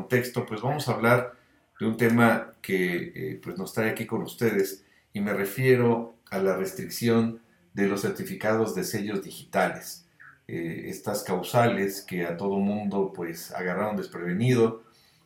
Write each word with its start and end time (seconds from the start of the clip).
contexto, 0.00 0.46
pues 0.46 0.62
vamos 0.62 0.88
a 0.88 0.92
hablar 0.92 1.34
de 1.78 1.86
un 1.86 1.96
tema 1.96 2.54
que 2.62 3.12
eh, 3.14 3.40
pues 3.42 3.58
nos 3.58 3.72
trae 3.74 3.90
aquí 3.90 4.06
con 4.06 4.22
ustedes 4.22 4.84
y 5.12 5.20
me 5.20 5.34
refiero 5.34 6.14
a 6.30 6.38
la 6.38 6.56
restricción 6.56 7.40
de 7.74 7.86
los 7.86 8.00
certificados 8.00 8.74
de 8.74 8.84
sellos 8.84 9.22
digitales. 9.22 10.06
Eh, 10.48 10.84
estas 10.86 11.22
causales 11.22 12.00
que 12.02 12.24
a 12.24 12.36
todo 12.36 12.58
mundo 12.58 13.12
pues 13.14 13.52
agarraron 13.52 13.96
desprevenido 13.96 14.82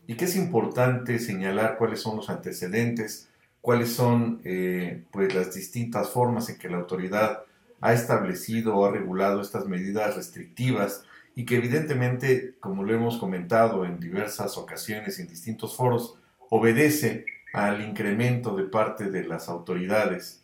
y 0.07 0.17
que 0.17 0.25
es 0.27 0.37
importante 0.37 1.19
señalar 1.19 1.79
cuáles 1.79 2.01
son 2.01 2.17
los 2.17 2.29
antecedentes, 2.29 3.29
cuáles 3.61 3.93
son 3.93 4.41
eh, 4.45 5.05
pues 5.13 5.35
las 5.35 5.55
distintas 5.55 6.11
formas 6.11 6.49
en 6.51 6.59
que 6.59 6.69
la 6.69 6.79
autoridad 6.79 7.45
ha 7.81 7.93
establecido 7.93 8.77
o 8.77 8.87
ha 8.87 8.91
regulado 8.91 9.41
estas 9.41 9.67
medidas 9.67 10.17
restrictivas 10.17 11.05
y 11.35 11.45
que 11.45 11.57
evidentemente, 11.57 12.55
como 12.61 12.85
lo 12.85 12.95
hemos 12.95 13.19
comentado 13.19 13.85
en 13.85 13.99
diversas 13.99 14.57
ocasiones 14.57 15.19
en 15.19 15.27
distintos 15.27 15.77
foros, 15.77 16.17
obedece 16.51 17.27
al 17.53 17.83
incremento 17.83 18.57
de 18.57 18.65
parte 18.65 19.11
de 19.11 19.25
las 19.25 19.49
autoridades 19.49 20.43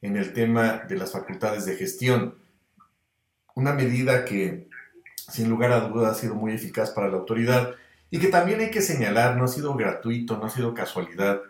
en 0.00 0.16
el 0.16 0.32
tema 0.32 0.82
de 0.88 0.96
las 0.96 1.12
facultades 1.12 1.64
de 1.64 1.76
gestión. 1.76 2.34
Una 3.54 3.72
medida 3.72 4.24
que, 4.24 4.68
sin 5.30 5.48
lugar 5.48 5.72
a 5.72 5.80
dudas, 5.80 6.16
ha 6.16 6.20
sido 6.20 6.34
muy 6.34 6.52
eficaz 6.52 6.90
para 6.90 7.08
la 7.08 7.18
autoridad 7.18 7.74
y 8.10 8.18
que 8.18 8.28
también 8.28 8.60
hay 8.60 8.70
que 8.70 8.82
señalar, 8.82 9.36
no 9.36 9.44
ha 9.44 9.48
sido 9.48 9.74
gratuito, 9.74 10.36
no 10.36 10.46
ha 10.46 10.50
sido 10.50 10.74
casualidad, 10.74 11.40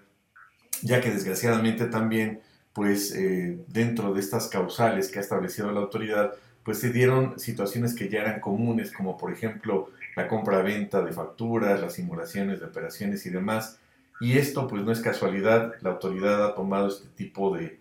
ya 0.83 1.01
que 1.01 1.11
desgraciadamente 1.11 1.87
también, 1.87 2.41
pues 2.73 3.15
eh, 3.15 3.59
dentro 3.69 4.13
de 4.13 4.21
estas 4.21 4.49
causales 4.49 5.11
que 5.11 5.19
ha 5.19 5.23
establecido 5.23 5.73
la 5.73 5.81
autoridad, 5.81 6.35
pues 6.65 6.79
se 6.79 6.91
dieron 6.91 7.39
situaciones 7.39 7.95
que 7.95 8.09
ya 8.09 8.21
eran 8.21 8.41
comunes, 8.41 8.93
como 8.93 9.17
por 9.17 9.33
ejemplo 9.33 9.91
la 10.17 10.29
compra-venta 10.29 11.03
de 11.03 11.13
facturas, 11.13 11.81
las 11.81 11.95
simulaciones 11.95 12.61
de 12.61 12.67
operaciones 12.67 13.27
y 13.27 13.31
demás. 13.31 13.79
Y 14.21 14.39
esto 14.39 14.69
pues 14.69 14.83
no 14.83 14.93
es 14.93 15.01
casualidad, 15.01 15.75
la 15.81 15.91
autoridad 15.91 16.45
ha 16.47 16.55
tomado 16.55 16.89
este 16.89 17.09
tipo 17.17 17.57
de, 17.57 17.79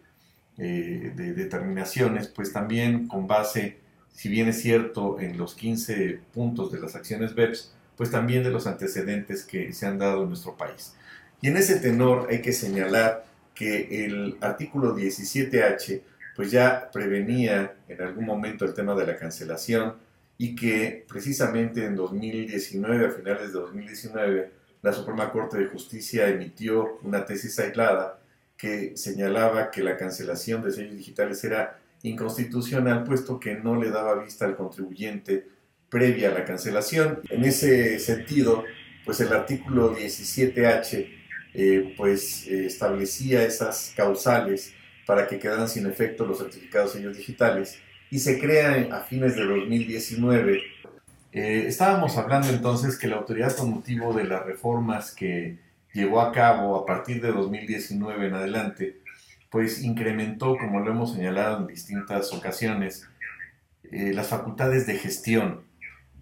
eh, 0.58 1.14
de 1.16 1.34
determinaciones, 1.34 2.28
pues 2.28 2.52
también 2.52 3.08
con 3.08 3.28
base, 3.28 3.78
si 4.14 4.30
bien 4.30 4.48
es 4.48 4.62
cierto, 4.62 5.20
en 5.20 5.38
los 5.38 5.56
15 5.56 6.20
puntos 6.34 6.72
de 6.72 6.80
las 6.80 6.96
acciones 6.96 7.36
BEPS, 7.36 7.74
pues 7.96 8.10
también 8.10 8.44
de 8.44 8.50
los 8.50 8.66
antecedentes 8.66 9.44
que 9.44 9.74
se 9.74 9.86
han 9.86 10.00
dado 10.00 10.24
en 10.24 10.30
nuestro 10.30 10.56
país. 10.58 10.96
Y 11.42 11.48
en 11.48 11.58
ese 11.58 11.80
tenor 11.80 12.28
hay 12.30 12.42
que 12.42 12.54
señalar 12.54 13.26
que 13.54 14.06
el 14.06 14.38
artículo 14.42 14.96
17H 14.96 16.02
pues 16.36 16.52
ya 16.52 16.90
prevenía 16.92 17.76
en 17.88 18.02
algún 18.02 18.26
momento 18.26 18.66
el 18.66 18.74
tema 18.74 18.96
de 18.96 19.06
la 19.06 19.18
cancelación 19.18 19.96
y 20.38 20.56
que 20.56 21.06
precisamente 21.08 21.86
en 21.86 21.96
2019, 21.96 23.06
a 23.06 23.12
finales 23.12 23.54
de 23.54 23.60
2019, 23.60 24.52
la 24.82 24.94
Suprema 24.94 25.32
Corte 25.32 25.58
de 25.58 25.68
Justicia 25.68 26.28
emitió 26.28 27.00
una 27.04 27.26
tesis 27.26 27.60
aislada 27.60 28.20
que 28.58 28.96
señalaba 28.96 29.72
que 29.72 29.84
la 29.84 29.98
cancelación 29.98 30.64
de 30.64 30.72
sellos 30.72 30.98
digitales 30.98 31.44
era 31.44 31.80
inconstitucional 32.04 33.04
puesto 33.04 33.40
que 33.40 33.56
no 33.56 33.76
le 33.76 33.92
daba 33.92 34.24
vista 34.24 34.46
al 34.46 34.56
contribuyente 34.56 35.48
previa 35.90 36.32
a 36.32 36.34
la 36.34 36.46
cancelación. 36.46 37.20
En 37.30 37.44
ese 37.44 38.00
sentido, 38.00 38.64
pues 39.06 39.20
el 39.20 39.34
artículo 39.34 39.96
17H 39.96 41.10
eh, 41.54 41.94
pues 41.98 42.48
eh, 42.48 42.66
establecía 42.66 43.44
esas 43.44 43.94
causales 43.96 44.74
para 45.12 45.28
que 45.28 45.40
quedaran 45.40 45.68
sin 45.68 45.86
efecto 45.88 46.26
los 46.26 46.38
certificados 46.38 46.94
sellos 46.94 47.18
digitales 47.18 47.78
y 48.10 48.20
se 48.20 48.40
crea 48.40 48.88
a 48.96 49.02
fines 49.02 49.36
de 49.36 49.44
2019. 49.44 50.62
Eh, 51.34 51.66
estábamos 51.68 52.18
hablando 52.18 52.48
entonces 52.48 52.98
que 52.98 53.10
la 53.10 53.18
autoridad 53.18 53.54
con 53.58 53.72
motivo 53.72 54.14
de 54.14 54.24
las 54.24 54.46
reformas 54.46 55.14
que 55.14 55.58
llevó 55.94 56.22
a 56.22 56.32
cabo 56.32 56.78
a 56.78 56.86
partir 56.86 57.22
de 57.22 57.34
2019 57.34 58.28
en 58.28 58.36
adelante, 58.36 59.02
pues 59.50 59.84
incrementó, 59.84 60.56
como 60.58 60.80
lo 60.80 60.92
hemos 60.92 61.12
señalado 61.12 61.60
en 61.60 61.68
distintas 61.68 62.32
ocasiones, 62.32 63.06
las 63.92 64.30
facultades 64.30 64.88
de 64.88 64.98
gestión. 64.98 65.66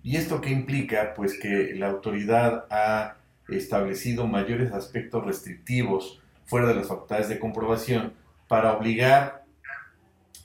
¿Y 0.01 0.17
esto 0.17 0.41
qué 0.41 0.49
implica? 0.49 1.13
Pues 1.13 1.37
que 1.39 1.75
la 1.75 1.89
autoridad 1.89 2.65
ha 2.71 3.17
establecido 3.49 4.25
mayores 4.25 4.71
aspectos 4.71 5.23
restrictivos 5.27 6.23
fuera 6.47 6.69
de 6.69 6.73
las 6.73 6.87
facultades 6.87 7.29
de 7.29 7.37
comprobación 7.37 8.13
para 8.49 8.73
obligar 8.73 9.45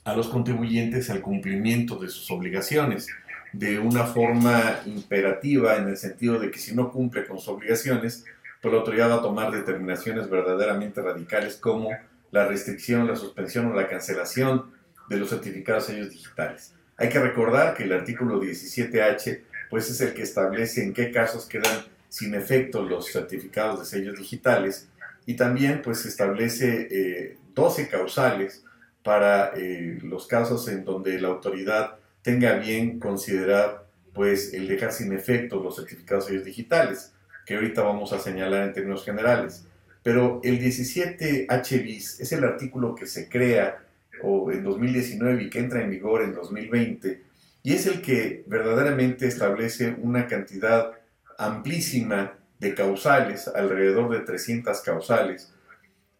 a 0.05 0.15
los 0.15 0.29
contribuyentes 0.29 1.09
al 1.09 1.21
cumplimiento 1.21 1.97
de 1.97 2.07
sus 2.07 2.31
obligaciones 2.31 3.07
de 3.51 3.79
una 3.79 4.05
forma 4.05 4.79
imperativa 4.85 5.75
en 5.77 5.89
el 5.89 5.97
sentido 5.97 6.39
de 6.39 6.51
que 6.51 6.59
si 6.59 6.75
no 6.75 6.91
cumple 6.91 7.25
con 7.25 7.39
sus 7.39 7.47
obligaciones, 7.49 8.23
pues 8.61 8.71
la 8.71 8.79
autoridad 8.79 9.09
va 9.09 9.15
a 9.15 9.21
tomar 9.21 9.51
determinaciones 9.51 10.29
verdaderamente 10.29 11.01
radicales 11.01 11.55
como 11.55 11.89
la 12.31 12.45
restricción, 12.45 13.07
la 13.07 13.15
suspensión 13.15 13.65
o 13.71 13.73
la 13.73 13.87
cancelación 13.87 14.71
de 15.09 15.17
los 15.17 15.29
certificados 15.29 15.85
sellos 15.85 16.11
digitales. 16.11 16.73
Hay 16.97 17.09
que 17.09 17.19
recordar 17.19 17.75
que 17.75 17.83
el 17.83 17.93
artículo 17.93 18.39
17H 18.39 19.41
pues 19.69 19.89
es 19.89 19.99
el 20.01 20.13
que 20.13 20.21
establece 20.21 20.83
en 20.83 20.93
qué 20.93 21.11
casos 21.11 21.45
quedan 21.45 21.85
sin 22.09 22.35
efecto 22.35 22.83
los 22.83 23.11
certificados 23.11 23.79
de 23.79 23.85
sellos 23.85 24.17
digitales 24.17 24.89
y 25.25 25.35
también 25.35 25.81
pues 25.81 26.05
establece 26.05 26.87
eh, 26.91 27.37
12 27.55 27.89
causales 27.89 28.63
para 29.03 29.53
eh, 29.55 29.97
los 30.03 30.27
casos 30.27 30.67
en 30.67 30.85
donde 30.85 31.19
la 31.19 31.29
autoridad 31.29 31.95
tenga 32.21 32.53
bien 32.55 32.99
considerar 32.99 33.85
pues 34.13 34.53
el 34.53 34.67
dejar 34.67 34.91
sin 34.91 35.11
efecto 35.13 35.61
los 35.61 35.75
certificados 35.75 36.27
digitales, 36.43 37.13
que 37.45 37.55
ahorita 37.55 37.81
vamos 37.83 38.13
a 38.13 38.19
señalar 38.19 38.67
en 38.67 38.73
términos 38.73 39.03
generales. 39.03 39.65
Pero 40.03 40.39
el 40.43 40.59
17H 40.59 41.83
bis 41.83 42.19
es 42.19 42.31
el 42.31 42.43
artículo 42.43 42.95
que 42.95 43.07
se 43.07 43.27
crea 43.27 43.83
o 44.21 44.51
en 44.51 44.63
2019 44.63 45.43
y 45.43 45.49
que 45.49 45.59
entra 45.59 45.81
en 45.81 45.89
vigor 45.89 46.21
en 46.21 46.33
2020 46.33 47.25
y 47.65 47.73
es 47.73 47.87
el 47.87 48.03
que 48.03 48.43
verdaderamente 48.45 49.25
establece 49.25 49.95
una 49.99 50.27
cantidad 50.27 50.91
amplísima 51.39 52.37
de 52.59 52.75
causales, 52.75 53.47
alrededor 53.47 54.11
de 54.11 54.19
300 54.19 54.81
causales, 54.81 55.51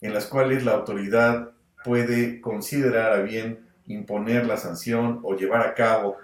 en 0.05 0.13
las 0.13 0.27
cuales 0.27 0.63
la 0.63 0.73
autoridad 0.73 1.51
puede 1.83 2.39
considerar 2.39 3.13
a 3.13 3.21
bien 3.21 3.59
imponer 3.87 4.45
la 4.45 4.57
sanción 4.57 5.19
o 5.23 5.35
llevar 5.35 5.65
a 5.65 5.73
cabo 5.73 6.17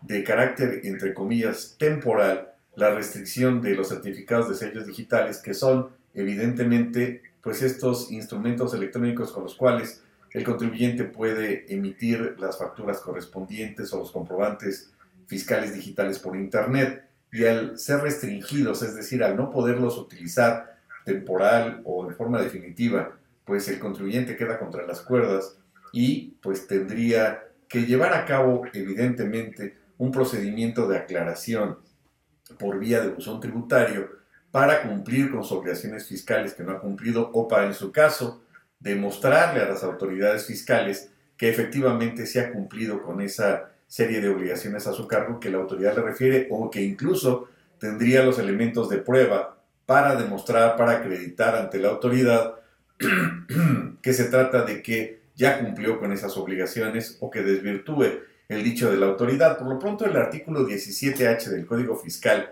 de 0.00 0.24
carácter, 0.24 0.80
entre 0.84 1.12
comillas, 1.12 1.76
temporal, 1.78 2.52
la 2.76 2.94
restricción 2.94 3.60
de 3.60 3.74
los 3.74 3.88
certificados 3.88 4.48
de 4.48 4.54
sellos 4.54 4.86
digitales, 4.86 5.38
que 5.38 5.54
son 5.54 5.90
evidentemente 6.14 7.22
pues 7.42 7.62
estos 7.62 8.10
instrumentos 8.10 8.74
electrónicos 8.74 9.32
con 9.32 9.44
los 9.44 9.54
cuales 9.54 10.02
el 10.32 10.42
contribuyente 10.44 11.04
puede 11.04 11.72
emitir 11.72 12.36
las 12.38 12.58
facturas 12.58 13.00
correspondientes 13.00 13.92
o 13.92 13.98
los 13.98 14.12
comprobantes 14.12 14.92
fiscales 15.26 15.74
digitales 15.74 16.18
por 16.18 16.36
Internet. 16.36 17.04
Y 17.32 17.44
al 17.44 17.78
ser 17.78 18.00
restringidos, 18.00 18.82
es 18.82 18.94
decir, 18.94 19.22
al 19.22 19.36
no 19.36 19.50
poderlos 19.50 19.98
utilizar 19.98 20.76
temporal 21.04 21.82
o 21.84 22.06
de 22.06 22.14
forma 22.14 22.40
definitiva 22.40 23.16
pues 23.46 23.68
el 23.68 23.78
contribuyente 23.78 24.36
queda 24.36 24.58
contra 24.58 24.86
las 24.86 25.00
cuerdas 25.00 25.56
y 25.92 26.36
pues 26.42 26.66
tendría 26.66 27.44
que 27.68 27.86
llevar 27.86 28.12
a 28.12 28.26
cabo 28.26 28.64
evidentemente 28.74 29.78
un 29.96 30.10
procedimiento 30.10 30.86
de 30.86 30.98
aclaración 30.98 31.78
por 32.58 32.78
vía 32.78 33.00
de 33.00 33.08
buzón 33.08 33.40
tributario 33.40 34.10
para 34.50 34.82
cumplir 34.82 35.30
con 35.30 35.42
sus 35.42 35.58
obligaciones 35.58 36.06
fiscales 36.06 36.54
que 36.54 36.64
no 36.64 36.72
ha 36.72 36.80
cumplido 36.80 37.30
o 37.32 37.48
para 37.48 37.66
en 37.66 37.74
su 37.74 37.92
caso 37.92 38.42
demostrarle 38.80 39.60
a 39.60 39.68
las 39.68 39.82
autoridades 39.82 40.46
fiscales 40.46 41.10
que 41.36 41.48
efectivamente 41.48 42.26
se 42.26 42.40
ha 42.40 42.52
cumplido 42.52 43.02
con 43.02 43.20
esa 43.20 43.70
serie 43.86 44.20
de 44.20 44.28
obligaciones 44.28 44.86
a 44.86 44.92
su 44.92 45.06
cargo 45.06 45.38
que 45.38 45.50
la 45.50 45.58
autoridad 45.58 45.94
le 45.96 46.02
refiere 46.02 46.48
o 46.50 46.70
que 46.70 46.82
incluso 46.82 47.48
tendría 47.78 48.24
los 48.24 48.38
elementos 48.38 48.88
de 48.88 48.98
prueba 48.98 49.58
para 49.86 50.16
demostrar, 50.16 50.76
para 50.76 50.92
acreditar 50.92 51.54
ante 51.54 51.78
la 51.78 51.88
autoridad 51.88 52.56
que 54.02 54.12
se 54.12 54.24
trata 54.24 54.62
de 54.62 54.82
que 54.82 55.20
ya 55.34 55.60
cumplió 55.60 56.00
con 56.00 56.12
esas 56.12 56.36
obligaciones 56.36 57.18
o 57.20 57.30
que 57.30 57.42
desvirtúe 57.42 58.20
el 58.48 58.62
dicho 58.62 58.90
de 58.90 58.96
la 58.96 59.06
autoridad. 59.06 59.58
Por 59.58 59.68
lo 59.68 59.78
pronto, 59.78 60.06
el 60.06 60.16
artículo 60.16 60.66
17H 60.66 61.44
del 61.50 61.66
Código 61.66 61.96
Fiscal 61.96 62.50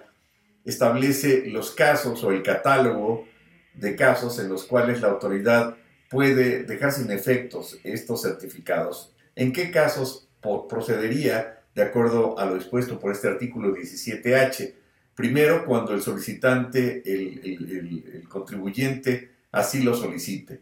establece 0.65 1.47
los 1.47 1.71
casos 1.71 2.23
o 2.25 2.31
el 2.31 2.43
catálogo 2.43 3.27
de 3.75 3.97
casos 3.97 4.39
en 4.39 4.49
los 4.49 4.65
cuales 4.65 5.01
la 5.01 5.09
autoridad 5.09 5.77
puede 6.11 6.65
dejar 6.65 6.93
sin 6.93 7.11
efectos 7.11 7.79
estos 7.83 8.23
certificados. 8.23 9.13
¿En 9.35 9.53
qué 9.53 9.71
casos 9.71 10.29
procedería 10.69 11.61
de 11.75 11.83
acuerdo 11.83 12.39
a 12.39 12.45
lo 12.47 12.57
expuesto 12.57 13.01
por 13.01 13.13
este 13.13 13.29
artículo 13.29 13.75
17H? 13.75 14.75
Primero, 15.15 15.65
cuando 15.65 15.95
el 15.95 16.03
solicitante, 16.03 17.03
el 17.05 18.25
contribuyente, 18.29 19.34
así 19.55 19.83
lo 19.83 19.95
solicite. 19.95 20.61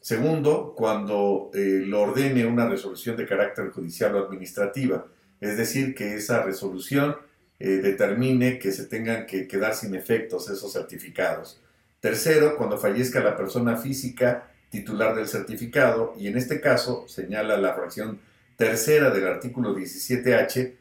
Segundo, 0.00 0.74
cuando 0.76 1.50
eh, 1.54 1.82
lo 1.84 2.02
ordene 2.02 2.46
una 2.46 2.68
resolución 2.68 3.16
de 3.16 3.26
carácter 3.26 3.70
judicial 3.70 4.14
o 4.14 4.24
administrativa, 4.24 5.06
es 5.40 5.56
decir, 5.56 5.94
que 5.94 6.14
esa 6.14 6.42
resolución 6.42 7.16
eh, 7.58 7.68
determine 7.68 8.58
que 8.58 8.72
se 8.72 8.86
tengan 8.86 9.26
que 9.26 9.46
quedar 9.46 9.74
sin 9.74 9.94
efectos 9.94 10.48
esos 10.48 10.72
certificados. 10.72 11.60
Tercero, 12.00 12.56
cuando 12.56 12.78
fallezca 12.78 13.20
la 13.20 13.36
persona 13.36 13.76
física 13.76 14.50
titular 14.70 15.14
del 15.14 15.26
certificado, 15.26 16.14
y 16.18 16.28
en 16.28 16.36
este 16.36 16.60
caso 16.60 17.06
señala 17.08 17.56
la 17.56 17.74
fracción 17.74 18.20
tercera 18.56 19.10
del 19.10 19.26
artículo 19.26 19.76
17H, 19.76 20.74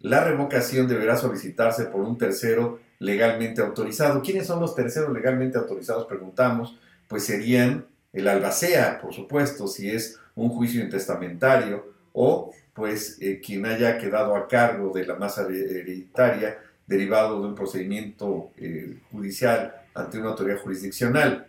la 0.00 0.24
revocación 0.24 0.88
deberá 0.88 1.16
solicitarse 1.16 1.84
por 1.84 2.00
un 2.00 2.18
tercero 2.18 2.80
legalmente 2.98 3.60
autorizado. 3.60 4.22
¿Quiénes 4.22 4.46
son 4.46 4.60
los 4.60 4.74
terceros 4.74 5.12
legalmente 5.12 5.58
autorizados? 5.58 6.06
Preguntamos. 6.06 6.78
Pues 7.08 7.24
serían 7.24 7.86
el 8.12 8.28
albacea, 8.28 9.00
por 9.00 9.12
supuesto, 9.12 9.66
si 9.66 9.90
es 9.90 10.18
un 10.34 10.50
juicio 10.50 10.82
intestamentario, 10.82 11.92
o 12.12 12.52
pues 12.74 13.18
eh, 13.20 13.40
quien 13.44 13.66
haya 13.66 13.98
quedado 13.98 14.34
a 14.36 14.48
cargo 14.48 14.92
de 14.92 15.06
la 15.06 15.16
masa 15.16 15.42
hereditaria 15.42 16.58
derivado 16.86 17.40
de 17.40 17.48
un 17.48 17.54
procedimiento 17.54 18.50
eh, 18.56 18.98
judicial 19.10 19.74
ante 19.94 20.18
una 20.18 20.30
autoridad 20.30 20.58
jurisdiccional. 20.58 21.46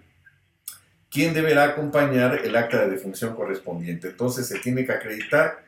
¿Quién 1.09 1.33
deberá 1.33 1.65
acompañar 1.65 2.41
el 2.43 2.55
acta 2.55 2.81
de 2.81 2.91
defunción 2.91 3.35
correspondiente? 3.35 4.09
Entonces 4.09 4.47
se 4.47 4.59
tiene 4.59 4.85
que 4.85 4.93
acreditar 4.93 5.63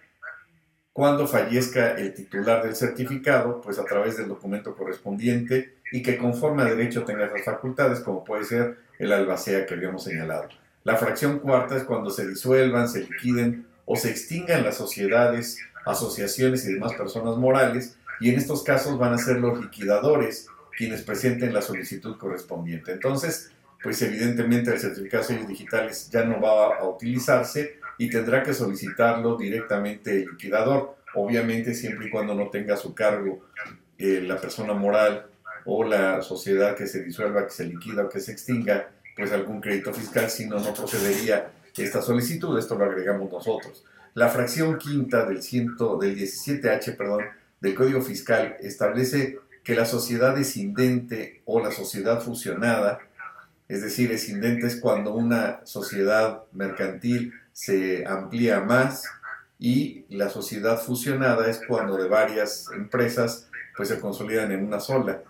cuando 0.91 1.27
fallezca 1.27 1.91
el 1.91 2.13
titular 2.13 2.63
del 2.63 2.75
certificado, 2.75 3.61
pues 3.61 3.77
a 3.79 3.85
través 3.85 4.17
del 4.17 4.29
documento 4.29 4.75
correspondiente 4.75 5.75
y 5.91 6.01
que 6.01 6.17
conforme 6.17 6.63
a 6.63 6.65
derecho 6.65 7.03
tenga 7.03 7.25
esas 7.25 7.43
facultades, 7.43 7.99
como 7.99 8.23
puede 8.23 8.43
ser 8.43 8.77
el 8.99 9.11
albacea 9.11 9.65
que 9.65 9.73
habíamos 9.73 10.03
señalado. 10.03 10.49
La 10.83 10.97
fracción 10.97 11.39
cuarta 11.39 11.77
es 11.77 11.83
cuando 11.83 12.09
se 12.09 12.27
disuelvan, 12.27 12.87
se 12.87 13.01
liquiden 13.01 13.65
o 13.85 13.95
se 13.95 14.09
extingan 14.09 14.63
las 14.63 14.77
sociedades, 14.77 15.59
asociaciones 15.85 16.65
y 16.65 16.73
demás 16.73 16.93
personas 16.93 17.37
morales, 17.37 17.97
y 18.19 18.29
en 18.29 18.37
estos 18.37 18.63
casos 18.63 18.97
van 18.97 19.13
a 19.13 19.17
ser 19.17 19.37
los 19.37 19.59
liquidadores 19.59 20.47
quienes 20.77 21.01
presenten 21.03 21.53
la 21.53 21.61
solicitud 21.61 22.17
correspondiente. 22.17 22.91
Entonces, 22.91 23.51
pues 23.81 24.01
evidentemente 24.01 24.71
el 24.71 24.79
certificado 24.79 25.23
de 25.23 25.27
sellos 25.27 25.47
digitales 25.47 26.09
ya 26.09 26.23
no 26.23 26.41
va 26.41 26.77
a 26.77 26.87
utilizarse 26.87 27.77
y 27.97 28.09
tendrá 28.09 28.43
que 28.43 28.53
solicitarlo 28.53 29.37
directamente 29.37 30.23
el 30.23 30.31
liquidador, 30.31 30.97
obviamente 31.13 31.73
siempre 31.73 32.07
y 32.07 32.09
cuando 32.09 32.33
no 32.35 32.49
tenga 32.49 32.73
a 32.73 32.77
su 32.77 32.93
cargo 32.93 33.45
eh, 33.97 34.21
la 34.21 34.37
persona 34.37 34.73
moral 34.73 35.27
o 35.65 35.83
la 35.83 36.21
sociedad 36.21 36.75
que 36.75 36.88
se 36.88 37.03
disuelva, 37.03 37.45
que 37.45 37.53
se 37.53 37.65
liquida 37.65 38.03
o 38.03 38.09
que 38.09 38.19
se 38.19 38.31
extinga, 38.31 38.89
pues 39.15 39.31
algún 39.31 39.62
crédito 39.62 39.94
fiscal, 39.94 40.29
si 40.29 40.47
no, 40.47 40.59
no 40.59 40.73
procedería 40.73 41.51
esta 41.75 42.01
solicitud, 42.01 42.57
esto 42.57 42.75
lo 42.75 42.85
agregamos 42.85 43.31
nosotros. 43.31 43.83
La 44.13 44.29
fracción 44.29 44.77
quinta 44.77 45.25
del, 45.25 45.41
ciento, 45.41 45.97
del 45.97 46.17
17H 46.17 46.95
perdón, 46.95 47.25
del 47.59 47.75
Código 47.75 48.01
Fiscal 48.01 48.56
establece 48.62 49.39
que 49.63 49.75
la 49.75 49.85
sociedad 49.85 50.38
escindente 50.38 51.41
o 51.45 51.59
la 51.59 51.71
sociedad 51.71 52.21
fusionada, 52.21 53.00
es 53.68 53.81
decir, 53.81 54.11
escindente 54.11 54.68
es 54.68 54.79
cuando 54.79 55.13
una 55.13 55.65
sociedad 55.65 56.44
mercantil 56.53 57.33
se 57.51 58.06
amplía 58.06 58.61
más 58.61 59.03
y 59.57 60.06
la 60.09 60.29
sociedad 60.29 60.79
fusionada 60.79 61.50
es 61.50 61.59
cuando 61.68 61.97
de 61.97 62.07
varias 62.07 62.68
empresas 62.75 63.50
pues 63.75 63.89
se 63.89 64.00
consolidan 64.00 64.51
en 64.51 64.65
una 64.65 64.79
sola, 64.79 65.23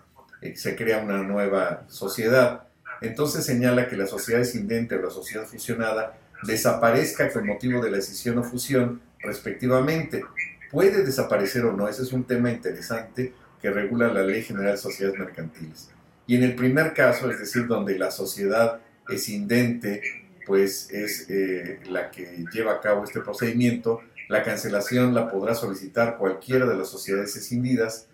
se 0.54 0.76
crea 0.76 0.98
una 0.98 1.22
nueva 1.22 1.84
sociedad. 1.88 2.64
Entonces 3.00 3.44
señala 3.44 3.88
que 3.88 3.96
la 3.96 4.06
sociedad 4.06 4.42
escindente 4.42 4.96
o 4.96 5.02
la 5.02 5.10
sociedad 5.10 5.44
fusionada 5.46 6.18
desaparezca 6.44 7.32
con 7.32 7.46
motivo 7.46 7.82
de 7.82 7.90
la 7.90 7.96
decisión 7.96 8.38
o 8.38 8.44
fusión, 8.44 9.00
respectivamente. 9.20 10.24
Puede 10.70 11.04
desaparecer 11.04 11.64
o 11.64 11.72
no, 11.72 11.88
ese 11.88 12.02
es 12.02 12.12
un 12.12 12.24
tema 12.24 12.50
interesante 12.50 13.32
que 13.60 13.70
regula 13.70 14.08
la 14.08 14.22
Ley 14.22 14.42
General 14.42 14.72
de 14.72 14.78
Sociedades 14.78 15.18
Mercantiles. 15.18 15.90
Y 16.26 16.36
en 16.36 16.42
el 16.42 16.54
primer 16.54 16.92
caso, 16.92 17.30
es 17.30 17.38
decir, 17.38 17.66
donde 17.66 17.98
la 17.98 18.10
sociedad 18.10 18.80
escindente 19.08 20.02
pues 20.46 20.90
es 20.92 21.26
eh, 21.28 21.80
la 21.88 22.10
que 22.10 22.44
lleva 22.52 22.74
a 22.74 22.80
cabo 22.80 23.04
este 23.04 23.20
procedimiento, 23.20 24.00
la 24.28 24.42
cancelación 24.42 25.14
la 25.14 25.30
podrá 25.30 25.54
solicitar 25.54 26.16
cualquiera 26.18 26.66
de 26.66 26.76
las 26.76 26.88
sociedades 26.88 27.36
escindidas 27.36 28.08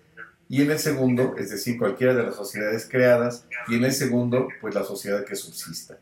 y 0.52 0.60
en 0.60 0.70
el 0.70 0.78
segundo, 0.78 1.34
es 1.38 1.48
decir, 1.48 1.78
cualquiera 1.78 2.14
de 2.14 2.24
las 2.24 2.36
sociedades 2.36 2.86
creadas 2.86 3.46
y 3.68 3.76
en 3.76 3.84
el 3.84 3.92
segundo, 3.92 4.48
pues 4.60 4.74
la 4.74 4.84
sociedad 4.84 5.24
que 5.24 5.34
subsista 5.34 5.96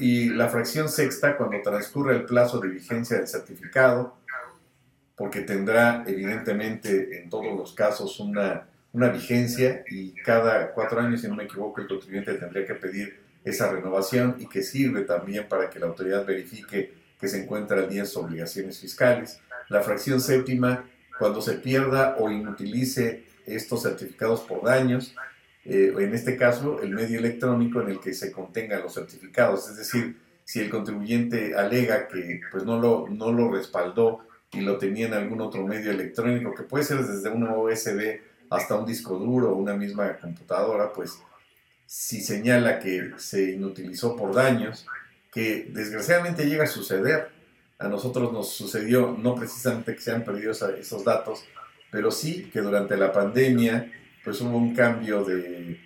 y 0.00 0.30
la 0.30 0.48
fracción 0.48 0.88
sexta 0.88 1.36
cuando 1.36 1.60
transcurra 1.62 2.12
el 2.12 2.24
plazo 2.24 2.58
de 2.58 2.68
vigencia 2.68 3.18
del 3.18 3.28
certificado, 3.28 4.16
porque 5.14 5.42
tendrá 5.42 6.02
evidentemente 6.08 7.20
en 7.20 7.30
todos 7.30 7.56
los 7.56 7.72
casos 7.72 8.20
una, 8.20 8.66
una 8.92 9.10
vigencia 9.10 9.84
y 9.88 10.12
cada 10.12 10.72
cuatro 10.72 11.00
años, 11.00 11.20
si 11.20 11.28
no 11.28 11.36
me 11.36 11.44
equivoco, 11.44 11.80
el 11.80 11.86
contribuyente 11.86 12.34
tendría 12.34 12.66
que 12.66 12.74
pedir 12.74 13.20
esa 13.44 13.70
renovación 13.70 14.36
y 14.40 14.46
que 14.46 14.64
sirve 14.64 15.02
también 15.02 15.48
para 15.48 15.70
que 15.70 15.78
la 15.78 15.86
autoridad 15.86 16.26
verifique 16.26 16.92
que 17.20 17.28
se 17.28 17.44
encuentra 17.44 17.78
al 17.78 17.88
día 17.88 18.02
de 18.02 18.08
sus 18.08 18.24
obligaciones 18.24 18.80
fiscales. 18.80 19.38
La 19.68 19.82
fracción 19.82 20.20
séptima, 20.20 20.84
cuando 21.18 21.40
se 21.40 21.54
pierda 21.54 22.16
o 22.18 22.28
inutilice 22.28 23.24
estos 23.46 23.82
certificados 23.82 24.40
por 24.40 24.64
daños, 24.64 25.14
eh, 25.64 25.92
en 25.98 26.14
este 26.14 26.36
caso, 26.36 26.80
el 26.80 26.90
medio 26.90 27.18
electrónico 27.18 27.80
en 27.80 27.90
el 27.90 28.00
que 28.00 28.14
se 28.14 28.30
contengan 28.30 28.82
los 28.82 28.94
certificados. 28.94 29.68
Es 29.68 29.76
decir, 29.76 30.16
si 30.44 30.60
el 30.60 30.70
contribuyente 30.70 31.56
alega 31.56 32.06
que 32.06 32.40
pues, 32.52 32.64
no, 32.64 32.78
lo, 32.78 33.08
no 33.08 33.32
lo 33.32 33.50
respaldó 33.50 34.20
y 34.52 34.60
lo 34.60 34.78
tenía 34.78 35.06
en 35.06 35.14
algún 35.14 35.40
otro 35.40 35.66
medio 35.66 35.90
electrónico, 35.90 36.54
que 36.54 36.62
puede 36.62 36.84
ser 36.84 37.04
desde 37.04 37.30
una 37.30 37.56
USB 37.56 38.20
hasta 38.48 38.76
un 38.76 38.86
disco 38.86 39.18
duro 39.18 39.50
o 39.50 39.56
una 39.56 39.74
misma 39.74 40.16
computadora, 40.18 40.92
pues 40.92 41.18
si 41.86 42.20
señala 42.20 42.78
que 42.78 43.12
se 43.16 43.52
inutilizó 43.52 44.16
por 44.16 44.34
daños, 44.34 44.86
que 45.32 45.68
desgraciadamente 45.70 46.46
llega 46.46 46.64
a 46.64 46.68
suceder, 46.68 47.28
a 47.78 47.88
nosotros 47.88 48.32
nos 48.32 48.50
sucedió 48.52 49.16
no 49.18 49.34
precisamente 49.34 49.94
que 49.94 50.00
se 50.00 50.12
han 50.12 50.24
perdido 50.24 50.52
esos 50.52 51.04
datos, 51.04 51.44
pero 51.96 52.10
sí 52.10 52.50
que 52.52 52.60
durante 52.60 52.94
la 52.94 53.10
pandemia 53.10 53.90
pues 54.22 54.38
hubo 54.42 54.58
un 54.58 54.74
cambio 54.74 55.24
de, 55.24 55.80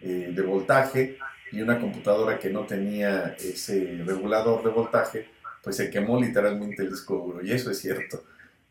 eh, 0.00 0.30
de 0.32 0.42
voltaje 0.42 1.18
y 1.50 1.60
una 1.60 1.80
computadora 1.80 2.38
que 2.38 2.50
no 2.50 2.64
tenía 2.66 3.34
ese 3.36 4.00
regulador 4.06 4.62
de 4.62 4.70
voltaje, 4.70 5.26
pues 5.64 5.74
se 5.74 5.90
quemó 5.90 6.20
literalmente 6.20 6.84
el 6.84 6.90
disco 6.90 7.16
duro. 7.16 7.44
Y 7.44 7.50
eso 7.50 7.72
es 7.72 7.80
cierto. 7.80 8.22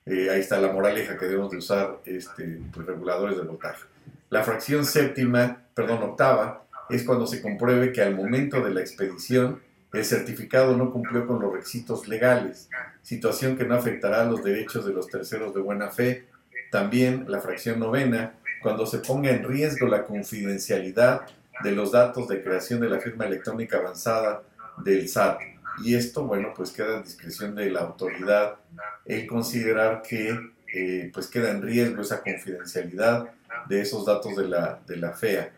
Eh, 0.06 0.30
ahí 0.30 0.40
está 0.40 0.58
la 0.62 0.72
moraleja 0.72 1.18
que 1.18 1.26
debemos 1.26 1.52
de 1.52 1.58
usar 1.58 2.00
este, 2.06 2.62
pues, 2.74 2.88
reguladores 2.88 3.36
de 3.36 3.44
voltaje. 3.44 3.84
La 4.30 4.44
fracción 4.44 4.86
séptima, 4.86 5.66
perdón, 5.74 6.02
octava, 6.02 6.64
es 6.90 7.04
cuando 7.04 7.28
se 7.28 7.42
compruebe 7.42 7.92
que 7.92 8.04
al 8.04 8.16
momento 8.16 8.64
de 8.64 8.74
la 8.74 8.80
expedición 8.80 9.60
el 9.92 10.06
certificado 10.06 10.78
no 10.78 10.94
cumplió 10.94 11.28
con 11.28 11.42
los 11.42 11.52
requisitos 11.52 12.08
legales, 12.08 12.70
situación 13.02 13.58
que 13.58 13.66
no 13.66 13.76
afectará 13.76 14.22
a 14.22 14.26
los 14.26 14.42
derechos 14.46 14.86
de 14.86 14.94
los 14.94 15.10
terceros 15.10 15.54
de 15.54 15.60
buena 15.60 15.90
fe. 15.90 16.28
También 16.76 17.24
la 17.30 17.40
fracción 17.40 17.80
novena 17.80 18.34
cuando 18.62 18.86
se 18.86 18.98
ponga 18.98 19.30
en 19.30 19.48
riesgo 19.48 19.88
la 19.88 20.04
confidencialidad 20.04 21.22
de 21.64 21.72
los 21.72 21.94
datos 21.94 22.28
de 22.28 22.44
creación 22.44 22.82
de 22.82 22.90
la 22.90 23.00
firma 23.00 23.26
electrónica 23.26 23.78
avanzada 23.78 24.44
del 24.84 25.08
SAT. 25.08 25.40
Y 25.86 25.96
esto, 25.96 26.26
bueno, 26.26 26.52
pues 26.54 26.72
queda 26.72 26.98
en 26.98 27.04
discreción 27.04 27.56
de 27.56 27.70
la 27.70 27.80
autoridad 27.80 28.56
el 29.06 29.26
considerar 29.26 30.02
que 30.02 30.38
eh, 30.74 31.10
pues 31.14 31.28
queda 31.28 31.52
en 31.52 31.62
riesgo 31.62 32.02
esa 32.02 32.22
confidencialidad 32.22 33.30
de 33.70 33.80
esos 33.80 34.06
datos 34.06 34.36
de 34.36 34.50
la, 34.50 34.78
de 34.86 34.98
la 34.98 35.14
FEA. 35.14 35.54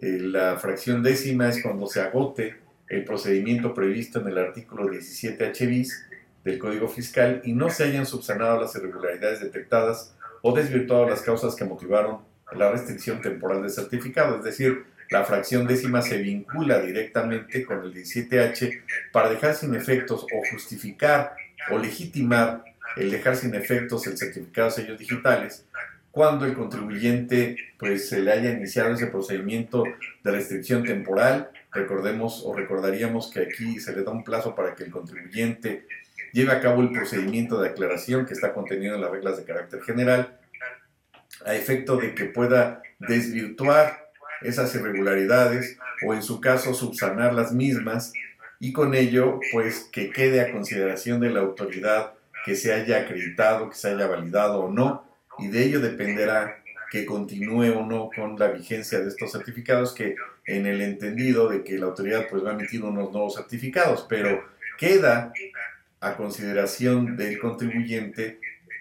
Eh, 0.00 0.18
la 0.18 0.56
fracción 0.56 1.02
décima 1.02 1.50
es 1.50 1.62
cuando 1.62 1.86
se 1.86 2.00
agote 2.00 2.56
el 2.88 3.04
procedimiento 3.04 3.74
previsto 3.74 4.18
en 4.18 4.28
el 4.28 4.38
artículo 4.38 4.88
17H 4.88 5.68
bis 5.68 6.06
del 6.42 6.58
Código 6.58 6.88
Fiscal 6.88 7.42
y 7.44 7.52
no 7.52 7.68
se 7.68 7.84
hayan 7.84 8.06
subsanado 8.06 8.62
las 8.62 8.74
irregularidades 8.74 9.42
detectadas 9.42 10.14
o 10.42 10.52
desvirtuado 10.54 11.08
las 11.08 11.22
causas 11.22 11.54
que 11.54 11.64
motivaron 11.64 12.18
la 12.52 12.70
restricción 12.70 13.20
temporal 13.20 13.62
del 13.62 13.70
certificado, 13.70 14.36
es 14.36 14.44
decir, 14.44 14.84
la 15.10 15.24
fracción 15.24 15.66
décima 15.66 16.02
se 16.02 16.18
vincula 16.18 16.80
directamente 16.80 17.64
con 17.64 17.82
el 17.82 17.94
17H 17.94 18.82
para 19.12 19.30
dejar 19.30 19.54
sin 19.54 19.74
efectos 19.74 20.24
o 20.24 20.50
justificar 20.50 21.34
o 21.70 21.78
legitimar 21.78 22.64
el 22.96 23.10
dejar 23.10 23.36
sin 23.36 23.54
efectos 23.54 24.06
el 24.06 24.16
certificado 24.16 24.68
de 24.68 24.74
sellos 24.74 24.98
digitales 24.98 25.64
cuando 26.12 26.44
el 26.44 26.54
contribuyente 26.54 27.56
pues 27.78 28.08
se 28.08 28.20
le 28.20 28.30
haya 28.30 28.52
iniciado 28.52 28.94
ese 28.94 29.06
procedimiento 29.06 29.82
de 30.22 30.30
restricción 30.30 30.84
temporal. 30.84 31.50
Recordemos 31.72 32.42
o 32.44 32.54
recordaríamos 32.54 33.30
que 33.30 33.40
aquí 33.40 33.80
se 33.80 33.96
le 33.96 34.04
da 34.04 34.12
un 34.12 34.22
plazo 34.22 34.54
para 34.54 34.74
que 34.74 34.84
el 34.84 34.90
contribuyente 34.90 35.86
lleve 36.32 36.52
a 36.52 36.60
cabo 36.60 36.82
el 36.82 36.92
procedimiento 36.92 37.60
de 37.60 37.70
aclaración 37.70 38.26
que 38.26 38.34
está 38.34 38.52
contenido 38.52 38.94
en 38.94 39.00
las 39.00 39.10
reglas 39.10 39.36
de 39.36 39.44
carácter 39.44 39.82
general, 39.82 40.38
a 41.44 41.54
efecto 41.54 41.96
de 41.96 42.14
que 42.14 42.26
pueda 42.26 42.82
desvirtuar 42.98 44.10
esas 44.42 44.74
irregularidades 44.74 45.78
o 46.06 46.14
en 46.14 46.22
su 46.22 46.40
caso 46.40 46.74
subsanar 46.74 47.34
las 47.34 47.52
mismas 47.52 48.12
y 48.60 48.72
con 48.72 48.94
ello 48.94 49.40
pues 49.52 49.88
que 49.92 50.10
quede 50.10 50.40
a 50.40 50.52
consideración 50.52 51.20
de 51.20 51.30
la 51.30 51.40
autoridad 51.40 52.14
que 52.44 52.56
se 52.56 52.72
haya 52.72 52.98
acreditado, 52.98 53.70
que 53.70 53.76
se 53.76 53.88
haya 53.88 54.06
validado 54.06 54.60
o 54.60 54.70
no 54.70 55.04
y 55.38 55.48
de 55.48 55.64
ello 55.64 55.80
dependerá 55.80 56.62
que 56.90 57.06
continúe 57.06 57.72
o 57.74 57.86
no 57.86 58.10
con 58.14 58.38
la 58.38 58.48
vigencia 58.48 59.00
de 59.00 59.08
estos 59.08 59.32
certificados, 59.32 59.94
que 59.94 60.14
en 60.46 60.66
el 60.66 60.82
entendido 60.82 61.48
de 61.48 61.64
que 61.64 61.78
la 61.78 61.86
autoridad 61.86 62.26
pues 62.28 62.44
va 62.44 62.50
a 62.50 62.52
emitir 62.52 62.84
unos 62.84 63.10
nuevos 63.10 63.34
certificados, 63.34 64.04
pero 64.08 64.44
queda 64.76 65.32
a 66.02 66.16
consideración 66.16 67.16
del 67.16 67.38
contribuyente 67.38 68.38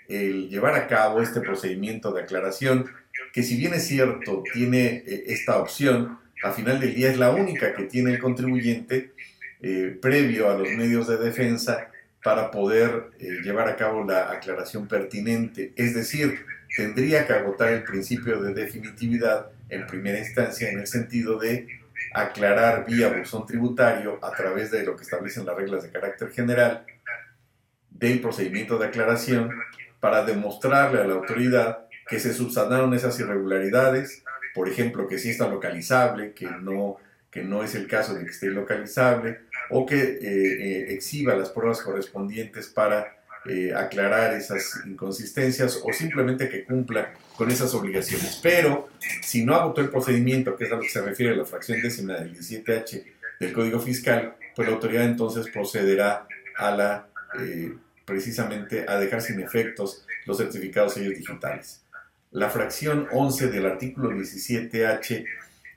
el 0.10 0.50
llevar 0.50 0.76
a 0.76 0.88
cabo 0.88 1.22
este 1.22 1.40
procedimiento 1.40 2.12
de 2.12 2.24
aclaración, 2.24 2.90
que 3.32 3.44
si 3.44 3.56
bien 3.56 3.74
es 3.74 3.88
cierto, 3.88 4.44
tiene 4.54 5.04
eh, 5.08 5.24
esta 5.28 5.58
opción, 5.58 6.20
a 6.44 6.52
final 6.52 6.80
del 6.80 6.96
día 6.96 7.10
es 7.10 7.18
la 7.18 7.32
única 7.32 7.74
que 7.74 7.84
tiene 7.84 8.12
el 8.12 8.20
contribuyente 8.20 9.14
eh, 9.62 9.98
previo 10.02 10.50
a 10.50 10.58
los 10.58 10.70
medios 10.72 11.08
de 11.08 11.18
defensa 11.18 11.90
para 12.24 12.52
poder 12.52 13.12
eh, 13.20 13.40
llevar 13.44 13.70
a 13.70 13.76
cabo 13.76 14.04
la 14.04 14.32
aclaración 14.32 14.88
pertinente. 14.88 15.72
Es 15.76 15.94
decir, 15.94 16.44
tendría 16.76 17.26
que 17.26 17.34
agotar 17.34 17.70
el 17.70 17.84
principio 17.84 18.42
de 18.42 18.54
definitividad 18.54 19.52
en 19.70 19.86
primera 19.88 20.20
instancia 20.20 20.70
en 20.70 20.80
el 20.80 20.88
sentido 20.88 21.38
de 21.38 21.68
aclarar 22.14 22.86
vía 22.86 23.10
buzón 23.10 23.46
tributario 23.46 24.20
a 24.22 24.32
través 24.32 24.72
de 24.72 24.84
lo 24.84 24.96
que 24.96 25.04
establecen 25.04 25.46
las 25.46 25.56
reglas 25.56 25.84
de 25.84 25.90
carácter 25.90 26.32
general 26.32 26.86
del 28.02 28.20
procedimiento 28.20 28.78
de 28.78 28.88
aclaración 28.88 29.52
para 30.02 30.26
demostrarle 30.26 31.00
a 31.00 31.06
la 31.06 31.14
autoridad 31.14 31.86
que 32.10 32.20
se 32.20 32.34
subsanaron 32.34 32.94
esas 32.94 33.18
irregularidades, 33.20 34.24
por 34.54 34.68
ejemplo, 34.68 35.08
que 35.08 35.20
sí 35.20 35.30
está 35.30 35.48
localizable, 35.48 36.34
que 36.34 36.48
no, 36.48 36.98
que 37.30 37.44
no 37.44 37.64
es 37.64 37.76
el 37.76 37.88
caso 37.88 38.16
de 38.16 38.26
que 38.26 38.32
esté 38.32 38.48
localizable, 38.48 39.40
o 39.70 39.86
que 39.86 40.02
eh, 40.02 40.20
eh, 40.22 40.86
exhiba 40.90 41.36
las 41.36 41.52
pruebas 41.52 41.82
correspondientes 41.82 42.68
para 42.68 43.16
eh, 43.46 43.74
aclarar 43.74 44.34
esas 44.34 44.82
inconsistencias 44.86 45.82
o 45.84 45.94
simplemente 45.94 46.50
que 46.50 46.66
cumpla 46.66 47.14
con 47.38 47.50
esas 47.50 47.74
obligaciones. 47.74 48.40
Pero 48.44 48.90
si 49.22 49.46
no 49.46 49.56
agotó 49.56 49.82
el 49.82 49.90
procedimiento, 49.90 50.56
que 50.56 50.66
es 50.66 50.72
a 50.72 50.76
lo 50.76 50.82
que 50.82 50.90
se 50.90 51.02
refiere 51.02 51.34
a 51.34 51.38
la 51.38 51.46
fracción 51.46 51.82
décima 51.82 52.16
del 52.16 52.36
17H 52.36 53.04
del 53.40 53.54
Código 53.54 53.80
Fiscal, 53.80 54.36
pues 54.56 54.68
la 54.68 54.74
autoridad 54.74 55.06
entonces 55.06 55.48
procederá 55.50 56.28
a 56.58 56.72
la 56.72 57.08
precisamente 58.06 58.86
a 58.88 58.98
dejar 58.98 59.22
sin 59.22 59.40
efectos 59.40 60.06
los 60.26 60.38
certificados 60.38 60.94
sellos 60.94 61.16
digitales. 61.18 61.82
La 62.32 62.50
fracción 62.50 63.08
11 63.12 63.50
del 63.50 63.66
artículo 63.66 64.12
17H 64.12 65.26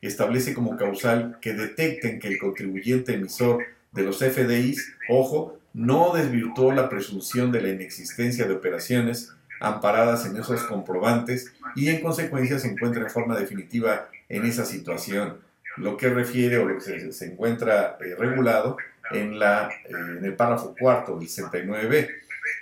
establece 0.00 0.54
como 0.54 0.76
causal 0.76 1.38
que 1.40 1.54
detecten 1.54 2.20
que 2.20 2.28
el 2.28 2.38
contribuyente 2.38 3.14
emisor 3.14 3.64
de 3.92 4.02
los 4.02 4.18
FDIs, 4.18 4.94
ojo, 5.08 5.58
no 5.72 6.12
desvirtuó 6.14 6.72
la 6.72 6.88
presunción 6.88 7.50
de 7.50 7.60
la 7.60 7.70
inexistencia 7.70 8.46
de 8.46 8.54
operaciones 8.54 9.32
amparadas 9.60 10.26
en 10.26 10.36
esos 10.36 10.62
comprobantes 10.64 11.52
y 11.74 11.88
en 11.88 12.02
consecuencia 12.02 12.58
se 12.58 12.68
encuentra 12.68 13.02
en 13.02 13.10
forma 13.10 13.36
definitiva 13.36 14.08
en 14.28 14.44
esa 14.44 14.64
situación, 14.64 15.38
lo 15.76 15.96
que 15.96 16.08
refiere 16.08 16.58
o 16.58 16.66
lo 16.66 16.78
que 16.78 17.12
se, 17.12 17.24
encuentra 17.24 17.98
eh, 18.00 18.14
regulado 18.16 18.76
en, 19.11 19.38
la, 19.38 19.68
eh, 19.84 19.90
en 20.18 20.25
el 20.25 20.34
párrafo 20.34 20.75
cuarto 20.78 21.18
del 21.18 21.28
69b. 21.28 22.08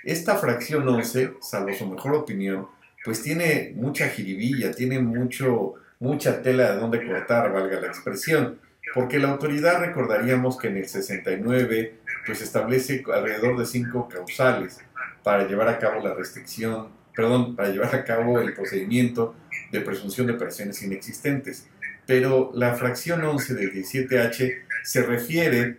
Esta 0.03 0.35
fracción 0.35 0.87
11, 0.87 1.33
salvo 1.41 1.73
su 1.73 1.87
mejor 1.87 2.15
opinión, 2.15 2.67
pues 3.03 3.21
tiene 3.21 3.73
mucha 3.75 4.07
jiribilla, 4.07 4.71
tiene 4.71 4.99
mucho, 4.99 5.75
mucha 5.99 6.41
tela 6.41 6.71
de 6.71 6.79
donde 6.79 7.05
cortar, 7.05 7.51
valga 7.51 7.79
la 7.79 7.87
expresión, 7.87 8.59
porque 8.93 9.19
la 9.19 9.29
autoridad 9.29 9.79
recordaríamos 9.79 10.57
que 10.57 10.67
en 10.67 10.77
el 10.77 10.87
69 10.87 11.95
pues 12.25 12.41
establece 12.41 13.03
alrededor 13.13 13.57
de 13.57 13.65
cinco 13.65 14.07
causales 14.07 14.79
para 15.23 15.47
llevar 15.47 15.67
a 15.67 15.79
cabo 15.79 16.01
la 16.01 16.13
restricción, 16.13 16.89
perdón, 17.15 17.55
para 17.55 17.69
llevar 17.69 17.95
a 17.95 18.03
cabo 18.03 18.39
el 18.39 18.53
procedimiento 18.53 19.35
de 19.71 19.81
presunción 19.81 20.27
de 20.27 20.33
operaciones 20.33 20.81
inexistentes. 20.81 21.67
Pero 22.05 22.51
la 22.53 22.75
fracción 22.75 23.23
11 23.23 23.53
del 23.53 23.73
17H 23.73 24.53
se 24.83 25.01
refiere 25.03 25.77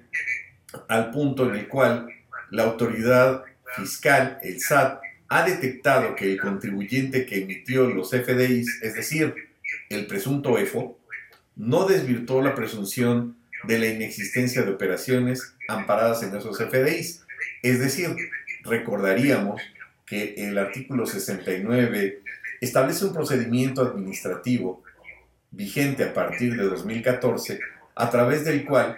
al 0.88 1.10
punto 1.10 1.48
en 1.48 1.56
el 1.56 1.68
cual 1.68 2.08
la 2.50 2.64
autoridad 2.64 3.44
fiscal, 3.76 4.38
el 4.42 4.60
SAT, 4.60 5.00
ha 5.28 5.44
detectado 5.44 6.14
que 6.14 6.32
el 6.32 6.40
contribuyente 6.40 7.26
que 7.26 7.42
emitió 7.42 7.88
los 7.88 8.10
FDIs, 8.10 8.82
es 8.82 8.94
decir, 8.94 9.34
el 9.88 10.06
presunto 10.06 10.58
EFO, 10.58 10.98
no 11.56 11.86
desvirtuó 11.86 12.42
la 12.42 12.54
presunción 12.54 13.36
de 13.64 13.78
la 13.78 13.86
inexistencia 13.86 14.62
de 14.62 14.72
operaciones 14.72 15.54
amparadas 15.68 16.22
en 16.22 16.36
esos 16.36 16.58
FDIs. 16.58 17.24
Es 17.62 17.80
decir, 17.80 18.14
recordaríamos 18.62 19.60
que 20.06 20.34
el 20.36 20.58
artículo 20.58 21.06
69 21.06 22.20
establece 22.60 23.04
un 23.04 23.14
procedimiento 23.14 23.82
administrativo 23.82 24.82
vigente 25.50 26.04
a 26.04 26.12
partir 26.12 26.56
de 26.56 26.64
2014, 26.64 27.60
a 27.94 28.10
través 28.10 28.44
del 28.44 28.64
cual 28.64 28.96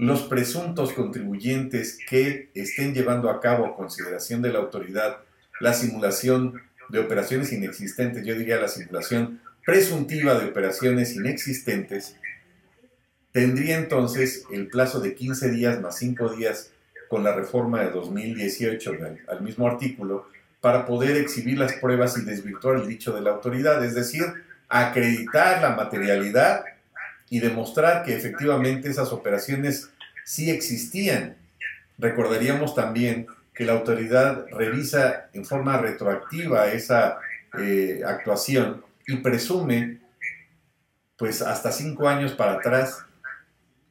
los 0.00 0.22
presuntos 0.22 0.94
contribuyentes 0.94 1.98
que 2.08 2.48
estén 2.54 2.94
llevando 2.94 3.28
a 3.28 3.38
cabo 3.38 3.66
a 3.66 3.76
consideración 3.76 4.40
de 4.40 4.50
la 4.50 4.60
autoridad 4.60 5.18
la 5.60 5.74
simulación 5.74 6.62
de 6.88 7.00
operaciones 7.00 7.52
inexistentes, 7.52 8.24
yo 8.24 8.34
diría 8.34 8.58
la 8.58 8.68
simulación 8.68 9.42
presuntiva 9.62 10.38
de 10.38 10.46
operaciones 10.46 11.14
inexistentes, 11.14 12.16
tendría 13.30 13.76
entonces 13.76 14.46
el 14.50 14.68
plazo 14.68 15.00
de 15.00 15.14
15 15.14 15.50
días 15.50 15.82
más 15.82 15.98
5 15.98 16.30
días 16.30 16.70
con 17.10 17.22
la 17.22 17.34
reforma 17.34 17.82
de 17.82 17.90
2018 17.90 18.92
al, 19.28 19.42
mismo 19.42 19.68
artículo 19.68 20.28
para 20.62 20.86
poder 20.86 21.18
exhibir 21.18 21.58
las 21.58 21.74
pruebas 21.74 22.16
y 22.16 22.22
desvirtuar 22.22 22.76
el 22.76 22.88
dicho 22.88 23.12
de 23.12 23.20
la 23.20 23.32
autoridad, 23.32 23.84
es 23.84 23.94
decir, 23.94 24.24
acreditar 24.70 25.60
la 25.60 25.76
materialidad 25.76 26.64
y 27.30 27.38
demostrar 27.38 28.04
que 28.04 28.14
efectivamente 28.14 28.90
esas 28.90 29.12
operaciones 29.12 29.90
sí 30.24 30.50
existían. 30.50 31.36
Recordaríamos 31.96 32.74
también 32.74 33.26
que 33.54 33.64
la 33.64 33.72
autoridad 33.72 34.46
revisa 34.50 35.30
en 35.32 35.44
forma 35.44 35.78
retroactiva 35.78 36.68
esa 36.68 37.18
eh, 37.58 38.02
actuación 38.04 38.84
y 39.06 39.16
presume, 39.16 40.00
pues 41.16 41.40
hasta 41.40 41.72
cinco 41.72 42.08
años 42.08 42.32
para 42.32 42.54
atrás, 42.54 43.04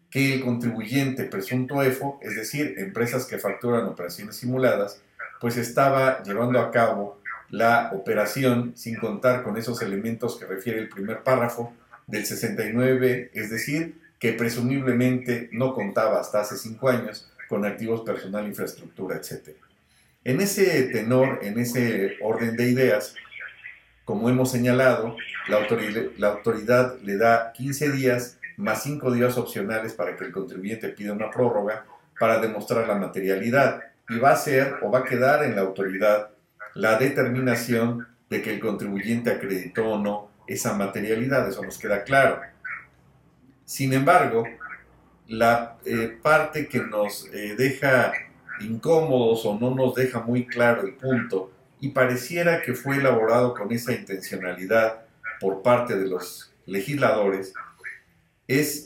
que 0.10 0.36
el 0.36 0.43
contribuyente 0.43 1.24
presunto 1.25 1.81
EFO, 1.84 2.19
es 2.22 2.36
decir, 2.36 2.75
empresas 2.77 3.25
que 3.25 3.38
facturan 3.38 3.86
operaciones 3.86 4.38
simuladas, 4.38 5.01
pues 5.39 5.55
estaba 5.55 6.24
llevando 6.24 6.60
a 6.60 6.72
cabo 6.72 7.22
la 7.50 7.91
operación 7.93 8.74
sin 8.75 8.96
contar 8.98 9.43
con 9.43 9.55
esos 9.58 9.81
elementos 9.81 10.38
que 10.38 10.46
refiere 10.46 10.79
el 10.79 10.89
primer 10.89 11.24
párrafo 11.24 11.74
del 12.09 12.25
69, 12.25 13.31
es 13.33 13.49
decir, 13.49 13.99
que 14.19 14.33
presumiblemente 14.33 15.49
no 15.53 15.73
contaba 15.73 16.19
hasta 16.19 16.41
hace 16.41 16.57
cinco 16.57 16.89
años 16.89 17.31
con 17.47 17.65
activos 17.65 18.01
personal, 18.01 18.45
infraestructura, 18.47 19.15
etc. 19.15 19.55
En 20.23 20.41
ese 20.41 20.83
tenor, 20.83 21.39
en 21.41 21.57
ese 21.59 22.17
orden 22.21 22.55
de 22.55 22.69
ideas, 22.69 23.15
como 24.05 24.29
hemos 24.29 24.51
señalado, 24.51 25.15
la 25.47 25.57
autoridad, 25.57 26.03
la 26.17 26.27
autoridad 26.29 26.99
le 27.01 27.17
da 27.17 27.53
15 27.53 27.91
días 27.91 28.37
más 28.57 28.83
5 28.83 29.11
días 29.13 29.37
opcionales 29.37 29.93
para 29.93 30.17
que 30.17 30.25
el 30.25 30.31
contribuyente 30.31 30.89
pida 30.89 31.13
una 31.13 31.31
prórroga 31.31 31.85
para 32.19 32.39
demostrar 32.39 32.87
la 32.87 32.95
materialidad 32.95 33.81
y 34.09 34.17
va 34.17 34.31
a 34.31 34.35
ser 34.35 34.75
o 34.81 34.91
va 34.91 34.99
a 34.99 35.03
quedar 35.05 35.43
en 35.43 35.55
la 35.55 35.61
autoridad 35.61 36.31
la 36.73 36.97
determinación 36.97 38.07
de 38.29 38.41
que 38.41 38.53
el 38.53 38.59
contribuyente 38.59 39.31
acreditó 39.31 39.91
o 39.91 39.99
no 39.99 40.28
esa 40.49 40.73
materialidad, 40.73 41.47
eso 41.47 41.63
nos 41.63 41.77
queda 41.77 42.03
claro. 42.03 42.41
Sin 43.65 43.93
embargo, 43.93 44.45
la 45.27 45.77
eh, 45.85 46.17
parte 46.21 46.67
que 46.67 46.79
nos 46.79 47.27
eh, 47.27 47.55
deja 47.55 48.13
incómodos 48.61 49.45
o 49.45 49.57
no 49.57 49.75
nos 49.75 49.93
deja 49.93 50.21
muy 50.21 50.47
claro 50.47 50.81
el 50.81 50.95
punto 50.95 51.51
y 51.79 51.89
pareciera 51.89 52.61
que 52.61 52.73
fue 52.73 52.97
elaborado 52.97 53.53
con 53.53 53.71
esa 53.71 53.93
intencionalidad 53.93 55.05
por 55.39 55.61
parte 55.61 55.95
de 55.95 56.07
los 56.07 56.51
legisladores, 56.65 57.53
es 58.47 58.85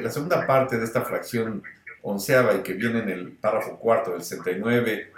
la 0.00 0.10
segunda 0.10 0.46
parte 0.46 0.78
de 0.78 0.84
esta 0.84 1.02
fracción 1.02 1.62
onceava 2.02 2.54
y 2.54 2.62
que 2.62 2.74
viene 2.74 3.00
en 3.00 3.08
el 3.08 3.32
párrafo 3.32 3.78
cuarto 3.78 4.12
del 4.12 4.22
69 4.22 5.10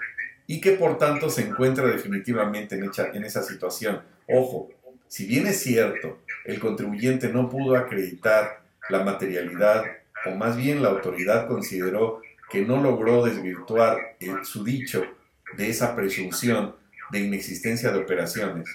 y 0.46 0.60
que 0.60 0.72
por 0.72 0.98
tanto 0.98 1.28
se 1.28 1.42
encuentra 1.42 1.86
definitivamente 1.86 2.76
en, 2.76 2.90
en 3.12 3.24
esa 3.24 3.42
situación. 3.42 4.00
Ojo, 4.28 4.70
si 5.08 5.26
bien 5.26 5.46
es 5.46 5.60
cierto, 5.60 6.18
el 6.44 6.60
contribuyente 6.60 7.28
no 7.28 7.48
pudo 7.48 7.76
acreditar 7.76 8.62
la 8.88 9.04
materialidad, 9.04 9.84
o 10.24 10.30
más 10.32 10.56
bien 10.56 10.82
la 10.82 10.88
autoridad 10.88 11.46
consideró 11.48 12.22
que 12.50 12.62
no 12.62 12.82
logró 12.82 13.24
desvirtuar 13.24 14.16
su 14.42 14.64
dicho 14.64 15.04
de 15.56 15.68
esa 15.68 15.94
presunción 15.96 16.74
de 17.10 17.20
inexistencia 17.20 17.92
de 17.92 17.98
operaciones, 17.98 18.68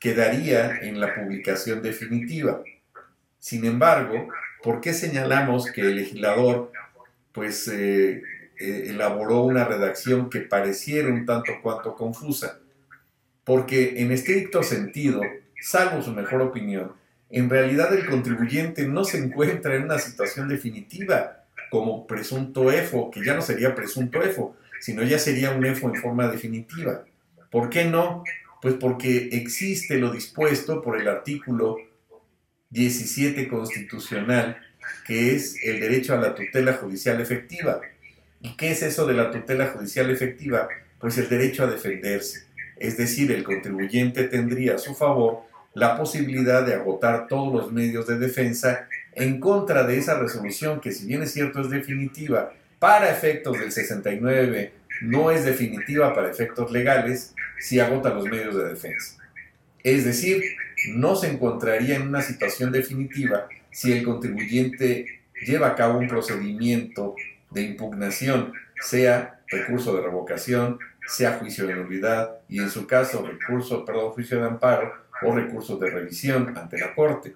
quedaría 0.00 0.78
en 0.78 1.00
la 1.00 1.14
publicación 1.14 1.82
definitiva. 1.82 2.62
Sin 3.38 3.64
embargo, 3.64 4.28
¿por 4.62 4.80
qué 4.80 4.92
señalamos 4.92 5.70
que 5.70 5.82
el 5.82 5.96
legislador 5.96 6.72
pues 7.32 7.68
eh, 7.68 8.22
eh, 8.58 8.84
elaboró 8.86 9.42
una 9.42 9.64
redacción 9.64 10.28
que 10.28 10.40
pareciera 10.40 11.08
un 11.08 11.24
tanto 11.24 11.52
cuanto 11.62 11.94
confusa? 11.94 12.60
Porque 13.48 14.02
en 14.02 14.12
estricto 14.12 14.62
sentido, 14.62 15.22
salvo 15.58 16.02
su 16.02 16.12
mejor 16.12 16.42
opinión, 16.42 16.92
en 17.30 17.48
realidad 17.48 17.94
el 17.94 18.04
contribuyente 18.04 18.86
no 18.86 19.04
se 19.04 19.16
encuentra 19.16 19.74
en 19.74 19.84
una 19.84 19.98
situación 19.98 20.48
definitiva 20.48 21.44
como 21.70 22.06
presunto 22.06 22.70
EFO, 22.70 23.10
que 23.10 23.24
ya 23.24 23.32
no 23.32 23.40
sería 23.40 23.74
presunto 23.74 24.22
EFO, 24.22 24.54
sino 24.80 25.02
ya 25.02 25.18
sería 25.18 25.52
un 25.52 25.64
EFO 25.64 25.88
en 25.88 25.94
forma 25.94 26.28
definitiva. 26.28 27.06
¿Por 27.50 27.70
qué 27.70 27.86
no? 27.86 28.22
Pues 28.60 28.74
porque 28.74 29.30
existe 29.32 29.96
lo 29.96 30.10
dispuesto 30.10 30.82
por 30.82 31.00
el 31.00 31.08
artículo 31.08 31.78
17 32.68 33.48
constitucional, 33.48 34.58
que 35.06 35.34
es 35.34 35.56
el 35.64 35.80
derecho 35.80 36.12
a 36.12 36.18
la 36.18 36.34
tutela 36.34 36.74
judicial 36.74 37.18
efectiva. 37.18 37.80
¿Y 38.42 38.56
qué 38.56 38.72
es 38.72 38.82
eso 38.82 39.06
de 39.06 39.14
la 39.14 39.30
tutela 39.30 39.68
judicial 39.68 40.10
efectiva? 40.10 40.68
Pues 40.98 41.16
el 41.16 41.30
derecho 41.30 41.64
a 41.64 41.66
defenderse. 41.68 42.47
Es 42.78 42.96
decir, 42.96 43.32
el 43.32 43.44
contribuyente 43.44 44.24
tendría 44.24 44.76
a 44.76 44.78
su 44.78 44.94
favor 44.94 45.42
la 45.74 45.96
posibilidad 45.96 46.64
de 46.64 46.74
agotar 46.74 47.26
todos 47.28 47.52
los 47.52 47.72
medios 47.72 48.06
de 48.06 48.18
defensa 48.18 48.88
en 49.14 49.40
contra 49.40 49.84
de 49.84 49.98
esa 49.98 50.18
resolución 50.18 50.80
que 50.80 50.92
si 50.92 51.06
bien 51.06 51.22
es 51.22 51.32
cierto 51.32 51.60
es 51.60 51.70
definitiva 51.70 52.52
para 52.78 53.10
efectos 53.10 53.58
del 53.58 53.72
69, 53.72 54.72
no 55.02 55.30
es 55.30 55.44
definitiva 55.44 56.14
para 56.14 56.30
efectos 56.30 56.70
legales 56.70 57.34
si 57.58 57.80
agota 57.80 58.14
los 58.14 58.24
medios 58.24 58.56
de 58.56 58.68
defensa. 58.68 59.18
Es 59.82 60.04
decir, 60.04 60.42
no 60.94 61.16
se 61.16 61.30
encontraría 61.30 61.96
en 61.96 62.02
una 62.02 62.22
situación 62.22 62.72
definitiva 62.72 63.48
si 63.70 63.92
el 63.92 64.04
contribuyente 64.04 65.06
lleva 65.46 65.68
a 65.68 65.74
cabo 65.74 65.98
un 65.98 66.08
procedimiento 66.08 67.14
de 67.50 67.62
impugnación, 67.62 68.52
sea 68.80 69.40
recurso 69.48 69.96
de 69.96 70.02
revocación, 70.02 70.78
sea 71.08 71.38
juicio 71.38 71.66
de 71.66 71.74
nulidad 71.74 72.38
y 72.48 72.60
en 72.60 72.70
su 72.70 72.86
caso 72.86 73.26
recurso, 73.26 73.84
perdón, 73.84 74.10
juicio 74.10 74.38
de 74.38 74.46
amparo 74.46 74.92
o 75.22 75.34
recurso 75.34 75.76
de 75.78 75.90
revisión 75.90 76.56
ante 76.56 76.78
la 76.78 76.94
Corte. 76.94 77.32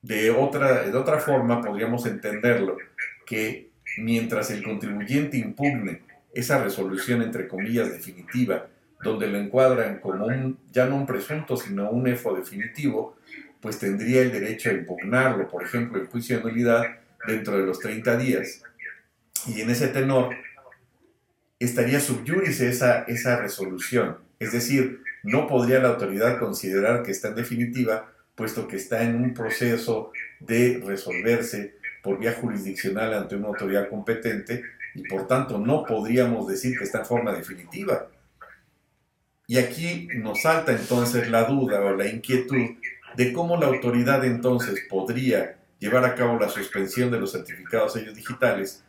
De 0.00 0.30
otra, 0.30 0.82
de 0.82 0.96
otra 0.96 1.18
forma 1.18 1.60
podríamos 1.60 2.06
entenderlo 2.06 2.78
que 3.26 3.70
mientras 3.98 4.50
el 4.50 4.64
contribuyente 4.64 5.36
impugne 5.36 6.02
esa 6.32 6.62
resolución 6.62 7.22
entre 7.22 7.46
comillas 7.46 7.92
definitiva, 7.92 8.66
donde 9.02 9.26
lo 9.28 9.38
encuadran 9.38 10.00
como 10.00 10.26
un, 10.26 10.58
ya 10.72 10.86
no 10.86 10.96
un 10.96 11.06
presunto, 11.06 11.56
sino 11.56 11.90
un 11.90 12.08
EFO 12.08 12.34
definitivo, 12.34 13.16
pues 13.60 13.78
tendría 13.78 14.22
el 14.22 14.32
derecho 14.32 14.70
a 14.70 14.72
impugnarlo, 14.72 15.48
por 15.48 15.62
ejemplo, 15.62 16.00
el 16.00 16.06
juicio 16.06 16.38
de 16.38 16.44
nulidad 16.44 16.84
dentro 17.26 17.58
de 17.58 17.66
los 17.66 17.78
30 17.78 18.16
días. 18.16 18.62
Y 19.46 19.60
en 19.60 19.70
ese 19.70 19.88
tenor 19.88 20.34
estaría 21.64 22.00
subyúdice 22.00 22.68
esa, 22.68 23.02
esa 23.04 23.38
resolución. 23.40 24.18
Es 24.38 24.52
decir, 24.52 25.02
no 25.22 25.46
podría 25.46 25.78
la 25.78 25.88
autoridad 25.88 26.38
considerar 26.38 27.02
que 27.02 27.10
está 27.10 27.28
en 27.28 27.36
definitiva, 27.36 28.12
puesto 28.34 28.68
que 28.68 28.76
está 28.76 29.02
en 29.02 29.16
un 29.16 29.34
proceso 29.34 30.12
de 30.40 30.82
resolverse 30.84 31.76
por 32.02 32.18
vía 32.18 32.32
jurisdiccional 32.32 33.14
ante 33.14 33.36
una 33.36 33.48
autoridad 33.48 33.88
competente 33.88 34.62
y 34.94 35.02
por 35.08 35.26
tanto 35.26 35.58
no 35.58 35.84
podríamos 35.84 36.46
decir 36.46 36.76
que 36.76 36.84
está 36.84 36.98
en 36.98 37.06
forma 37.06 37.32
definitiva. 37.32 38.08
Y 39.46 39.58
aquí 39.58 40.08
nos 40.16 40.42
salta 40.42 40.72
entonces 40.72 41.30
la 41.30 41.44
duda 41.44 41.80
o 41.80 41.94
la 41.94 42.06
inquietud 42.06 42.76
de 43.16 43.32
cómo 43.32 43.56
la 43.56 43.66
autoridad 43.66 44.24
entonces 44.24 44.84
podría 44.88 45.56
llevar 45.78 46.04
a 46.04 46.14
cabo 46.14 46.38
la 46.38 46.48
suspensión 46.48 47.10
de 47.10 47.20
los 47.20 47.32
certificados 47.32 47.92
sellos 47.92 48.14
digitales 48.14 48.84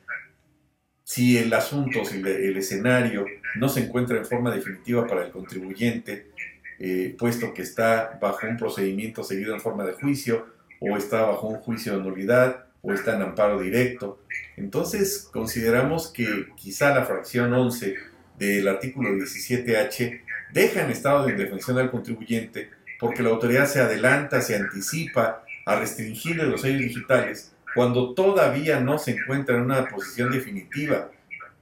si 1.05 1.38
el 1.38 1.53
asunto, 1.53 2.03
si 2.03 2.17
el, 2.17 2.57
escenario 2.57 3.27
no 3.55 3.69
se 3.69 3.81
encuentra 3.81 4.17
en 4.17 4.25
forma 4.25 4.53
definitiva 4.53 5.06
para 5.06 5.23
el 5.23 5.32
contribuyente, 5.32 6.32
eh, 6.80 7.15
puesto 7.17 7.53
que 7.53 7.62
está 7.62 8.17
bajo 8.19 8.47
un 8.47 8.58
procedimiento 8.58 9.23
seguido 9.23 9.53
en 9.53 9.62
forma 9.62 9.86
de 9.86 9.93
juicio, 9.93 10.47
o 10.82 10.97
está 10.97 11.21
bajo 11.21 11.47
un 11.47 11.58
juicio 11.58 11.95
de 11.95 12.03
nulidad, 12.03 12.65
o 12.82 12.91
está 12.91 13.15
en 13.15 13.21
amparo 13.21 13.62
directo. 13.62 14.19
Entonces 14.58 15.30
consideramos 15.32 16.08
que 16.08 16.47
quizá 16.56 16.93
la 16.93 17.06
fracción 17.06 17.53
11 17.53 17.95
del 18.39 18.67
artículo 18.67 19.12
17H 19.12 20.21
deja 20.53 20.84
en 20.84 20.89
estado 20.89 21.25
de 21.25 21.34
indefensión 21.34 21.77
al 21.77 21.91
contribuyente 21.91 22.69
porque 22.99 23.21
la 23.21 23.30
autoridad 23.30 23.67
se 23.67 23.80
adelanta, 23.80 24.41
se 24.41 24.56
anticipa 24.56 25.43
a 25.65 25.75
restringirle 25.80 26.45
los 26.45 26.62
sellos 26.62 26.82
digitales 26.82 27.55
cuando 27.75 28.13
todavía 28.13 28.79
no 28.79 28.97
se 28.97 29.11
encuentra 29.11 29.57
en 29.57 29.63
una 29.63 29.88
posición 29.88 30.31
definitiva. 30.31 31.11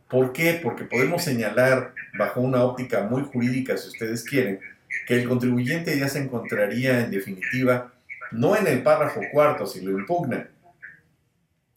¿Por 0.08 0.32
qué? 0.32 0.60
Porque 0.62 0.86
podemos 0.86 1.24
señalar, 1.24 1.94
bajo 2.18 2.40
una 2.40 2.64
óptica 2.64 3.02
muy 3.02 3.24
jurídica, 3.24 3.76
si 3.78 3.88
ustedes 3.90 4.24
quieren, 4.24 4.60
que 5.08 5.16
el 5.16 5.28
contribuyente 5.28 5.98
ya 5.98 6.08
se 6.08 6.20
encontraría 6.20 7.00
en 7.00 7.10
definitiva 7.10 7.92
no 8.34 8.56
en 8.56 8.68
el 8.68 8.82
párrafo 8.84 9.22
cuarto 9.32 9.66
si 9.66 9.82
lo 9.82 9.92
impugna, 9.92 10.48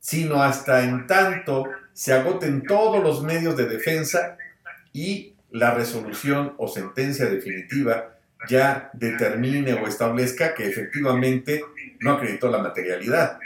sino 0.01 0.43
hasta 0.43 0.85
en 0.85 1.07
tanto 1.07 1.65
se 1.93 2.13
agoten 2.13 2.63
todos 2.63 3.03
los 3.03 3.23
medios 3.23 3.57
de 3.57 3.67
defensa 3.67 4.37
y 4.93 5.35
la 5.51 5.75
resolución 5.75 6.55
o 6.59 6.69
sentencia 6.69 7.27
definitiva 7.27 8.17
ya 8.49 8.91
determine 8.93 9.75
o 9.75 9.87
establezca 9.87 10.55
que 10.55 10.67
efectivamente 10.67 11.63
no 12.01 12.13
acreditó 12.13 12.51
la 12.51 12.59
materialidad. 12.59 13.39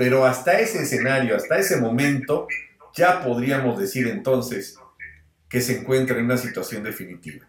Pero 0.00 0.24
hasta 0.24 0.58
ese 0.58 0.84
escenario, 0.84 1.36
hasta 1.36 1.58
ese 1.58 1.76
momento, 1.76 2.48
ya 2.94 3.22
podríamos 3.22 3.78
decir 3.78 4.08
entonces 4.08 4.78
que 5.46 5.60
se 5.60 5.80
encuentra 5.80 6.16
en 6.16 6.24
una 6.24 6.38
situación 6.38 6.82
definitiva. 6.82 7.46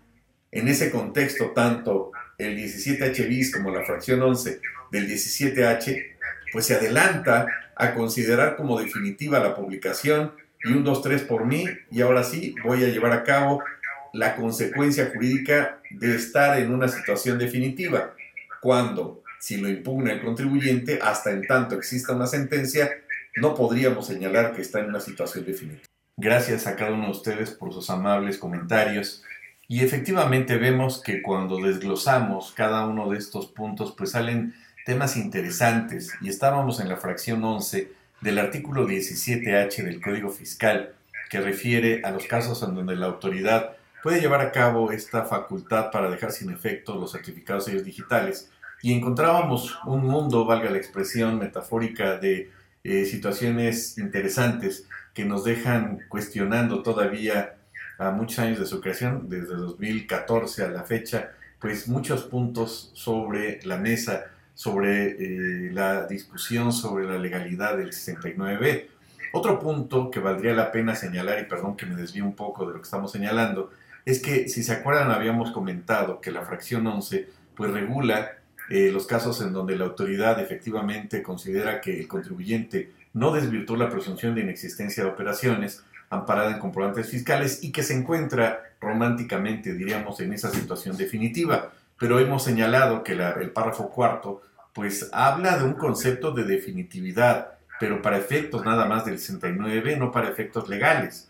En 0.51 0.67
ese 0.67 0.91
contexto, 0.91 1.51
tanto 1.51 2.11
el 2.37 2.57
17H 2.57 3.25
bis 3.25 3.55
como 3.55 3.71
la 3.71 3.85
fracción 3.85 4.21
11 4.21 4.59
del 4.91 5.07
17H, 5.07 6.05
pues 6.51 6.65
se 6.65 6.75
adelanta 6.75 7.47
a 7.73 7.93
considerar 7.93 8.57
como 8.57 8.77
definitiva 8.77 9.39
la 9.39 9.55
publicación 9.55 10.33
y 10.65 10.73
un 10.73 10.83
2-3 10.83 11.27
por 11.27 11.45
mí 11.45 11.63
y 11.89 12.01
ahora 12.01 12.25
sí 12.25 12.53
voy 12.65 12.83
a 12.83 12.89
llevar 12.89 13.13
a 13.13 13.23
cabo 13.23 13.63
la 14.11 14.35
consecuencia 14.35 15.09
jurídica 15.13 15.79
de 15.89 16.17
estar 16.17 16.59
en 16.59 16.73
una 16.73 16.89
situación 16.89 17.37
definitiva, 17.39 18.13
cuando 18.59 19.20
si 19.41 19.57
lo 19.57 19.67
impugna 19.67 20.13
el 20.13 20.21
contribuyente, 20.21 20.99
hasta 21.01 21.31
en 21.31 21.47
tanto 21.47 21.73
exista 21.73 22.13
una 22.13 22.27
sentencia, 22.27 22.91
no 23.35 23.55
podríamos 23.55 24.05
señalar 24.05 24.53
que 24.53 24.61
está 24.61 24.79
en 24.79 24.89
una 24.89 24.99
situación 24.99 25.43
definitiva. 25.45 25.87
Gracias 26.15 26.67
a 26.67 26.75
cada 26.75 26.91
uno 26.91 27.05
de 27.05 27.11
ustedes 27.11 27.49
por 27.49 27.73
sus 27.73 27.89
amables 27.89 28.37
comentarios. 28.37 29.23
Y 29.67 29.83
efectivamente 29.83 30.57
vemos 30.57 31.01
que 31.01 31.23
cuando 31.23 31.57
desglosamos 31.57 32.51
cada 32.51 32.85
uno 32.85 33.09
de 33.09 33.17
estos 33.17 33.47
puntos, 33.47 33.95
pues 33.97 34.11
salen 34.11 34.53
temas 34.85 35.17
interesantes. 35.17 36.13
Y 36.21 36.29
estábamos 36.29 36.79
en 36.79 36.87
la 36.87 36.97
fracción 36.97 37.43
11 37.43 37.91
del 38.21 38.37
artículo 38.37 38.87
17H 38.87 39.83
del 39.83 40.01
Código 40.01 40.29
Fiscal, 40.29 40.93
que 41.31 41.41
refiere 41.41 42.01
a 42.03 42.11
los 42.11 42.27
casos 42.27 42.61
en 42.61 42.75
donde 42.75 42.95
la 42.95 43.07
autoridad 43.07 43.71
puede 44.03 44.21
llevar 44.21 44.41
a 44.41 44.51
cabo 44.51 44.91
esta 44.91 45.25
facultad 45.25 45.89
para 45.89 46.11
dejar 46.11 46.31
sin 46.31 46.51
efecto 46.51 46.95
los 46.95 47.13
certificados 47.13 47.65
sellos 47.65 47.83
digitales 47.83 48.51
y 48.81 48.93
encontrábamos 48.93 49.77
un 49.85 50.05
mundo, 50.05 50.45
valga 50.45 50.69
la 50.69 50.77
expresión 50.77 51.37
metafórica, 51.37 52.17
de 52.17 52.51
eh, 52.83 53.05
situaciones 53.05 53.97
interesantes 53.97 54.87
que 55.13 55.25
nos 55.25 55.43
dejan 55.43 55.99
cuestionando 56.09 56.81
todavía 56.81 57.55
a 57.99 58.09
muchos 58.09 58.39
años 58.39 58.59
de 58.59 58.65
su 58.65 58.81
creación, 58.81 59.29
desde 59.29 59.55
2014 59.55 60.63
a 60.63 60.69
la 60.69 60.83
fecha, 60.83 61.31
pues 61.59 61.87
muchos 61.87 62.23
puntos 62.23 62.91
sobre 62.95 63.59
la 63.63 63.77
mesa, 63.77 64.25
sobre 64.55 65.11
eh, 65.11 65.71
la 65.71 66.07
discusión 66.07 66.73
sobre 66.73 67.05
la 67.05 67.19
legalidad 67.19 67.77
del 67.77 67.91
69B. 67.91 68.87
Otro 69.33 69.59
punto 69.59 70.09
que 70.09 70.19
valdría 70.19 70.53
la 70.53 70.71
pena 70.71 70.95
señalar, 70.95 71.39
y 71.39 71.45
perdón 71.45 71.77
que 71.77 71.85
me 71.85 71.95
desvíe 71.95 72.23
un 72.23 72.35
poco 72.35 72.65
de 72.65 72.73
lo 72.73 72.79
que 72.79 72.85
estamos 72.85 73.11
señalando, 73.11 73.71
es 74.05 74.19
que 74.19 74.49
si 74.49 74.63
se 74.63 74.73
acuerdan 74.73 75.11
habíamos 75.11 75.51
comentado 75.51 76.19
que 76.19 76.31
la 76.31 76.41
fracción 76.41 76.87
11 76.87 77.29
pues 77.55 77.71
regula 77.71 78.37
eh, 78.69 78.89
los 78.91 79.05
casos 79.05 79.41
en 79.41 79.53
donde 79.53 79.75
la 79.75 79.85
autoridad 79.85 80.39
efectivamente 80.39 81.21
considera 81.21 81.81
que 81.81 81.99
el 81.99 82.07
contribuyente 82.07 82.91
no 83.13 83.31
desvirtuó 83.31 83.75
la 83.75 83.89
presunción 83.89 84.35
de 84.35 84.41
inexistencia 84.41 85.03
de 85.03 85.09
operaciones 85.09 85.83
amparada 86.09 86.51
en 86.51 86.59
comprobantes 86.59 87.09
fiscales 87.09 87.63
y 87.63 87.71
que 87.71 87.83
se 87.83 87.93
encuentra 87.93 88.63
románticamente, 88.79 89.73
diríamos, 89.73 90.19
en 90.19 90.33
esa 90.33 90.51
situación 90.51 90.97
definitiva. 90.97 91.71
Pero 91.97 92.19
hemos 92.19 92.43
señalado 92.43 93.03
que 93.03 93.13
el 93.13 93.51
párrafo 93.51 93.89
cuarto 93.89 94.41
pues 94.73 95.09
habla 95.11 95.57
de 95.57 95.65
un 95.65 95.73
concepto 95.73 96.31
de 96.31 96.43
definitividad, 96.43 97.53
pero 97.79 98.01
para 98.01 98.17
efectos 98.17 98.63
nada 98.65 98.85
más 98.85 99.05
del 99.05 99.19
69, 99.19 99.97
no 99.97 100.11
para 100.11 100.29
efectos 100.29 100.69
legales. 100.69 101.27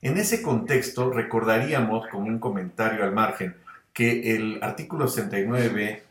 En 0.00 0.16
ese 0.16 0.42
contexto 0.42 1.10
recordaríamos 1.10 2.06
como 2.08 2.26
un 2.26 2.38
comentario 2.38 3.02
al 3.02 3.12
margen 3.12 3.56
que 3.92 4.36
el 4.36 4.60
artículo 4.62 5.08
69 5.08 6.04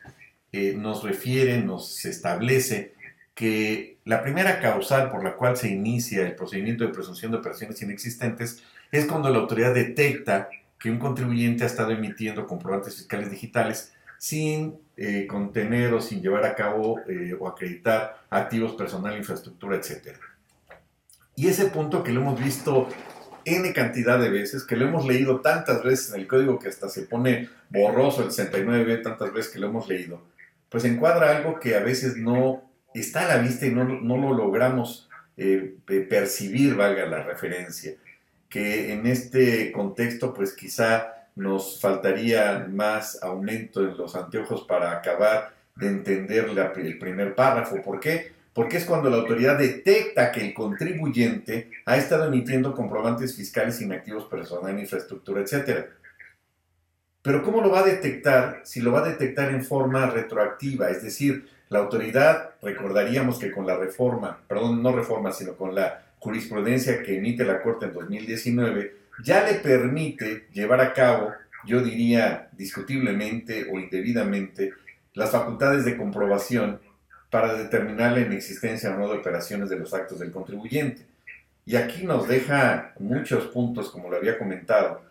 eh, 0.52 0.74
nos 0.76 1.04
refiere, 1.04 1.62
nos 1.62 2.06
establece 2.06 2.94
que 3.36 3.98
la 4.06 4.24
primera 4.24 4.60
causal 4.60 5.12
por 5.12 5.24
la 5.24 5.36
cual 5.36 5.58
se 5.58 5.70
inicia 5.70 6.26
el 6.26 6.36
procedimiento 6.36 6.86
de 6.86 6.94
presunción 6.94 7.32
de 7.32 7.38
operaciones 7.38 7.82
inexistentes 7.82 8.64
es 8.92 9.06
cuando 9.06 9.30
la 9.30 9.40
autoridad 9.40 9.74
detecta 9.74 10.50
que 10.80 10.90
un 10.90 11.00
contribuyente 11.00 11.64
ha 11.64 11.68
estado 11.68 11.92
emitiendo 11.92 12.48
comprobantes 12.48 12.96
fiscales 12.96 13.30
digitales 13.30 13.94
sin 14.18 14.80
eh, 14.96 15.28
contener 15.28 15.94
o 15.94 16.02
sin 16.02 16.22
llevar 16.22 16.46
a 16.46 16.56
cabo 16.56 17.00
eh, 17.08 17.36
o 17.40 17.48
acreditar 17.48 18.24
activos 18.30 18.74
personal, 18.74 19.16
infraestructura, 19.16 19.76
etc. 19.76 20.18
Y 21.36 21.48
ese 21.48 21.66
punto 21.68 22.04
que 22.04 22.12
lo 22.12 22.22
hemos 22.22 22.40
visto 22.44 22.90
N 23.46 23.72
cantidad 23.74 24.20
de 24.20 24.30
veces, 24.30 24.64
que 24.64 24.76
lo 24.76 24.88
hemos 24.88 25.06
leído 25.06 25.42
tantas 25.42 25.84
veces 25.84 26.14
en 26.14 26.22
el 26.22 26.28
código 26.28 26.60
que 26.60 26.70
hasta 26.70 26.90
se 26.90 27.04
pone 27.04 27.50
borroso 27.70 28.24
el 28.24 28.32
69, 28.32 28.98
tantas 28.98 29.32
veces 29.32 29.54
que 29.54 29.60
lo 29.60 29.68
hemos 29.68 29.88
leído, 29.88 30.22
pues 30.70 30.86
encuadra 30.86 31.38
algo 31.38 31.60
que 31.60 31.76
a 31.76 31.80
veces 31.80 32.18
no 32.18 32.64
está 32.94 33.26
a 33.26 33.38
la 33.38 33.42
vista 33.42 33.66
y 33.66 33.72
no, 33.72 33.84
no 33.84 34.18
lo 34.18 34.34
logramos 34.34 35.08
eh, 35.38 35.76
percibir, 36.10 36.76
valga 36.76 37.06
la 37.06 37.24
referencia, 37.24 37.94
que 38.50 38.92
en 38.94 39.06
este 39.06 39.72
contexto 39.72 40.34
pues 40.34 40.54
quizá 40.54 41.28
nos 41.36 41.80
faltaría 41.80 42.68
más 42.72 43.22
aumento 43.22 43.82
en 43.82 43.96
los 43.96 44.16
anteojos 44.16 44.64
para 44.64 44.92
acabar 44.92 45.54
de 45.76 45.88
entender 45.88 46.50
el 46.78 46.98
primer 46.98 47.36
párrafo. 47.36 47.80
¿Por 47.84 48.00
qué? 48.00 48.32
Porque 48.54 48.78
es 48.78 48.86
cuando 48.86 49.12
la 49.12 49.18
autoridad 49.18 49.60
detecta 49.60 50.32
que 50.32 50.42
el 50.42 50.54
contribuyente 50.56 51.70
ha 51.86 51.98
estado 51.98 52.26
emitiendo 52.26 52.74
comprobantes 52.74 53.36
fiscales 53.36 53.80
inactivos 53.82 54.26
personal, 54.26 54.80
infraestructura, 54.80 55.42
etc. 55.42 55.86
Pero 57.28 57.44
¿cómo 57.44 57.60
lo 57.60 57.70
va 57.70 57.82
a 57.82 57.84
detectar 57.84 58.62
si 58.64 58.80
lo 58.80 58.94
va 58.94 59.02
a 59.02 59.10
detectar 59.10 59.50
en 59.50 59.62
forma 59.62 60.10
retroactiva? 60.10 60.90
Es 60.90 61.04
decir, 61.04 61.46
la 61.68 61.80
autoridad, 61.80 62.52
recordaríamos 62.62 63.38
que 63.38 63.52
con 63.52 63.68
la 63.68 63.76
reforma, 63.76 64.40
perdón, 64.48 64.82
no 64.82 64.96
reforma, 64.96 65.34
sino 65.34 65.58
con 65.58 65.76
la 65.76 66.06
jurisprudencia 66.20 67.04
que 67.04 67.18
emite 67.18 67.44
la 67.44 67.62
Corte 67.62 67.88
en 67.88 67.94
2019, 67.94 68.96
ya 69.26 69.44
le 69.44 69.56
permite 69.56 70.48
llevar 70.54 70.80
a 70.80 70.94
cabo, 70.94 71.34
yo 71.66 71.82
diría 71.82 72.48
discutiblemente 72.54 73.68
o 73.74 73.78
indebidamente, 73.78 74.72
las 75.14 75.32
facultades 75.32 75.84
de 75.84 75.98
comprobación 75.98 76.80
para 77.30 77.56
determinar 77.56 78.14
la 78.14 78.22
inexistencia 78.22 78.96
o 78.96 78.98
no 78.98 79.10
de 79.10 79.18
operaciones 79.18 79.70
de 79.70 79.78
los 79.78 79.94
actos 79.94 80.20
del 80.20 80.32
contribuyente. 80.32 81.02
Y 81.66 81.76
aquí 81.76 82.06
nos 82.06 82.26
deja 82.30 82.94
muchos 83.00 83.48
puntos, 83.48 83.92
como 83.92 84.10
lo 84.10 84.16
había 84.16 84.40
comentado, 84.40 85.02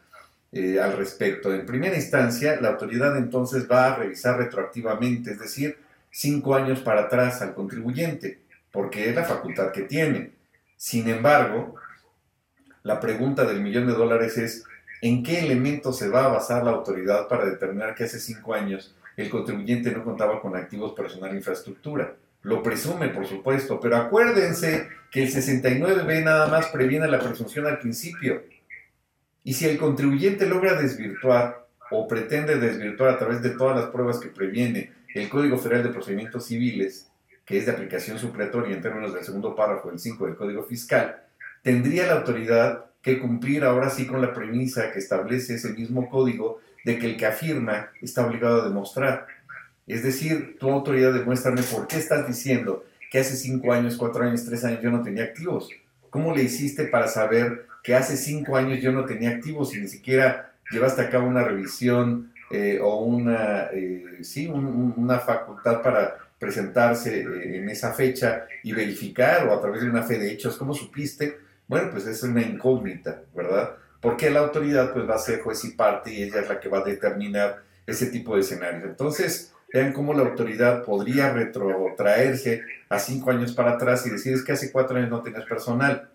eh, 0.57 0.81
al 0.81 0.97
respecto. 0.97 1.53
En 1.53 1.66
primera 1.66 1.95
instancia, 1.95 2.59
la 2.62 2.71
autoridad 2.71 3.14
entonces 3.19 3.71
va 3.71 3.92
a 3.92 3.97
revisar 3.97 4.38
retroactivamente, 4.38 5.33
es 5.33 5.38
decir, 5.38 5.77
cinco 6.11 6.55
años 6.55 6.81
para 6.81 7.03
atrás 7.03 7.42
al 7.42 7.53
contribuyente, 7.53 8.40
porque 8.73 9.11
es 9.11 9.14
la 9.14 9.25
facultad 9.25 9.71
que 9.71 9.83
tiene. 9.83 10.33
Sin 10.75 11.11
embargo, 11.11 11.75
la 12.83 12.99
pregunta 13.01 13.45
del 13.45 13.61
millón 13.61 13.87
de 13.87 13.92
dólares 13.92 14.38
es, 14.38 14.64
¿en 15.03 15.23
qué 15.23 15.40
elementos 15.40 15.99
se 15.99 16.09
va 16.09 16.25
a 16.25 16.29
basar 16.29 16.64
la 16.64 16.71
autoridad 16.71 17.29
para 17.29 17.45
determinar 17.45 17.95
que 17.95 18.05
hace 18.05 18.19
cinco 18.19 18.55
años 18.55 18.97
el 19.19 19.29
contribuyente 19.29 19.92
no 19.92 20.05
contaba 20.05 20.40
con 20.40 20.57
activos 20.57 20.95
personal 20.95 21.33
e 21.33 21.37
infraestructura? 21.37 22.14
Lo 22.40 22.62
presume, 22.62 23.09
por 23.09 23.27
supuesto, 23.27 23.79
pero 23.79 23.97
acuérdense 23.97 24.88
que 25.11 25.25
el 25.25 25.31
69B 25.31 26.25
nada 26.25 26.47
más 26.47 26.69
previene 26.69 27.09
la 27.09 27.21
presunción 27.21 27.66
al 27.66 27.79
principio. 27.79 28.42
Y 29.46 29.52
si 29.54 29.64
el 29.64 29.78
contribuyente 29.78 30.44
logra 30.44 30.74
desvirtuar 30.74 31.68
o 31.92 32.09
pretende 32.09 32.56
desvirtuar 32.56 33.11
a 33.11 33.18
través 33.18 33.42
de 33.42 33.50
todas 33.50 33.76
las 33.76 33.90
pruebas 33.90 34.18
que 34.18 34.28
previene 34.28 34.92
el 35.14 35.28
Código 35.28 35.56
Federal 35.56 35.85
de 35.85 35.90
Procedimientos 35.90 36.46
Civiles, 36.46 37.06
que 37.44 37.56
es 37.56 37.66
de 37.66 37.70
aplicación 37.70 38.18
supletoria 38.18 38.74
en 38.74 38.82
términos 38.82 39.14
del 39.14 39.22
segundo 39.22 39.54
párrafo 39.54 39.88
del 39.88 40.00
5 40.00 40.26
del 40.26 40.35
Código 40.35 40.64
Fiscal, 40.64 41.22
tendría 41.62 42.09
la 42.09 42.14
autoridad 42.14 42.87
que 43.00 43.20
cumplir 43.20 43.62
ahora 43.62 43.88
sí 43.88 44.04
con 44.04 44.20
la 44.20 44.35
premisa 44.35 44.90
que 44.90 44.98
establece 44.98 45.54
ese 45.54 45.72
mismo 45.74 46.11
código 46.11 46.59
de 46.85 46.98
que 46.98 47.06
el 47.06 47.16
que 47.16 47.26
afirma 47.26 47.90
está 48.02 48.26
obligado 48.26 48.62
a 48.62 48.68
demostrar. 48.68 49.28
Es 49.87 50.02
decir, 50.02 50.56
tu 50.59 50.68
autoridad 50.68 51.14
demuéstrame 51.14 51.62
por 51.62 51.87
qué 51.87 51.98
estás 51.98 52.26
diciendo 52.26 52.85
que 53.12 53.20
hace 53.20 53.37
cinco 53.37 53.72
años, 53.72 53.96
cuatro 53.96 54.24
años, 54.24 54.44
tres 54.44 54.64
años 54.64 54.82
yo 54.82 54.90
no 54.90 55.02
tenía 55.02 55.22
activos. 55.22 55.70
¿Cómo 56.11 56.35
le 56.35 56.42
hiciste 56.42 56.87
para 56.87 57.06
saber 57.06 57.66
que 57.87 57.94
hace 57.94 58.16
cinco 58.16 58.57
años 58.57 58.81
yo 58.83 58.90
no 58.90 59.05
tenía 59.05 59.31
activos 59.31 59.72
y 59.72 59.81
ni 59.81 59.87
siquiera 59.87 60.51
llevaste 60.72 61.03
a 61.03 61.09
cabo 61.09 61.29
una 61.29 61.44
revisión 61.44 62.33
eh, 62.51 62.81
o 62.83 63.05
una, 63.05 63.68
eh, 63.72 64.18
sí, 64.22 64.49
una 64.49 65.20
facultad 65.20 65.83
para 65.83 66.16
presentarse 66.37 67.20
eh, 67.20 67.59
en 67.59 67.68
esa 67.68 67.92
fecha 67.92 68.49
y 68.64 68.72
verificar 68.72 69.46
o 69.46 69.55
a 69.55 69.61
través 69.61 69.83
de 69.83 69.88
una 69.88 70.03
fe 70.03 70.18
de 70.18 70.33
hechos? 70.33 70.57
¿Cómo 70.57 70.75
supiste? 70.75 71.38
Bueno, 71.68 71.90
pues 71.92 72.09
es 72.09 72.25
una 72.25 72.42
incógnita, 72.42 73.22
¿verdad? 73.33 73.77
Porque 74.01 74.31
la 74.31 74.40
autoridad 74.40 74.92
pues 74.92 75.09
va 75.09 75.14
a 75.14 75.18
ser 75.18 75.38
juez 75.42 75.64
y 75.64 75.70
parte 75.70 76.12
y 76.12 76.25
ella 76.25 76.40
es 76.40 76.49
la 76.49 76.59
que 76.59 76.68
va 76.68 76.79
a 76.79 76.85
determinar 76.85 77.62
ese 77.87 78.07
tipo 78.07 78.35
de 78.35 78.40
escenarios. 78.40 78.83
Entonces, 78.83 79.55
vean 79.72 79.92
cómo 79.92 80.12
la 80.12 80.22
autoridad 80.22 80.83
podría 80.83 81.33
retrotraerse 81.33 82.62
a 82.88 82.99
cinco 82.99 83.31
años 83.31 83.53
para 83.53 83.75
atrás 83.75 84.05
y 84.09 84.11
decir 84.11 84.35
es 84.35 84.42
que 84.42 84.51
hace 84.51 84.72
cuatro 84.72 84.96
años 84.96 85.11
no 85.11 85.22
tenías 85.22 85.44
personal. 85.44 86.11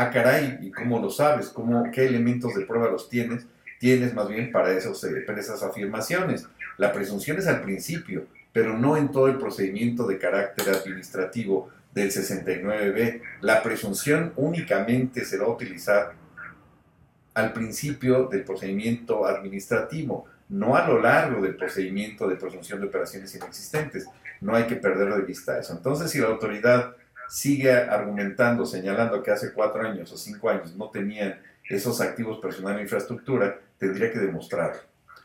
Ah, 0.00 0.10
caray, 0.12 0.60
¿y 0.62 0.70
cómo 0.70 1.00
lo 1.00 1.10
sabes? 1.10 1.48
¿Cómo, 1.48 1.90
¿Qué 1.90 2.06
elementos 2.06 2.54
de 2.54 2.64
prueba 2.64 2.88
los 2.88 3.08
tienes? 3.08 3.44
Tienes 3.80 4.14
más 4.14 4.28
bien 4.28 4.52
para, 4.52 4.70
esos, 4.70 5.02
eh, 5.02 5.24
para 5.26 5.40
esas 5.40 5.60
afirmaciones. 5.64 6.46
La 6.76 6.92
presunción 6.92 7.36
es 7.36 7.48
al 7.48 7.62
principio, 7.62 8.26
pero 8.52 8.78
no 8.78 8.96
en 8.96 9.10
todo 9.10 9.26
el 9.26 9.38
procedimiento 9.38 10.06
de 10.06 10.18
carácter 10.18 10.72
administrativo 10.72 11.70
del 11.92 12.12
69B. 12.12 13.22
La 13.40 13.60
presunción 13.60 14.32
únicamente 14.36 15.24
se 15.24 15.36
va 15.36 15.46
a 15.46 15.50
utilizar 15.50 16.12
al 17.34 17.52
principio 17.52 18.28
del 18.28 18.44
procedimiento 18.44 19.26
administrativo, 19.26 20.26
no 20.48 20.76
a 20.76 20.86
lo 20.86 21.02
largo 21.02 21.42
del 21.42 21.56
procedimiento 21.56 22.28
de 22.28 22.36
presunción 22.36 22.80
de 22.80 22.86
operaciones 22.86 23.34
inexistentes. 23.34 24.06
No 24.42 24.54
hay 24.54 24.68
que 24.68 24.76
perder 24.76 25.12
de 25.12 25.22
vista 25.22 25.58
eso. 25.58 25.72
Entonces, 25.72 26.08
si 26.12 26.20
la 26.20 26.28
autoridad 26.28 26.94
sigue 27.28 27.72
argumentando, 27.72 28.66
señalando 28.66 29.22
que 29.22 29.30
hace 29.30 29.52
cuatro 29.52 29.82
años 29.82 30.12
o 30.12 30.16
cinco 30.16 30.50
años 30.50 30.74
no 30.76 30.90
tenían 30.90 31.40
esos 31.68 32.00
activos 32.00 32.38
personal 32.38 32.78
e 32.78 32.82
infraestructura, 32.82 33.58
tendría 33.78 34.10
que 34.10 34.18
demostrarlo. 34.18 34.80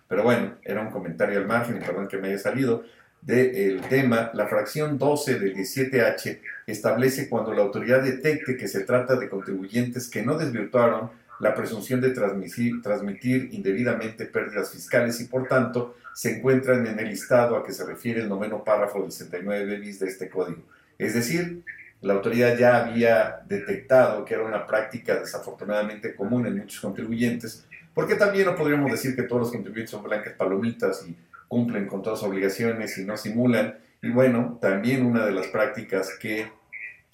Pero 0.08 0.24
bueno, 0.24 0.56
era 0.64 0.82
un 0.82 0.92
comentario 0.92 1.40
al 1.40 1.48
margen, 1.48 1.80
perdón 1.80 2.08
que 2.08 2.18
me 2.18 2.28
haya 2.30 2.38
salido 2.38 2.84
del 3.22 3.80
tema, 3.88 4.32
la 4.34 4.48
fracción 4.48 4.98
12 4.98 5.40
del 5.40 5.56
17H 5.56 6.42
establece 6.68 7.30
cuando 7.30 7.54
la 7.54 7.62
autoridad 7.62 8.04
detecte 8.04 8.58
que 8.58 8.68
se 8.68 8.82
trata 8.82 9.16
de 9.16 9.30
contribuyentes 9.30 10.10
que 10.10 10.24
no 10.24 10.38
desvirtuaron 10.38 11.10
la 11.40 11.56
presunción 11.56 12.02
de 12.02 12.10
transmitir, 12.10 12.82
transmitir 12.82 13.50
indebidamente 13.54 14.26
pérdidas 14.26 14.72
fiscales 14.72 15.22
y 15.22 15.26
por 15.26 15.48
tanto 15.48 15.96
se 16.14 16.38
encuentran 16.38 16.86
en 16.86 17.00
el 17.00 17.08
listado 17.10 17.56
a 17.56 17.66
que 17.66 17.72
se 17.72 17.86
refiere 17.86 18.22
el 18.22 18.30
noveno 18.30 18.64
párrafo 18.64 19.02
del 19.02 19.12
69 19.12 19.78
bis 19.78 20.00
de 20.00 20.08
este 20.08 20.30
código. 20.30 20.62
Es 20.98 21.14
decir, 21.14 21.64
la 22.04 22.16
autoridad 22.16 22.58
ya 22.58 22.84
había 22.84 23.40
detectado 23.48 24.26
que 24.26 24.34
era 24.34 24.44
una 24.44 24.68
práctica 24.68 25.16
desafortunadamente 25.16 26.14
común 26.16 26.46
en 26.46 26.58
muchos 26.58 26.82
contribuyentes, 26.82 27.66
porque 27.94 28.16
también 28.16 28.46
no 28.46 28.56
podríamos 28.56 28.92
decir 28.92 29.16
que 29.16 29.24
todos 29.24 29.44
los 29.44 29.52
contribuyentes 29.52 29.92
son 29.92 30.04
blancas 30.04 30.34
palomitas 30.34 31.06
y 31.08 31.16
cumplen 31.48 31.88
con 31.88 32.02
todas 32.02 32.20
sus 32.20 32.28
obligaciones 32.28 32.98
y 32.98 33.06
no 33.06 33.16
simulan. 33.16 33.78
Y 34.02 34.10
bueno, 34.10 34.60
también 34.62 35.06
una 35.06 35.26
de 35.26 35.32
las 35.32 35.48
prácticas 35.48 36.18
que, 36.20 36.52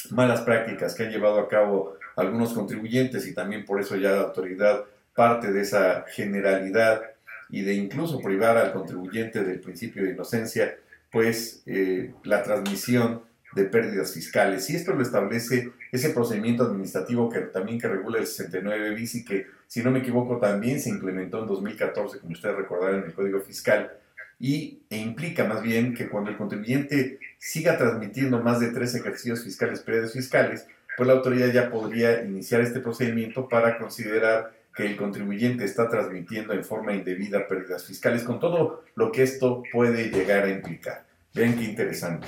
malas 0.10 0.42
prácticas 0.42 0.96
que 0.96 1.04
han 1.04 1.12
llevado 1.12 1.40
a 1.40 1.48
cabo 1.48 1.98
algunos 2.16 2.54
contribuyentes 2.54 3.28
y 3.28 3.34
también 3.36 3.66
por 3.66 3.80
eso 3.80 3.96
ya 3.96 4.12
la 4.12 4.22
autoridad 4.22 4.86
parte 5.14 5.52
de 5.52 5.62
esa 5.62 6.06
generalidad 6.08 7.04
y 7.52 7.62
de 7.62 7.76
incluso 7.76 8.22
privar 8.22 8.58
al 8.58 8.74
contribuyente 8.74 9.44
del 9.44 9.60
principio 9.60 10.04
de 10.04 10.12
inocencia, 10.12 10.78
pues 11.12 11.62
eh, 11.68 12.12
la 12.24 12.42
transmisión 12.42 13.29
de 13.54 13.66
pérdidas 13.66 14.14
fiscales. 14.14 14.70
Y 14.70 14.76
esto 14.76 14.94
lo 14.94 15.02
establece 15.02 15.72
ese 15.92 16.12
procedimiento 16.12 16.64
administrativo 16.64 17.30
que 17.30 17.40
también 17.40 17.80
que 17.80 17.88
regula 17.88 18.20
el 18.20 18.28
69 18.28 18.96
bis 18.96 19.16
y 19.16 19.26
que, 19.26 19.48
si 19.68 19.84
no 19.84 19.92
me 19.92 20.00
equivoco, 20.00 20.38
también 20.38 20.80
se 20.80 20.90
implementó 20.90 21.42
en 21.42 21.48
2014, 21.48 22.20
como 22.20 22.34
ustedes 22.34 22.56
recordarán, 22.56 23.00
en 23.00 23.06
el 23.06 23.14
Código 23.14 23.40
Fiscal, 23.42 23.92
y, 24.40 24.84
e 24.90 24.98
implica 24.98 25.46
más 25.46 25.62
bien 25.62 25.94
que 25.94 26.08
cuando 26.08 26.30
el 26.30 26.38
contribuyente 26.38 27.20
siga 27.38 27.78
transmitiendo 27.78 28.42
más 28.42 28.60
de 28.60 28.70
tres 28.70 28.96
ejercicios 28.96 29.44
fiscales, 29.44 29.82
periodos 29.82 30.14
fiscales, 30.14 30.66
pues 30.96 31.08
la 31.08 31.14
autoridad 31.14 31.52
ya 31.52 31.70
podría 31.70 32.24
iniciar 32.24 32.62
este 32.62 32.80
procedimiento 32.80 33.48
para 33.48 33.78
considerar 33.78 34.54
que 34.76 34.86
el 34.86 34.96
contribuyente 34.96 35.66
está 35.66 35.90
transmitiendo 35.90 36.54
en 36.54 36.64
forma 36.64 36.94
indebida 36.94 37.48
pérdidas 37.48 37.86
fiscales, 37.86 38.24
con 38.24 38.40
todo 38.40 38.86
lo 38.96 39.12
que 39.12 39.24
esto 39.24 39.64
puede 39.72 40.10
llegar 40.10 40.46
a 40.46 40.50
implicar. 40.50 41.06
Vean 41.34 41.58
qué 41.58 41.66
interesante. 41.66 42.28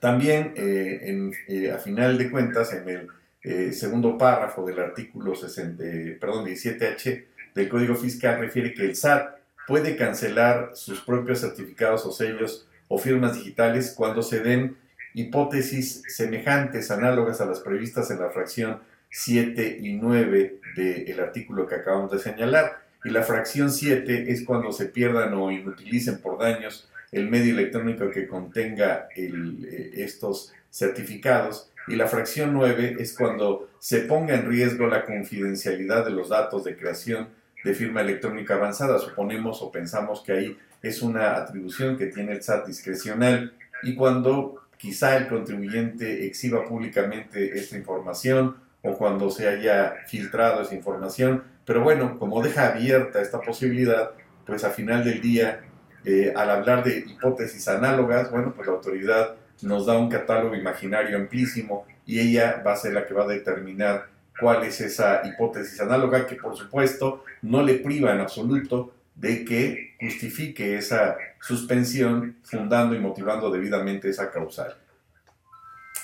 También, 0.00 0.54
eh, 0.56 1.30
eh, 1.46 1.70
a 1.70 1.78
final 1.78 2.16
de 2.16 2.30
cuentas, 2.30 2.72
en 2.72 2.88
el 2.88 3.08
eh, 3.42 3.72
segundo 3.72 4.16
párrafo 4.16 4.64
del 4.64 4.80
artículo 4.80 5.34
60, 5.34 5.84
perdón, 6.18 6.46
17H 6.46 7.26
del 7.54 7.68
Código 7.68 7.94
Fiscal 7.94 8.40
refiere 8.40 8.72
que 8.72 8.84
el 8.84 8.96
SAT 8.96 9.36
puede 9.66 9.96
cancelar 9.96 10.70
sus 10.74 11.00
propios 11.00 11.40
certificados 11.40 12.06
o 12.06 12.12
sellos 12.12 12.66
o 12.88 12.98
firmas 12.98 13.34
digitales 13.36 13.94
cuando 13.96 14.22
se 14.22 14.40
den 14.40 14.76
hipótesis 15.12 16.02
semejantes, 16.08 16.90
análogas 16.90 17.40
a 17.40 17.46
las 17.46 17.60
previstas 17.60 18.10
en 18.10 18.20
la 18.20 18.30
fracción 18.30 18.80
7 19.10 19.78
y 19.80 19.94
9 19.94 20.60
del 20.76 21.20
artículo 21.20 21.66
que 21.66 21.74
acabamos 21.74 22.10
de 22.10 22.18
señalar. 22.18 22.80
y 23.04 23.10
la 23.10 23.22
fracción 23.22 23.70
7 23.70 24.30
es 24.30 24.44
cuando 24.44 24.72
se 24.72 24.86
pierdan 24.86 25.32
o 25.34 25.50
inutilicen 25.50 26.20
por 26.20 26.38
daños 26.38 26.89
el 27.12 27.28
medio 27.28 27.54
electrónico 27.54 28.10
que 28.10 28.26
contenga 28.26 29.08
eh, 29.16 29.90
estos 29.94 30.52
certificados 30.70 31.70
y 31.88 31.96
la 31.96 32.06
fracción 32.06 32.52
9 32.52 32.96
es 33.00 33.14
cuando 33.16 33.70
se 33.78 34.00
ponga 34.02 34.34
en 34.34 34.48
riesgo 34.48 34.86
la 34.86 35.04
confidencialidad 35.04 36.04
de 36.04 36.12
los 36.12 36.28
datos 36.28 36.64
de 36.64 36.76
creación 36.76 37.28
de 37.64 37.74
firma 37.74 38.02
electrónica 38.02 38.54
avanzada. 38.54 38.98
Suponemos 38.98 39.60
o 39.62 39.72
pensamos 39.72 40.22
que 40.22 40.32
ahí 40.32 40.58
es 40.82 41.02
una 41.02 41.36
atribución 41.36 41.96
que 41.96 42.06
tiene 42.06 42.32
el 42.32 42.42
SAT 42.42 42.66
discrecional 42.66 43.54
y 43.82 43.94
cuando 43.94 44.62
quizá 44.76 45.16
el 45.16 45.28
contribuyente 45.28 46.26
exhiba 46.26 46.64
públicamente 46.64 47.58
esta 47.58 47.76
información 47.76 48.56
o 48.82 48.96
cuando 48.96 49.30
se 49.30 49.48
haya 49.48 49.96
filtrado 50.06 50.62
esa 50.62 50.74
información. 50.74 51.42
Pero 51.66 51.82
bueno, 51.82 52.18
como 52.18 52.42
deja 52.42 52.68
abierta 52.68 53.20
esta 53.20 53.40
posibilidad, 53.40 54.12
pues 54.46 54.64
a 54.64 54.70
final 54.70 55.04
del 55.04 55.20
día, 55.20 55.60
eh, 56.04 56.32
al 56.34 56.50
hablar 56.50 56.84
de 56.84 56.98
hipótesis 56.98 57.68
análogas, 57.68 58.30
bueno, 58.30 58.52
pues 58.54 58.66
la 58.66 58.74
autoridad 58.74 59.36
nos 59.62 59.86
da 59.86 59.98
un 59.98 60.08
catálogo 60.08 60.54
imaginario 60.54 61.16
amplísimo 61.16 61.86
y 62.06 62.20
ella 62.20 62.62
va 62.66 62.72
a 62.72 62.76
ser 62.76 62.94
la 62.94 63.06
que 63.06 63.14
va 63.14 63.24
a 63.24 63.28
determinar 63.28 64.06
cuál 64.38 64.64
es 64.64 64.80
esa 64.80 65.20
hipótesis 65.24 65.80
análoga 65.80 66.26
que 66.26 66.36
por 66.36 66.56
supuesto 66.56 67.24
no 67.42 67.62
le 67.62 67.74
priva 67.74 68.12
en 68.12 68.20
absoluto 68.20 68.94
de 69.14 69.44
que 69.44 69.96
justifique 70.00 70.78
esa 70.78 71.18
suspensión 71.40 72.36
fundando 72.42 72.94
y 72.94 72.98
motivando 72.98 73.50
debidamente 73.50 74.08
esa 74.08 74.30
causal. 74.30 74.76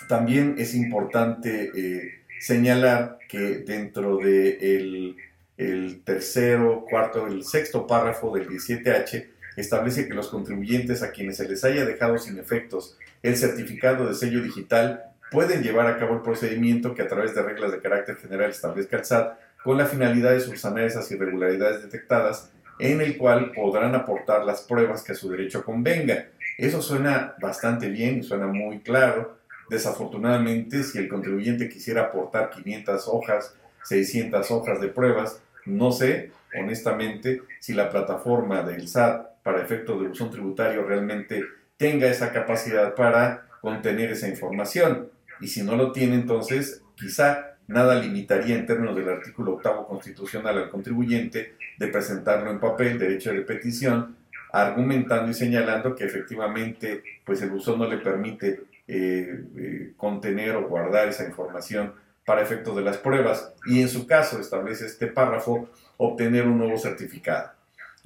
También 0.07 0.57
es 0.59 0.75
importante 0.75 1.71
eh, 1.75 2.25
señalar 2.39 3.19
que 3.27 3.59
dentro 3.59 4.19
del 4.19 4.59
de 4.59 5.17
el 5.57 6.03
tercero, 6.05 6.85
cuarto, 6.89 7.27
el 7.27 7.43
sexto 7.43 7.87
párrafo 7.87 8.31
del 8.37 8.47
17H 8.47 9.27
establece 9.57 10.07
que 10.07 10.15
los 10.15 10.29
contribuyentes 10.29 11.03
a 11.03 11.11
quienes 11.11 11.39
se 11.39 11.49
les 11.49 11.65
haya 11.65 11.85
dejado 11.85 12.19
sin 12.19 12.39
efectos 12.39 12.97
el 13.23 13.37
certificado 13.37 14.07
de 14.07 14.15
sello 14.15 14.43
digital 14.43 15.05
pueden 15.31 15.63
llevar 15.63 15.87
a 15.87 15.99
cabo 15.99 16.15
el 16.15 16.23
procedimiento 16.23 16.95
que 16.95 17.03
a 17.03 17.09
través 17.09 17.35
de 17.35 17.43
reglas 17.43 17.73
de 17.73 17.81
carácter 17.81 18.17
general 18.17 18.51
establezca 18.51 18.97
el 18.97 19.05
SAT 19.05 19.39
con 19.65 19.77
la 19.77 19.87
finalidad 19.87 20.31
de 20.31 20.41
subsanar 20.41 20.85
esas 20.85 21.11
irregularidades 21.11 21.83
detectadas 21.83 22.53
en 22.79 23.01
el 23.01 23.17
cual 23.17 23.53
podrán 23.53 23.95
aportar 23.95 24.45
las 24.45 24.61
pruebas 24.61 25.03
que 25.03 25.13
a 25.13 25.17
su 25.17 25.31
derecho 25.31 25.65
convenga. 25.65 26.29
Eso 26.57 26.83
suena 26.83 27.35
bastante 27.41 27.89
bien 27.89 28.23
suena 28.23 28.47
muy 28.47 28.81
claro. 28.81 29.39
Desafortunadamente, 29.69 30.85
si 30.85 30.99
el 30.99 31.09
contribuyente 31.09 31.69
quisiera 31.69 32.03
aportar 32.03 32.51
500 32.51 33.09
hojas, 33.09 33.57
600 33.83 34.49
hojas 34.53 34.81
de 34.81 34.89
pruebas, 34.89 35.41
no 35.65 35.91
sé, 35.91 36.31
honestamente, 36.57 37.43
si 37.59 37.73
la 37.73 37.91
plataforma 37.91 38.63
del 38.63 38.87
SAT 38.87 39.36
para 39.47 39.63
efectos 39.63 40.01
de 40.01 40.09
buzón 40.09 40.33
tributario 40.33 40.83
realmente 40.83 41.45
tenga 41.77 42.09
esa 42.09 42.33
capacidad 42.33 42.97
para 42.97 43.47
contener 43.61 44.11
esa 44.11 44.27
información. 44.27 45.09
Y 45.41 45.47
si 45.47 45.63
no 45.63 45.77
lo 45.77 45.93
tiene, 45.93 46.17
entonces 46.17 46.83
quizá 46.97 47.55
nada 47.69 47.95
limitaría 47.95 48.57
en 48.57 48.67
términos 48.67 48.97
del 48.97 49.09
artículo 49.09 49.53
octavo 49.53 49.87
constitucional 49.87 50.59
al 50.59 50.69
contribuyente 50.69 51.55
de 51.79 51.87
presentarlo 51.87 52.51
en 52.51 52.59
papel, 52.59 52.99
derecho 52.99 53.33
de 53.33 53.43
petición, 53.43 54.17
argumentando 54.53 55.31
y 55.31 55.35
señalando 55.35 55.95
que 55.95 56.07
efectivamente 56.07 57.05
pues 57.25 57.41
el 57.41 57.51
buzón 57.51 57.79
no 57.79 57.89
le 57.89 57.99
permite 57.99 58.65
eh, 58.89 59.45
eh, 59.57 59.93
contener 59.97 60.57
o 60.57 60.67
guardar 60.67 61.07
esa 61.07 61.25
información 61.25 61.93
para 62.25 62.43
efectos 62.43 62.75
de 62.75 62.83
las 62.83 62.99
pruebas 62.99 63.53
y 63.65 63.81
en 63.81 63.89
su 63.89 64.09
caso 64.09 64.41
establece 64.41 64.87
este 64.87 65.07
párrafo 65.07 65.69
obtener 65.99 66.49
un 66.49 66.59
nuevo 66.59 66.77
certificado. 66.79 67.56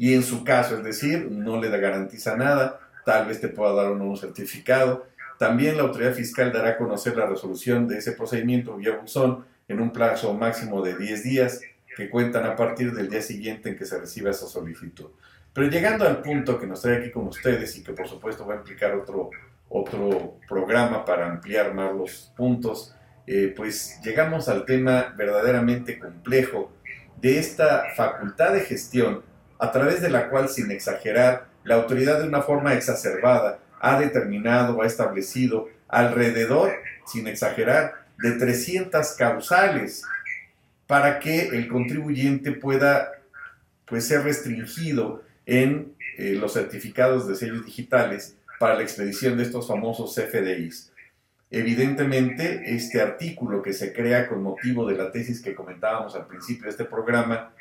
Y 0.01 0.15
en 0.15 0.23
su 0.23 0.45
caso, 0.45 0.79
es 0.79 0.83
decir, 0.83 1.31
no 1.31 1.61
le 1.61 1.69
garantiza 1.69 2.35
nada, 2.35 2.81
tal 3.05 3.27
vez 3.27 3.39
te 3.39 3.49
pueda 3.49 3.75
dar 3.75 3.93
un 3.93 3.99
nuevo 3.99 4.17
certificado. 4.17 5.07
También 5.39 5.77
la 5.77 5.83
autoridad 5.83 6.15
fiscal 6.15 6.51
dará 6.55 6.71
a 6.71 6.79
conocer 6.79 7.19
la 7.19 7.27
resolución 7.27 7.87
de 7.87 7.99
ese 7.99 8.13
procedimiento 8.13 8.79
vía 8.79 8.97
buzón 8.97 9.45
en 9.69 9.79
un 9.79 9.93
plazo 9.93 10.33
máximo 10.33 10.81
de 10.81 10.97
10 10.97 11.23
días 11.23 11.61
que 11.95 12.09
cuentan 12.09 12.47
a 12.47 12.57
partir 12.57 12.95
del 12.95 13.11
día 13.11 13.21
siguiente 13.21 13.69
en 13.69 13.77
que 13.77 13.85
se 13.85 13.99
reciba 13.99 14.31
esa 14.31 14.47
solicitud. 14.47 15.11
Pero 15.53 15.69
llegando 15.69 16.09
al 16.09 16.23
punto 16.23 16.59
que 16.59 16.67
nos 16.67 16.81
trae 16.81 16.97
aquí 16.97 17.11
con 17.11 17.27
ustedes 17.27 17.77
y 17.77 17.83
que 17.83 17.93
por 17.93 18.09
supuesto 18.09 18.47
va 18.47 18.55
a 18.55 18.57
implicar 18.57 18.95
otro, 18.95 19.29
otro 19.69 20.39
programa 20.49 21.05
para 21.05 21.31
ampliar 21.31 21.75
más 21.75 21.95
los 21.95 22.33
puntos, 22.35 22.95
eh, 23.27 23.53
pues 23.55 24.01
llegamos 24.03 24.49
al 24.49 24.65
tema 24.65 25.15
verdaderamente 25.15 25.99
complejo 25.99 26.73
de 27.21 27.39
esta 27.39 27.85
facultad 27.95 28.55
de 28.55 28.61
gestión 28.61 29.29
a 29.61 29.73
través 29.73 30.01
de 30.01 30.11
la 30.11 30.31
cual, 30.31 30.49
sin 30.49 30.71
exagerar, 30.71 31.47
la 31.65 31.77
autoridad 31.77 32.21
de 32.21 32.29
una 32.29 32.43
forma 32.43 32.75
exacerbada 32.75 33.59
ha 33.81 34.01
determinado, 34.01 34.83
ha 34.83 34.87
establecido 34.87 35.69
alrededor, 35.89 36.73
sin 37.07 37.27
exagerar, 37.27 38.07
de 38.19 38.33
300 38.33 39.13
causales 39.13 40.05
para 40.87 41.19
que 41.21 41.49
el 41.49 41.69
contribuyente 41.69 42.53
pueda 42.53 43.13
pues, 43.87 44.07
ser 44.07 44.25
restringido 44.25 45.23
en 45.47 45.95
eh, 46.17 46.35
los 46.35 46.55
certificados 46.55 47.29
de 47.29 47.37
sellos 47.37 47.65
digitales 47.65 48.37
para 48.59 48.75
la 48.75 48.83
expedición 48.83 49.37
de 49.37 49.45
estos 49.45 49.69
famosos 49.69 50.15
CFDIs. 50.15 50.93
Evidentemente, 51.51 52.75
este 52.75 53.01
artículo 53.01 53.61
que 53.63 53.73
se 53.73 53.93
crea 53.93 54.29
con 54.29 54.43
motivo 54.43 54.87
de 54.87 54.97
la 54.97 55.11
tesis 55.11 55.43
que 55.43 55.55
comentábamos 55.55 56.15
al 56.15 56.27
principio 56.27 56.65
de 56.65 56.71
este 56.71 56.85
programa, 56.85 57.53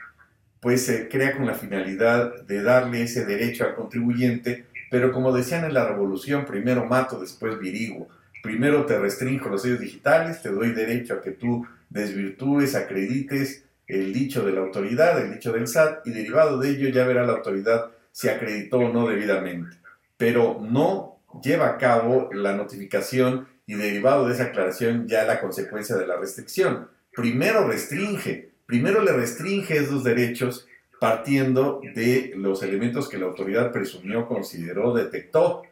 pues 0.60 0.86
se 0.86 1.08
crea 1.08 1.36
con 1.36 1.46
la 1.46 1.54
finalidad 1.54 2.44
de 2.44 2.62
darle 2.62 3.04
ese 3.04 3.26
derecho 3.26 3.66
al 3.66 3.76
contribuyente, 3.76 4.66
pero 4.92 5.12
como 5.12 5.32
decían 5.32 5.66
en 5.66 5.74
la 5.74 5.88
revolución, 5.88 6.46
primero 6.46 6.86
mato, 6.86 7.20
después 7.20 7.60
virigo. 7.60 8.08
Primero 8.42 8.86
te 8.86 8.98
restringo 8.98 9.50
los 9.50 9.62
sellos 9.62 9.80
digitales, 9.80 10.42
te 10.42 10.50
doy 10.50 10.72
derecho 10.72 11.16
a 11.16 11.22
que 11.22 11.32
tú 11.32 11.66
desvirtúes, 11.90 12.76
acredites 12.76 13.64
el 13.88 14.14
dicho 14.14 14.46
de 14.46 14.54
la 14.54 14.62
autoridad, 14.62 15.20
el 15.20 15.34
dicho 15.34 15.52
del 15.52 15.68
SAT, 15.68 16.06
y 16.06 16.12
derivado 16.12 16.60
de 16.60 16.70
ello 16.70 16.90
ya 16.90 17.06
verá 17.06 17.26
la 17.26 17.34
autoridad 17.34 17.92
si 18.12 18.30
acreditó 18.30 18.78
o 18.78 18.94
no 18.94 19.08
debidamente. 19.08 19.78
Pero 20.18 20.60
no 20.62 21.20
lleva 21.44 21.70
a 21.70 21.78
cabo 21.78 22.30
la 22.34 22.54
notificación 22.54 23.48
y 23.66 23.76
derivado 23.76 24.28
de 24.28 24.34
esa 24.34 24.46
aclaración 24.46 25.08
ya 25.08 25.26
la 25.26 25.40
consecuencia 25.40 25.96
de 25.96 26.08
la 26.08 26.18
restricción. 26.18 26.90
Primero 27.14 27.68
restringe, 27.68 28.49
primero 28.70 29.04
le 29.04 29.12
restringe 29.12 29.76
esos 29.76 30.06
derechos 30.06 30.66
partiendo 31.02 31.82
de 31.96 32.32
los 32.38 32.64
elementos 32.64 33.10
que 33.10 33.18
la 33.18 33.26
autoridad 33.26 33.74
presumió, 33.74 34.28
consideró, 34.28 34.94
detectó 34.94 35.64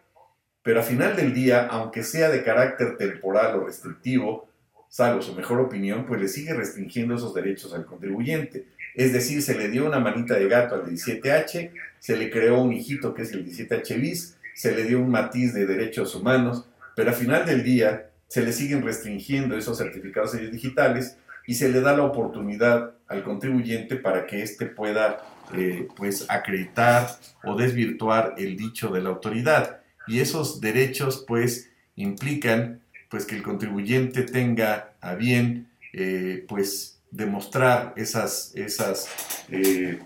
pero 0.67 0.81
a 0.81 0.83
final 0.83 1.15
del 1.15 1.33
día, 1.33 1.65
aunque 1.67 2.03
sea 2.03 2.29
de 2.29 2.43
carácter 2.43 2.97
temporal 2.97 3.55
o 3.55 3.65
restrictivo, 3.65 4.49
salvo 4.89 5.21
su 5.21 5.33
mejor 5.33 5.61
opinión, 5.61 6.05
pues 6.05 6.19
le 6.19 6.27
sigue 6.27 6.53
restringiendo 6.53 7.15
esos 7.15 7.33
derechos 7.33 7.73
al 7.73 7.85
contribuyente. 7.85 8.65
Es 8.93 9.13
decir, 9.13 9.41
se 9.41 9.57
le 9.57 9.69
dio 9.69 9.85
una 9.85 10.01
manita 10.01 10.33
de 10.33 10.49
gato 10.49 10.75
al 10.75 10.83
17H, 10.83 11.71
se 11.99 12.17
le 12.17 12.29
creó 12.29 12.61
un 12.61 12.73
hijito 12.73 13.13
que 13.13 13.21
es 13.21 13.31
el 13.31 13.45
17H 13.45 14.01
bis, 14.01 14.35
se 14.55 14.75
le 14.75 14.83
dio 14.83 14.99
un 14.99 15.09
matiz 15.09 15.53
de 15.53 15.65
derechos 15.65 16.13
humanos, 16.15 16.67
pero 16.97 17.11
a 17.11 17.13
final 17.13 17.45
del 17.45 17.63
día 17.63 18.09
se 18.27 18.41
le 18.41 18.51
siguen 18.51 18.83
restringiendo 18.83 19.57
esos 19.57 19.77
certificados 19.77 20.33
digitales 20.51 21.15
y 21.47 21.55
se 21.55 21.69
le 21.69 21.81
da 21.81 21.95
la 21.95 22.03
oportunidad 22.03 22.93
al 23.07 23.23
contribuyente 23.23 23.95
para 23.95 24.27
que 24.27 24.43
éste 24.43 24.67
pueda 24.67 25.23
eh, 25.55 25.87
pues 25.95 26.25
acreditar 26.29 27.07
o 27.43 27.55
desvirtuar 27.55 28.35
el 28.37 28.57
dicho 28.57 28.89
de 28.89 29.01
la 29.01 29.09
autoridad 29.09 29.79
y 30.07 30.19
esos 30.19 30.61
derechos 30.61 31.23
pues 31.25 31.71
implican 31.95 32.81
pues 33.09 33.25
que 33.25 33.35
el 33.35 33.43
contribuyente 33.43 34.23
tenga 34.23 34.93
a 34.99 35.15
bien 35.15 35.69
eh, 35.93 36.45
pues 36.47 36.99
demostrar 37.11 37.93
esas, 37.95 38.51
esas, 38.55 39.09
eh, 39.49 39.99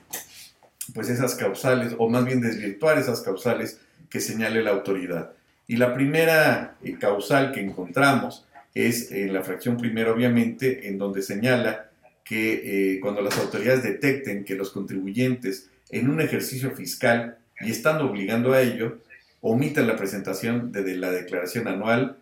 pues 0.94 1.10
esas 1.10 1.34
causales 1.34 1.96
o 1.98 2.08
más 2.08 2.24
bien 2.24 2.40
desvirtuar 2.40 3.00
esas 3.00 3.22
causales 3.22 3.80
que 4.10 4.20
señale 4.20 4.62
la 4.62 4.72
autoridad. 4.72 5.32
Y 5.68 5.78
la 5.78 5.94
primera 5.94 6.76
causal 7.00 7.52
que 7.52 7.62
encontramos 7.62 8.46
es 8.74 9.12
en 9.12 9.34
la 9.34 9.44
fracción 9.44 9.78
primera 9.78 10.12
obviamente 10.12 10.88
en 10.88 10.98
donde 10.98 11.22
señala 11.22 11.90
que 12.24 13.00
cuando 13.02 13.22
las 13.22 13.38
autoridades 13.38 13.84
detecten 13.84 14.46
que 14.46 14.56
los 14.56 14.72
contribuyentes 14.72 15.70
en 15.90 16.10
un 16.10 16.22
ejercicio 16.22 16.72
fiscal 16.72 17.38
y 17.60 17.72
están 17.72 18.02
obligando 18.02 18.54
a 18.54 18.62
ello, 18.62 19.00
omiten 19.42 19.88
la 19.88 19.98
presentación 19.98 20.72
de 20.72 20.96
la 20.96 21.12
declaración 21.12 21.68
anual 21.68 22.18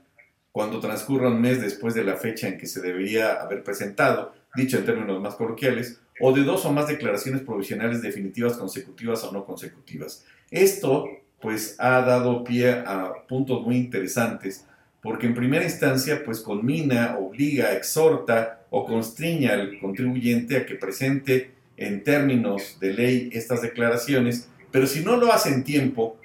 cuando 0.51 0.79
transcurra 0.79 1.29
un 1.29 1.41
mes 1.41 1.61
después 1.61 1.93
de 1.93 2.03
la 2.03 2.15
fecha 2.15 2.47
en 2.47 2.57
que 2.57 2.65
se 2.65 2.81
debería 2.81 3.33
haber 3.33 3.63
presentado, 3.63 4.33
dicho 4.55 4.77
en 4.77 4.85
términos 4.85 5.21
más 5.21 5.35
coloquiales, 5.35 6.01
o 6.19 6.33
de 6.33 6.43
dos 6.43 6.65
o 6.65 6.73
más 6.73 6.87
declaraciones 6.87 7.43
provisionales 7.43 8.01
definitivas 8.01 8.57
consecutivas 8.57 9.23
o 9.23 9.31
no 9.31 9.45
consecutivas. 9.45 10.25
Esto, 10.49 11.05
pues, 11.39 11.75
ha 11.77 12.01
dado 12.01 12.43
pie 12.43 12.71
a 12.71 13.13
puntos 13.27 13.65
muy 13.65 13.77
interesantes, 13.77 14.65
porque 15.01 15.27
en 15.27 15.33
primera 15.33 15.63
instancia, 15.63 16.23
pues, 16.23 16.41
conmina, 16.41 17.17
obliga, 17.17 17.73
exhorta 17.73 18.65
o 18.69 18.85
constriña 18.85 19.53
al 19.53 19.79
contribuyente 19.79 20.57
a 20.57 20.65
que 20.65 20.75
presente 20.75 21.51
en 21.77 22.03
términos 22.03 22.77
de 22.79 22.93
ley 22.93 23.29
estas 23.33 23.61
declaraciones, 23.61 24.49
pero 24.71 24.85
si 24.85 25.03
no 25.03 25.17
lo 25.17 25.31
hace 25.31 25.49
en 25.49 25.63
tiempo, 25.63 26.19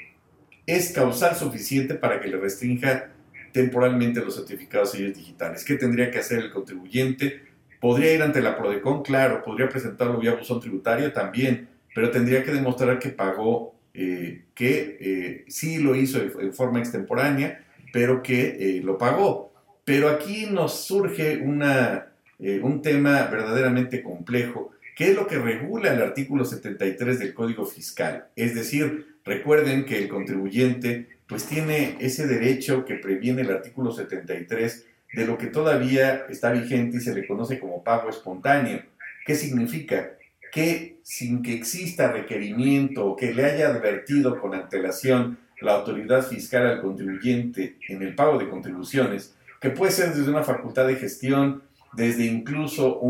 es 0.66 0.92
causal 0.92 1.36
suficiente 1.36 1.94
para 1.94 2.20
que 2.20 2.28
le 2.28 2.36
restrinja 2.36 3.10
temporalmente 3.52 4.20
los 4.20 4.34
certificados 4.34 4.92
digitales. 4.94 5.64
¿Qué 5.64 5.76
tendría 5.76 6.10
que 6.10 6.18
hacer 6.18 6.40
el 6.40 6.50
contribuyente? 6.50 7.42
¿Podría 7.80 8.14
ir 8.14 8.22
ante 8.22 8.42
la 8.42 8.56
PRODECON? 8.56 9.02
Claro. 9.02 9.42
¿Podría 9.44 9.68
presentarlo 9.68 10.18
vía 10.18 10.34
buzón 10.34 10.60
tributario? 10.60 11.12
También. 11.12 11.68
Pero 11.94 12.10
tendría 12.10 12.42
que 12.42 12.50
demostrar 12.50 12.98
que 12.98 13.10
pagó, 13.10 13.74
eh, 13.94 14.42
que 14.54 14.96
eh, 14.98 15.44
sí 15.46 15.78
lo 15.78 15.94
hizo 15.94 16.20
en 16.20 16.52
forma 16.52 16.80
extemporánea, 16.80 17.63
pero 17.94 18.24
que 18.24 18.56
eh, 18.58 18.80
lo 18.82 18.98
pagó. 18.98 19.54
Pero 19.84 20.08
aquí 20.08 20.48
nos 20.50 20.84
surge 20.84 21.36
una, 21.36 22.08
un 22.40 22.82
tema 22.82 23.22
verdaderamente 23.26 24.02
complejo, 24.02 24.72
que 24.96 25.10
es 25.10 25.14
lo 25.14 25.28
que 25.28 25.38
regula 25.38 25.94
el 25.94 26.02
artículo 26.02 26.44
73 26.44 27.20
del 27.20 27.34
Código 27.34 27.64
Fiscal. 27.64 28.26
Es 28.34 28.56
decir, 28.56 29.18
recuerden 29.24 29.84
que 29.84 29.98
el 29.98 30.08
contribuyente 30.08 31.06
pues 31.28 31.44
tiene 31.44 31.96
ese 32.00 32.26
derecho 32.26 32.84
que 32.84 32.96
previene 32.96 33.42
el 33.42 33.52
artículo 33.52 33.92
73 33.92 34.86
de 35.12 35.26
lo 35.26 35.38
que 35.38 35.46
todavía 35.46 36.26
está 36.28 36.50
vigente 36.50 36.96
y 36.96 37.00
se 37.00 37.14
le 37.14 37.28
conoce 37.28 37.60
como 37.60 37.84
pago 37.84 38.10
espontáneo. 38.10 38.82
¿Qué 39.24 39.36
significa? 39.36 40.14
Que 40.50 40.98
sin 41.04 41.42
que 41.42 41.54
exista 41.54 42.10
requerimiento 42.10 43.06
o 43.06 43.14
que 43.14 43.32
le 43.32 43.44
haya 43.44 43.68
advertido 43.68 44.40
con 44.40 44.52
antelación 44.52 45.38
la 45.64 45.74
autoridad 45.74 46.22
fiscal 46.22 46.66
al 46.66 46.80
contribuyente 46.80 47.78
en 47.88 48.02
el 48.02 48.14
pago 48.14 48.38
de 48.38 48.48
contribuciones, 48.48 49.34
que 49.60 49.70
puede 49.70 49.92
ser 49.92 50.14
desde 50.14 50.30
una 50.30 50.42
facultad 50.42 50.86
de 50.86 50.96
gestión, 50.96 51.62
desde 51.94 52.26
incluso 52.26 53.00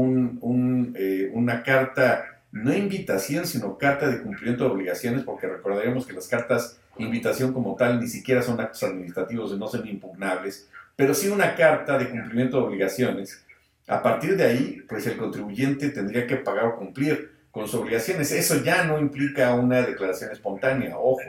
eh, 0.94 1.30
una 1.32 1.62
carta, 1.62 2.42
no 2.52 2.72
invitación, 2.72 3.46
sino 3.46 3.76
carta 3.76 4.08
de 4.08 4.22
cumplimiento 4.22 4.64
de 4.64 4.70
obligaciones, 4.70 5.24
porque 5.24 5.48
recordaremos 5.48 6.06
que 6.06 6.12
las 6.12 6.28
cartas 6.28 6.78
invitación 6.98 7.52
como 7.52 7.74
tal 7.76 8.00
ni 8.00 8.08
siquiera 8.08 8.42
son 8.42 8.60
actos 8.60 8.82
administrativos 8.84 9.52
y 9.52 9.58
no 9.58 9.68
son 9.68 9.86
impugnables, 9.86 10.68
pero 10.96 11.14
sí 11.14 11.28
una 11.28 11.56
carta 11.56 11.98
de 11.98 12.08
cumplimiento 12.08 12.58
de 12.58 12.64
obligaciones. 12.64 13.44
A 13.86 14.02
partir 14.02 14.36
de 14.36 14.44
ahí, 14.44 14.82
pues 14.88 15.06
el 15.06 15.16
contribuyente 15.16 15.90
tendría 15.90 16.26
que 16.26 16.36
pagar 16.36 16.66
o 16.66 16.76
cumplir 16.76 17.32
con 17.50 17.66
sus 17.66 17.80
obligaciones. 17.80 18.32
Eso 18.32 18.62
ya 18.62 18.84
no 18.84 18.98
implica 18.98 19.52
una 19.54 19.82
declaración 19.82 20.30
espontánea, 20.30 20.96
ojo. 20.96 21.20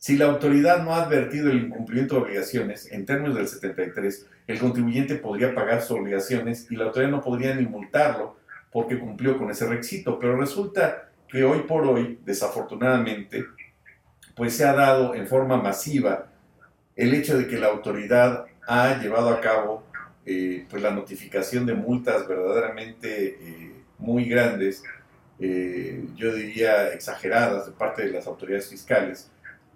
Si 0.00 0.16
la 0.16 0.24
autoridad 0.24 0.82
no 0.82 0.94
ha 0.94 1.02
advertido 1.02 1.50
el 1.50 1.58
incumplimiento 1.58 2.14
de 2.14 2.22
obligaciones, 2.22 2.90
en 2.90 3.04
términos 3.04 3.36
del 3.36 3.46
73, 3.46 4.26
el 4.46 4.58
contribuyente 4.58 5.16
podría 5.16 5.54
pagar 5.54 5.82
sus 5.82 5.98
obligaciones 5.98 6.66
y 6.70 6.76
la 6.76 6.86
autoridad 6.86 7.10
no 7.10 7.20
podría 7.20 7.54
ni 7.54 7.66
multarlo 7.66 8.38
porque 8.72 8.98
cumplió 8.98 9.36
con 9.36 9.50
ese 9.50 9.66
requisito. 9.66 10.18
Pero 10.18 10.38
resulta 10.38 11.10
que 11.28 11.44
hoy 11.44 11.64
por 11.68 11.86
hoy, 11.86 12.18
desafortunadamente, 12.24 13.44
pues 14.34 14.56
se 14.56 14.64
ha 14.64 14.72
dado 14.72 15.14
en 15.14 15.26
forma 15.26 15.58
masiva 15.58 16.28
el 16.96 17.12
hecho 17.12 17.36
de 17.36 17.46
que 17.46 17.58
la 17.58 17.66
autoridad 17.66 18.46
ha 18.66 18.98
llevado 19.02 19.28
a 19.28 19.42
cabo 19.42 19.84
eh, 20.24 20.64
pues 20.70 20.82
la 20.82 20.92
notificación 20.92 21.66
de 21.66 21.74
multas 21.74 22.26
verdaderamente 22.26 23.36
eh, 23.38 23.72
muy 23.98 24.24
grandes, 24.24 24.82
eh, 25.38 26.06
yo 26.16 26.34
diría 26.34 26.94
exageradas 26.94 27.66
de 27.66 27.72
parte 27.72 28.06
de 28.06 28.12
las 28.12 28.26
autoridades 28.26 28.70
fiscales, 28.70 29.30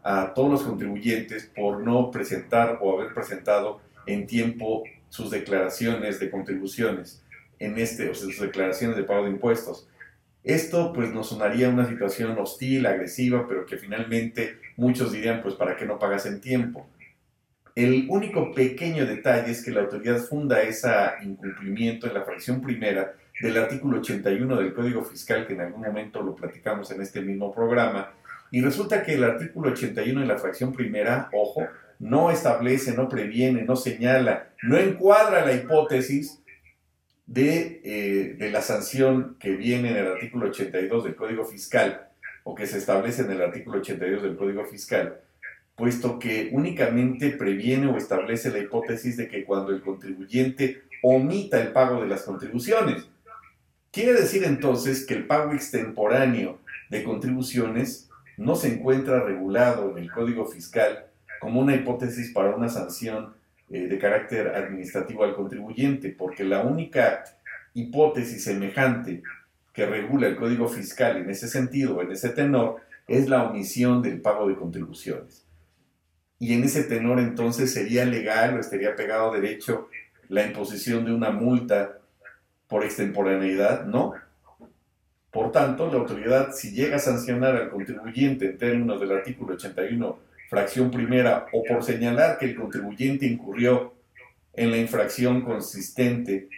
a 0.04 0.34
todos 0.34 0.50
los 0.50 0.62
contribuyentes 0.62 1.50
por 1.56 1.80
no 1.80 2.10
presentar 2.10 2.78
o 2.82 2.96
haber 2.96 3.14
presentado 3.14 3.80
en 4.06 4.26
tiempo 4.26 4.84
sus 5.08 5.30
declaraciones 5.30 6.20
de 6.20 6.30
contribuciones, 6.30 7.24
en 7.58 7.78
este, 7.78 8.10
o 8.10 8.14
sea, 8.14 8.26
sus 8.26 8.40
declaraciones 8.40 8.96
de 8.96 9.04
pago 9.04 9.24
de 9.24 9.30
impuestos. 9.30 9.88
Esto 10.42 10.92
pues 10.92 11.10
nos 11.10 11.30
sonaría 11.30 11.70
una 11.70 11.88
situación 11.88 12.38
hostil, 12.38 12.84
agresiva, 12.84 13.48
pero 13.48 13.64
que 13.64 13.78
finalmente 13.78 14.58
muchos 14.76 15.10
dirían 15.10 15.40
pues 15.42 15.54
para 15.54 15.74
qué 15.76 15.86
no 15.86 15.98
pagas 15.98 16.26
en 16.26 16.42
tiempo. 16.42 16.86
El 17.74 18.06
único 18.10 18.52
pequeño 18.52 19.06
detalle 19.06 19.50
es 19.50 19.64
que 19.64 19.70
la 19.70 19.80
autoridad 19.80 20.18
funda 20.18 20.62
ese 20.62 20.90
incumplimiento 21.22 22.06
en 22.06 22.14
la 22.14 22.22
fracción 22.22 22.60
primera 22.60 23.14
del 23.40 23.56
artículo 23.56 23.98
81 23.98 24.56
del 24.56 24.74
Código 24.74 25.02
Fiscal, 25.02 25.46
que 25.46 25.54
en 25.54 25.62
algún 25.62 25.80
momento 25.80 26.22
lo 26.22 26.36
platicamos 26.36 26.90
en 26.90 27.00
este 27.00 27.20
mismo 27.22 27.52
programa, 27.52 28.12
y 28.54 28.60
resulta 28.60 29.02
que 29.02 29.14
el 29.14 29.24
artículo 29.24 29.72
81 29.72 30.22
en 30.22 30.28
la 30.28 30.38
fracción 30.38 30.72
primera, 30.72 31.28
ojo, 31.32 31.66
no 31.98 32.30
establece, 32.30 32.94
no 32.94 33.08
previene, 33.08 33.62
no 33.62 33.74
señala, 33.74 34.52
no 34.62 34.78
encuadra 34.78 35.44
la 35.44 35.54
hipótesis 35.54 36.40
eh, 37.34 38.36
de, 38.38 38.50
la 38.52 38.62
sanción 38.62 39.36
que 39.40 39.56
viene 39.56 39.90
en 39.90 39.96
el 39.96 40.06
artículo 40.06 40.50
82 40.50 41.02
del 41.02 41.16
Código 41.16 41.44
Fiscal 41.44 42.06
o 42.44 42.54
que 42.54 42.68
se 42.68 42.78
establece 42.78 43.22
en 43.22 43.32
el 43.32 43.42
artículo 43.42 43.80
82 43.80 44.22
del 44.22 44.36
Código 44.36 44.64
Fiscal, 44.66 45.20
puesto 45.74 46.20
que 46.20 46.50
únicamente 46.52 47.30
previene 47.30 47.88
o 47.88 47.96
establece 47.96 48.52
la 48.52 48.60
hipótesis 48.60 49.16
de 49.16 49.26
que 49.26 49.44
cuando 49.44 49.72
el 49.72 49.82
contribuyente 49.82 50.84
omita 51.02 51.60
el 51.60 51.72
pago 51.72 52.00
de 52.00 52.06
las 52.06 52.22
contribuciones. 52.22 53.04
Quiere 53.90 54.12
decir 54.12 54.44
entonces 54.44 55.04
que 55.04 55.14
el 55.14 55.26
pago 55.26 55.54
extemporáneo 55.54 56.60
de 56.88 57.02
contribuciones 57.02 58.10
no 58.36 58.56
se 58.56 58.74
encuentra 58.74 59.22
regulado 59.22 59.90
en 59.90 59.98
el 59.98 60.10
Código 60.10 60.46
Fiscal 60.46 61.06
como 61.40 61.60
una 61.60 61.74
hipótesis 61.74 62.32
para 62.32 62.54
una 62.54 62.68
sanción 62.68 63.34
eh, 63.70 63.86
de 63.86 63.98
carácter 63.98 64.48
administrativo 64.48 65.24
al 65.24 65.34
contribuyente, 65.34 66.10
porque 66.10 66.44
la 66.44 66.62
única 66.62 67.24
hipótesis 67.74 68.44
semejante 68.44 69.22
que 69.72 69.86
regula 69.86 70.28
el 70.28 70.36
Código 70.36 70.68
Fiscal 70.68 71.16
en 71.16 71.30
ese 71.30 71.48
sentido, 71.48 72.00
en 72.00 72.12
ese 72.12 72.30
tenor, 72.30 72.76
es 73.06 73.28
la 73.28 73.42
omisión 73.42 74.02
del 74.02 74.20
pago 74.20 74.48
de 74.48 74.56
contribuciones. 74.56 75.44
Y 76.38 76.54
en 76.54 76.64
ese 76.64 76.84
tenor 76.84 77.18
entonces 77.18 77.72
sería 77.72 78.04
legal 78.04 78.56
o 78.56 78.60
estaría 78.60 78.96
pegado 78.96 79.32
derecho 79.32 79.88
la 80.28 80.46
imposición 80.46 81.04
de 81.04 81.12
una 81.12 81.30
multa 81.30 81.98
por 82.68 82.84
extemporaneidad, 82.84 83.86
no. 83.86 84.14
Por 85.34 85.50
tanto, 85.50 85.90
la 85.90 85.98
autoridad, 85.98 86.52
si 86.52 86.70
llega 86.70 86.96
a 86.96 87.00
sancionar 87.00 87.56
al 87.56 87.68
contribuyente 87.68 88.46
en 88.46 88.56
términos 88.56 89.00
del 89.00 89.10
artículo 89.10 89.54
81 89.54 90.16
fracción 90.48 90.92
primera 90.92 91.46
o 91.52 91.64
por 91.64 91.82
señalar 91.82 92.38
que 92.38 92.46
el 92.46 92.54
contribuyente 92.54 93.26
incurrió 93.26 93.94
en 94.52 94.70
la 94.70 94.76
infracción 94.76 95.42
consistente 95.42 96.48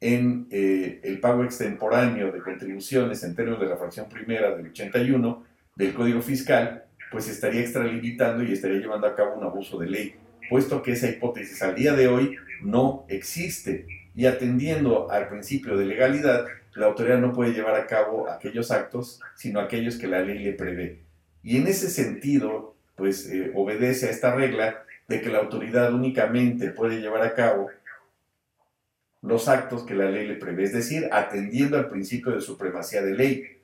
en 0.00 0.46
eh, 0.50 1.00
el 1.04 1.20
pago 1.20 1.44
extemporáneo 1.44 2.32
de 2.32 2.40
contribuciones 2.40 3.22
en 3.24 3.34
términos 3.34 3.60
de 3.60 3.66
la 3.66 3.76
fracción 3.76 4.08
primera 4.08 4.56
del 4.56 4.68
81 4.68 5.44
del 5.76 5.92
Código 5.92 6.22
Fiscal, 6.22 6.84
pues 7.10 7.28
estaría 7.28 7.60
extralimitando 7.60 8.42
y 8.42 8.52
estaría 8.52 8.78
llevando 8.78 9.06
a 9.06 9.14
cabo 9.14 9.34
un 9.34 9.44
abuso 9.44 9.78
de 9.78 9.90
ley, 9.90 10.14
puesto 10.48 10.82
que 10.82 10.92
esa 10.92 11.10
hipótesis 11.10 11.60
al 11.60 11.74
día 11.74 11.92
de 11.92 12.08
hoy 12.08 12.36
no 12.62 13.04
existe. 13.08 13.86
Y 14.16 14.26
atendiendo 14.26 15.10
al 15.10 15.28
principio 15.28 15.76
de 15.76 15.86
legalidad, 15.86 16.46
la 16.74 16.86
autoridad 16.86 17.18
no 17.18 17.32
puede 17.32 17.52
llevar 17.52 17.76
a 17.76 17.86
cabo 17.86 18.28
aquellos 18.28 18.70
actos, 18.70 19.20
sino 19.34 19.60
aquellos 19.60 19.96
que 19.96 20.06
la 20.06 20.20
ley 20.20 20.38
le 20.38 20.52
prevé. 20.52 21.02
Y 21.42 21.56
en 21.56 21.66
ese 21.66 21.90
sentido, 21.90 22.74
pues 22.96 23.28
eh, 23.30 23.52
obedece 23.54 24.06
a 24.06 24.10
esta 24.10 24.34
regla 24.34 24.82
de 25.08 25.20
que 25.20 25.30
la 25.30 25.38
autoridad 25.38 25.92
únicamente 25.92 26.70
puede 26.70 27.00
llevar 27.00 27.22
a 27.22 27.34
cabo 27.34 27.68
los 29.22 29.48
actos 29.48 29.84
que 29.84 29.94
la 29.94 30.10
ley 30.10 30.26
le 30.26 30.34
prevé, 30.34 30.64
es 30.64 30.72
decir, 30.72 31.08
atendiendo 31.10 31.78
al 31.78 31.88
principio 31.88 32.32
de 32.32 32.40
supremacía 32.40 33.02
de 33.02 33.14
ley. 33.14 33.62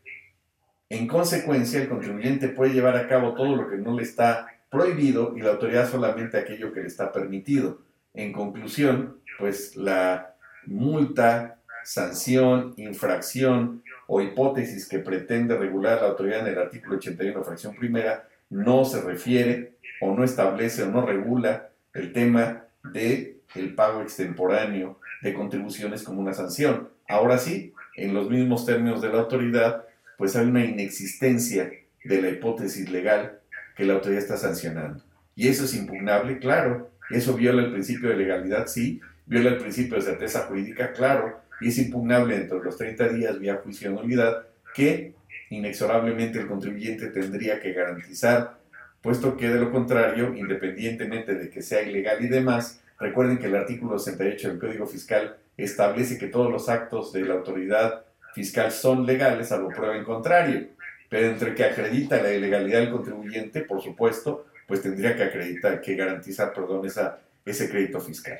En 0.89 1.07
consecuencia, 1.07 1.81
el 1.81 1.89
contribuyente 1.89 2.49
puede 2.49 2.73
llevar 2.73 2.97
a 2.97 3.07
cabo 3.07 3.35
todo 3.35 3.57
lo 3.57 3.69
que 3.69 3.77
no 3.77 3.97
le 3.97 4.03
está 4.03 4.47
prohibido 4.71 5.37
y 5.37 5.41
la 5.41 5.51
autoridad 5.51 5.89
solamente 5.89 6.39
aquello 6.39 6.73
que 6.73 6.81
le 6.81 6.87
está 6.87 7.13
permitido. 7.13 7.83
En 8.15 8.33
conclusión, 8.33 9.21
pues 9.39 9.77
la 9.77 10.35
multa, 10.67 11.60
sanción, 11.85 12.75
infracción 12.77 13.83
o 14.07 14.21
hipótesis 14.21 14.89
que 14.89 14.99
pretende 14.99 15.57
regular 15.57 16.01
la 16.01 16.09
autoridad 16.09 16.41
en 16.41 16.55
el 16.55 16.59
artículo 16.59 16.97
81, 16.97 17.45
fracción 17.45 17.75
primera, 17.77 18.29
no 18.49 18.85
se 18.85 19.01
refiere 19.01 19.75
o 20.01 20.15
no 20.15 20.25
establece 20.25 20.83
o 20.83 20.87
no 20.87 21.07
regula 21.07 21.71
el 21.95 22.13
tema 22.13 22.65
de 22.83 23.41
el 23.55 23.75
pago 23.75 24.03
extemporáneo 24.03 25.01
de 25.23 25.35
contribuciones 25.35 26.03
como 26.03 26.21
una 26.21 26.35
sanción. 26.35 26.89
Ahora 27.09 27.39
sí, 27.39 27.73
en 27.97 28.15
los 28.15 28.31
mismos 28.31 28.65
términos 28.65 29.03
de 29.03 29.09
la 29.09 29.21
autoridad, 29.21 29.85
pues 30.17 30.37
hay 30.37 30.47
una 30.47 30.65
inexistencia 30.65 31.71
de 32.05 32.23
la 32.23 32.31
hipótesis 32.31 32.91
legal 32.91 33.39
que 33.77 33.85
la 33.85 33.95
autoridad 33.95 34.23
está 34.23 34.37
sancionando. 34.37 35.03
Y 35.35 35.49
eso 35.49 35.65
es 35.65 35.75
impugnable, 35.75 36.39
claro. 36.39 36.91
Eso 37.11 37.35
viola 37.35 37.63
el 37.63 37.73
principio 37.73 38.11
de 38.11 38.17
legalidad, 38.17 38.67
sí. 38.67 39.01
Viola 39.27 39.51
el 39.51 39.59
principio 39.59 39.97
de 39.97 40.03
certeza 40.03 40.41
jurídica, 40.41 40.93
claro. 40.93 41.41
Y 41.61 41.69
es 41.69 41.79
impugnable 41.79 42.39
dentro 42.39 42.59
de 42.59 42.65
los 42.65 42.77
30 42.77 43.09
días 43.09 43.39
vía 43.39 43.61
juicio 43.63 43.91
de 43.91 43.97
nulidad 43.97 44.45
que 44.75 45.15
inexorablemente 45.51 46.39
el 46.39 46.47
contribuyente 46.47 47.09
tendría 47.09 47.61
que 47.61 47.73
garantizar, 47.73 48.59
puesto 49.03 49.37
que 49.37 49.49
de 49.49 49.61
lo 49.61 49.71
contrario, 49.71 50.35
independientemente 50.35 51.35
de 51.35 51.51
que 51.51 51.63
sea 51.63 51.83
ilegal 51.83 52.25
y 52.25 52.29
demás, 52.29 52.81
recuerden 52.99 53.39
que 53.39 53.47
el 53.47 53.57
artículo 53.57 53.99
68 53.99 54.49
del 54.49 54.59
Código 54.59 54.87
Fiscal 54.87 55.37
establece 55.57 56.19
que 56.19 56.29
todos 56.29 56.51
los 56.51 56.69
actos 56.69 57.13
de 57.13 57.23
la 57.23 57.35
autoridad 57.35 58.05
fiscal 58.35 58.71
son 58.71 59.07
legales 59.07 59.53
a 59.53 59.59
lo 59.59 59.69
prueba 59.69 59.97
en 59.97 60.05
contrario. 60.05 60.69
Pero 61.09 61.27
entre 61.27 61.55
que 61.55 61.65
acredita 61.65 62.23
la 62.23 62.33
ilegalidad 62.33 62.81
del 62.81 62.93
contribuyente, 62.93 63.63
por 63.63 63.83
supuesto, 63.83 64.47
pues 64.67 64.83
tendría 64.83 65.17
que 65.17 65.25
acreditar, 65.25 65.81
que 65.81 65.97
garantizar, 65.97 66.53
perdón, 66.53 66.87
esa, 66.87 67.19
ese 67.45 67.69
crédito 67.69 68.01
fiscal. 68.01 68.39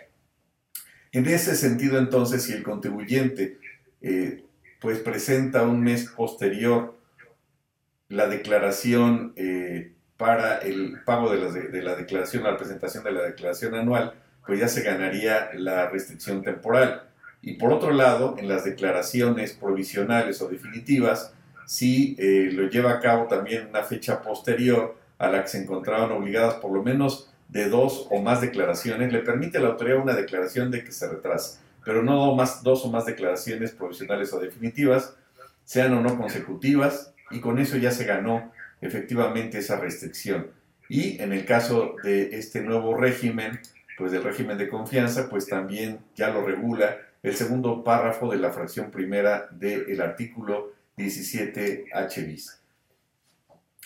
En 1.13 1.27
ese 1.27 1.57
sentido, 1.57 1.99
entonces, 1.99 2.45
si 2.45 2.53
el 2.53 2.63
contribuyente 2.63 3.59
eh, 4.01 4.45
pues 4.81 4.99
presenta 4.99 5.63
un 5.63 5.83
mes 5.83 6.09
posterior 6.09 6.99
la 8.09 8.27
declaración 8.27 9.33
eh, 9.37 9.93
para 10.17 10.59
el 10.59 11.01
pago 11.05 11.31
de 11.33 11.39
la, 11.39 11.51
de 11.51 11.83
la 11.83 11.95
declaración, 11.95 12.45
la 12.45 12.57
presentación 12.57 13.05
de 13.05 13.13
la 13.13 13.23
declaración 13.23 13.75
anual, 13.75 14.15
pues 14.47 14.59
ya 14.59 14.69
se 14.69 14.83
ganaría 14.83 15.51
la 15.55 15.89
restricción 15.89 16.43
temporal. 16.43 17.05
Y 17.43 17.55
por 17.55 17.73
otro 17.73 17.93
lado, 17.93 18.37
en 18.39 18.49
las 18.49 18.65
declaraciones 18.65 19.53
provisionales 19.53 20.43
o 20.43 20.49
definitivas, 20.49 21.33
si 21.67 22.17
eh, 22.19 22.51
lo 22.53 22.69
lleva 22.69 22.91
a 22.91 23.01
cabo 23.01 23.29
también 23.29 23.69
una 23.69 23.83
fecha 23.85 24.21
posterior 24.23 24.97
a 25.19 25.29
la 25.29 25.43
que 25.43 25.49
se 25.49 25.63
encontraban 25.63 26.11
obligadas 26.11 26.55
por 26.55 26.73
lo 26.73 26.83
menos 26.83 27.30
de 27.51 27.69
dos 27.69 28.07
o 28.11 28.21
más 28.21 28.41
declaraciones, 28.41 29.13
le 29.13 29.21
permite 29.21 29.59
a 29.59 29.61
la 29.61 29.69
autoridad 29.69 29.99
una 29.99 30.15
declaración 30.15 30.71
de 30.71 30.85
que 30.85 30.93
se 30.93 31.09
retrasa, 31.09 31.61
pero 31.85 32.03
no 32.03 32.35
más, 32.35 32.63
dos 32.63 32.85
o 32.85 32.91
más 32.91 33.07
declaraciones 33.07 33.73
provisionales 33.73 34.33
o 34.33 34.39
definitivas, 34.39 35.17
sean 35.65 35.95
o 35.95 36.01
no 36.01 36.17
consecutivas, 36.17 37.13
y 37.31 37.41
con 37.41 37.59
eso 37.59 37.77
ya 37.77 37.91
se 37.91 38.05
ganó 38.05 38.53
efectivamente 38.81 39.59
esa 39.59 39.79
restricción. 39.79 40.49
Y 40.89 41.21
en 41.23 41.33
el 41.33 41.45
caso 41.45 41.95
de 42.03 42.37
este 42.37 42.61
nuevo 42.63 42.97
régimen, 42.97 43.61
pues 43.97 44.13
del 44.13 44.25
régimen 44.25 44.59
de 44.59 44.69
confianza, 44.69 45.29
pues 45.29 45.47
también 45.47 46.01
ya 46.17 46.31
lo 46.31 46.45
regula 46.45 46.99
el 47.23 47.37
segundo 47.37 47.85
párrafo 47.85 48.31
de 48.31 48.39
la 48.39 48.51
fracción 48.51 48.91
primera 48.91 49.49
del 49.51 50.01
artículo 50.01 50.73
17H 50.97 52.27
bis. 52.27 52.61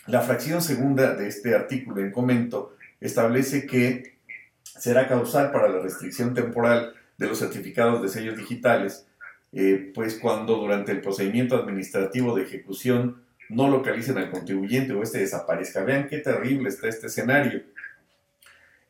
La 0.06 0.20
fracción 0.20 0.62
segunda 0.62 1.14
de 1.14 1.28
este 1.28 1.54
artículo 1.54 2.02
en 2.02 2.12
comento 2.12 2.73
establece 3.06 3.66
que 3.66 4.14
será 4.62 5.06
causal 5.06 5.52
para 5.52 5.68
la 5.68 5.80
restricción 5.80 6.34
temporal 6.34 6.94
de 7.18 7.26
los 7.26 7.38
certificados 7.38 8.02
de 8.02 8.08
sellos 8.08 8.36
digitales, 8.36 9.06
eh, 9.52 9.92
pues 9.94 10.18
cuando 10.18 10.56
durante 10.56 10.90
el 10.90 11.00
procedimiento 11.00 11.54
administrativo 11.54 12.34
de 12.34 12.42
ejecución 12.42 13.22
no 13.50 13.68
localicen 13.68 14.16
al 14.18 14.30
contribuyente 14.30 14.94
o 14.94 15.02
este 15.02 15.18
desaparezca. 15.18 15.84
Vean 15.84 16.08
qué 16.08 16.18
terrible 16.18 16.70
está 16.70 16.88
este 16.88 17.08
escenario. 17.08 17.62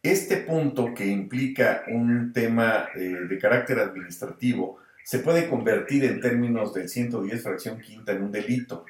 Este 0.00 0.36
punto 0.38 0.94
que 0.94 1.06
implica 1.06 1.82
un 1.88 2.32
tema 2.32 2.88
eh, 2.94 3.00
de 3.28 3.38
carácter 3.38 3.80
administrativo 3.80 4.78
se 5.02 5.18
puede 5.18 5.48
convertir 5.48 6.04
en 6.04 6.20
términos 6.20 6.72
del 6.72 6.88
110 6.88 7.42
fracción 7.42 7.80
quinta 7.80 8.12
en 8.12 8.22
un 8.22 8.30
delito. 8.30 8.86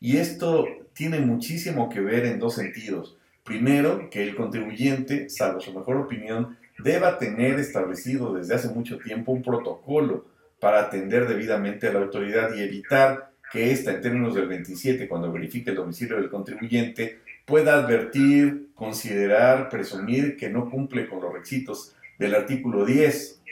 Y 0.00 0.16
esto 0.16 0.66
tiene 0.94 1.20
muchísimo 1.20 1.88
que 1.88 2.00
ver 2.00 2.26
en 2.26 2.38
dos 2.38 2.56
sentidos. 2.56 3.16
Primero, 3.44 4.08
que 4.10 4.22
el 4.22 4.34
contribuyente, 4.34 5.28
salvo 5.28 5.60
su 5.60 5.74
mejor 5.74 5.96
opinión, 5.96 6.56
deba 6.78 7.18
tener 7.18 7.60
establecido 7.60 8.32
desde 8.32 8.54
hace 8.54 8.68
mucho 8.68 8.98
tiempo 8.98 9.32
un 9.32 9.42
protocolo 9.42 10.24
para 10.58 10.80
atender 10.80 11.28
debidamente 11.28 11.86
a 11.86 11.92
la 11.92 12.00
autoridad 12.00 12.54
y 12.54 12.62
evitar 12.62 13.32
que 13.52 13.70
ésta, 13.70 13.92
en 13.92 14.00
términos 14.00 14.34
del 14.34 14.48
27, 14.48 15.06
cuando 15.06 15.30
verifique 15.30 15.70
el 15.70 15.76
domicilio 15.76 16.16
del 16.16 16.30
contribuyente, 16.30 17.18
pueda 17.44 17.74
advertir, 17.74 18.68
considerar, 18.74 19.68
presumir 19.68 20.38
que 20.38 20.48
no 20.48 20.70
cumple 20.70 21.06
con 21.06 21.20
los 21.20 21.32
requisitos 21.32 21.94
del 22.18 22.34
artículo 22.34 22.86
10, 22.86 23.42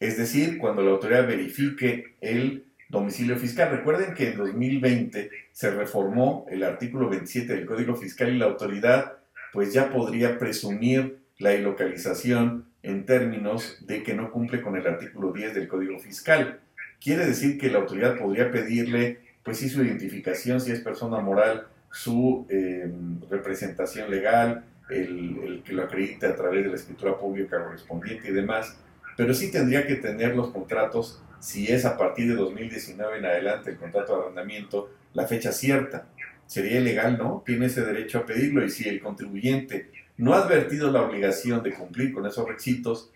es 0.00 0.16
decir, 0.16 0.56
cuando 0.56 0.82
la 0.82 0.92
autoridad 0.92 1.26
verifique 1.26 2.14
el 2.22 2.64
domicilio 2.88 3.36
fiscal. 3.36 3.70
Recuerden 3.70 4.14
que 4.14 4.30
en 4.30 4.38
2020 4.38 5.30
se 5.52 5.70
reformó 5.70 6.46
el 6.50 6.62
artículo 6.62 7.10
27 7.10 7.54
del 7.54 7.66
Código 7.66 7.96
Fiscal 7.96 8.34
y 8.34 8.38
la 8.38 8.46
autoridad 8.46 9.18
pues 9.56 9.72
ya 9.72 9.88
podría 9.88 10.38
presumir 10.38 11.16
la 11.38 11.54
ilocalización 11.54 12.66
en 12.82 13.06
términos 13.06 13.78
de 13.86 14.02
que 14.02 14.12
no 14.12 14.30
cumple 14.30 14.60
con 14.60 14.76
el 14.76 14.86
artículo 14.86 15.32
10 15.32 15.54
del 15.54 15.66
Código 15.66 15.98
Fiscal. 15.98 16.60
Quiere 17.00 17.24
decir 17.24 17.56
que 17.56 17.70
la 17.70 17.78
autoridad 17.78 18.18
podría 18.18 18.50
pedirle 18.50 19.20
pues 19.42 19.56
sí 19.56 19.70
su 19.70 19.82
identificación, 19.82 20.60
si 20.60 20.72
es 20.72 20.80
persona 20.80 21.20
moral, 21.20 21.68
su 21.90 22.46
eh, 22.50 22.86
representación 23.30 24.10
legal, 24.10 24.66
el, 24.90 25.62
que 25.64 25.72
lo 25.72 25.84
acredite 25.84 26.26
a 26.26 26.36
través 26.36 26.62
de 26.62 26.68
la 26.68 26.76
escritura 26.76 27.16
pública 27.16 27.64
correspondiente 27.64 28.28
y 28.28 28.32
demás, 28.32 28.76
pero 29.16 29.32
sí 29.32 29.50
tendría 29.50 29.86
que 29.86 29.94
tener 29.94 30.36
los 30.36 30.50
contratos, 30.50 31.22
si 31.40 31.72
es 31.72 31.86
a 31.86 31.96
partir 31.96 32.28
de 32.28 32.34
2019 32.34 33.20
en 33.20 33.24
adelante 33.24 33.70
el 33.70 33.78
contrato 33.78 34.16
de 34.16 34.22
arrendamiento, 34.24 34.90
la 35.14 35.26
fecha 35.26 35.50
cierta. 35.50 36.08
Sería 36.46 36.80
ilegal, 36.80 37.18
¿no? 37.18 37.42
Tiene 37.44 37.66
ese 37.66 37.84
derecho 37.84 38.18
a 38.18 38.26
pedirlo 38.26 38.64
y 38.64 38.70
si 38.70 38.88
el 38.88 39.00
contribuyente 39.00 39.90
no 40.16 40.34
ha 40.34 40.42
advertido 40.42 40.90
la 40.90 41.02
obligación 41.02 41.62
de 41.62 41.72
cumplir 41.72 42.12
con 42.12 42.26
esos 42.26 42.48
requisitos, 42.48 43.10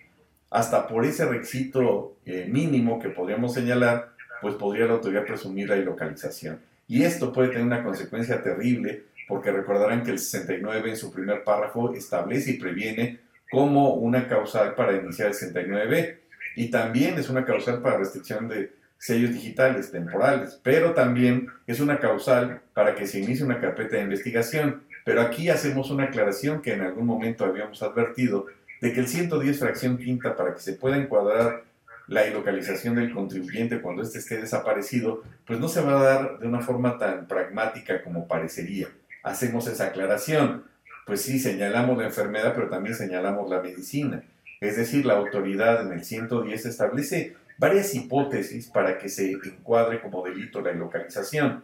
hasta 0.51 0.87
por 0.89 1.05
ese 1.05 1.27
requisito 1.27 2.17
eh, 2.27 2.47
mínimo 2.49 2.99
que 2.99 3.09
podríamos 3.09 3.55
señalar, 3.55 4.13
pues 4.43 4.55
podría 4.55 4.87
la 4.87 4.95
autoridad 4.95 5.25
presumir 5.25 5.69
la 5.69 5.77
ilocalización. 5.77 6.61
Y 6.89 7.05
esto 7.05 7.33
puede 7.33 7.49
tener 7.49 7.65
una 7.65 7.85
consecuencia 7.85 8.43
terrible 8.43 9.05
porque 9.29 9.53
recordarán 9.53 10.03
que 10.03 10.11
el 10.11 10.19
69 10.19 10.91
en 10.91 10.97
su 10.97 11.13
primer 11.13 11.45
párrafo 11.45 11.95
establece 11.95 12.51
y 12.51 12.59
previene 12.59 13.21
como 13.49 13.95
una 13.95 14.27
causal 14.27 14.75
para 14.75 14.97
iniciar 14.97 15.29
el 15.29 15.35
69B 15.35 16.17
y 16.57 16.71
también 16.71 17.17
es 17.17 17.29
una 17.29 17.45
causal 17.45 17.81
para 17.81 17.99
restricción 17.99 18.49
de 18.49 18.73
sellos 19.01 19.33
digitales 19.33 19.91
temporales, 19.91 20.61
pero 20.63 20.93
también 20.93 21.49
es 21.67 21.81
una 21.81 21.99
causal 21.99 22.61
para 22.75 22.95
que 22.95 23.07
se 23.07 23.19
inicie 23.19 23.47
una 23.47 23.59
carpeta 23.59 23.97
de 23.97 24.03
investigación. 24.03 24.83
Pero 25.07 25.23
aquí 25.23 25.49
hacemos 25.49 25.91
una 25.91 26.05
aclaración 26.05 26.61
que 26.61 26.75
en 26.75 26.83
algún 26.83 27.07
momento 27.07 27.47
habíamos 27.47 27.83
advertido 27.83 28.47
de 28.83 28.93
que 28.93 29.01
el 29.01 29.09
110 29.09 29.59
fracción 29.59 29.97
quinta 29.97 30.37
para 30.37 30.53
que 30.55 30.61
se 30.61 30.75
pueda 30.75 30.99
encuadrar 30.99 31.65
la 32.09 32.27
ilocalización 32.27 32.97
del 32.97 33.15
contribuyente 33.15 33.81
cuando 33.81 34.03
éste 34.03 34.19
esté 34.19 34.39
desaparecido, 34.39 35.23
pues 35.47 35.59
no 35.59 35.69
se 35.69 35.81
va 35.81 35.99
a 35.99 36.03
dar 36.03 36.39
de 36.39 36.47
una 36.47 36.61
forma 36.61 36.99
tan 36.99 37.27
pragmática 37.27 38.03
como 38.03 38.29
parecería. 38.29 38.89
Hacemos 39.23 39.67
esa 39.67 39.87
aclaración. 39.87 40.65
Pues 41.07 41.23
sí, 41.23 41.39
señalamos 41.39 41.97
la 41.97 42.05
enfermedad, 42.05 42.53
pero 42.55 42.69
también 42.69 42.95
señalamos 42.95 43.49
la 43.49 43.63
medicina. 43.63 44.23
Es 44.61 44.77
decir, 44.77 45.07
la 45.07 45.15
autoridad 45.15 45.87
en 45.87 45.93
el 45.93 46.05
110 46.05 46.67
establece 46.67 47.35
varias 47.61 47.95
hipótesis 47.95 48.69
para 48.69 48.97
que 48.97 49.11
se 49.11 49.33
encuadre 49.33 50.01
como 50.01 50.25
delito 50.25 50.63
la 50.63 50.73
ilocalización. 50.73 51.63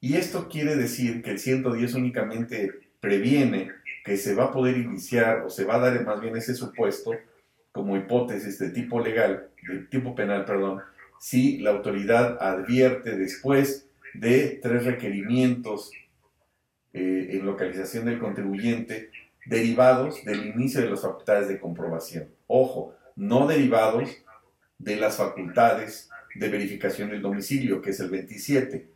Y 0.00 0.14
esto 0.14 0.48
quiere 0.48 0.76
decir 0.76 1.20
que 1.20 1.32
el 1.32 1.40
110 1.40 1.94
únicamente 1.94 2.72
previene 3.00 3.72
que 4.04 4.16
se 4.16 4.36
va 4.36 4.44
a 4.44 4.52
poder 4.52 4.76
iniciar 4.76 5.42
o 5.42 5.50
se 5.50 5.64
va 5.64 5.74
a 5.74 5.90
dar 5.90 6.04
más 6.04 6.20
bien 6.20 6.36
ese 6.36 6.54
supuesto 6.54 7.10
como 7.72 7.96
hipótesis 7.96 8.60
de 8.60 8.70
tipo 8.70 9.00
legal, 9.00 9.48
de 9.68 9.80
tipo 9.80 10.14
penal, 10.14 10.44
perdón, 10.44 10.80
si 11.18 11.58
la 11.58 11.70
autoridad 11.70 12.38
advierte 12.40 13.16
después 13.16 13.88
de 14.14 14.60
tres 14.62 14.84
requerimientos 14.84 15.90
eh, 16.92 17.30
en 17.32 17.44
localización 17.44 18.04
del 18.04 18.20
contribuyente 18.20 19.10
derivados 19.44 20.24
del 20.24 20.46
inicio 20.46 20.82
de 20.82 20.90
las 20.90 21.02
facultades 21.02 21.48
de 21.48 21.58
comprobación. 21.58 22.28
Ojo, 22.46 22.94
no 23.16 23.48
derivados 23.48 24.08
de 24.78 24.96
las 24.96 25.16
facultades 25.16 26.10
de 26.34 26.48
verificación 26.48 27.10
del 27.10 27.22
domicilio, 27.22 27.80
que 27.80 27.90
es 27.90 28.00
el 28.00 28.10
27. 28.10 28.86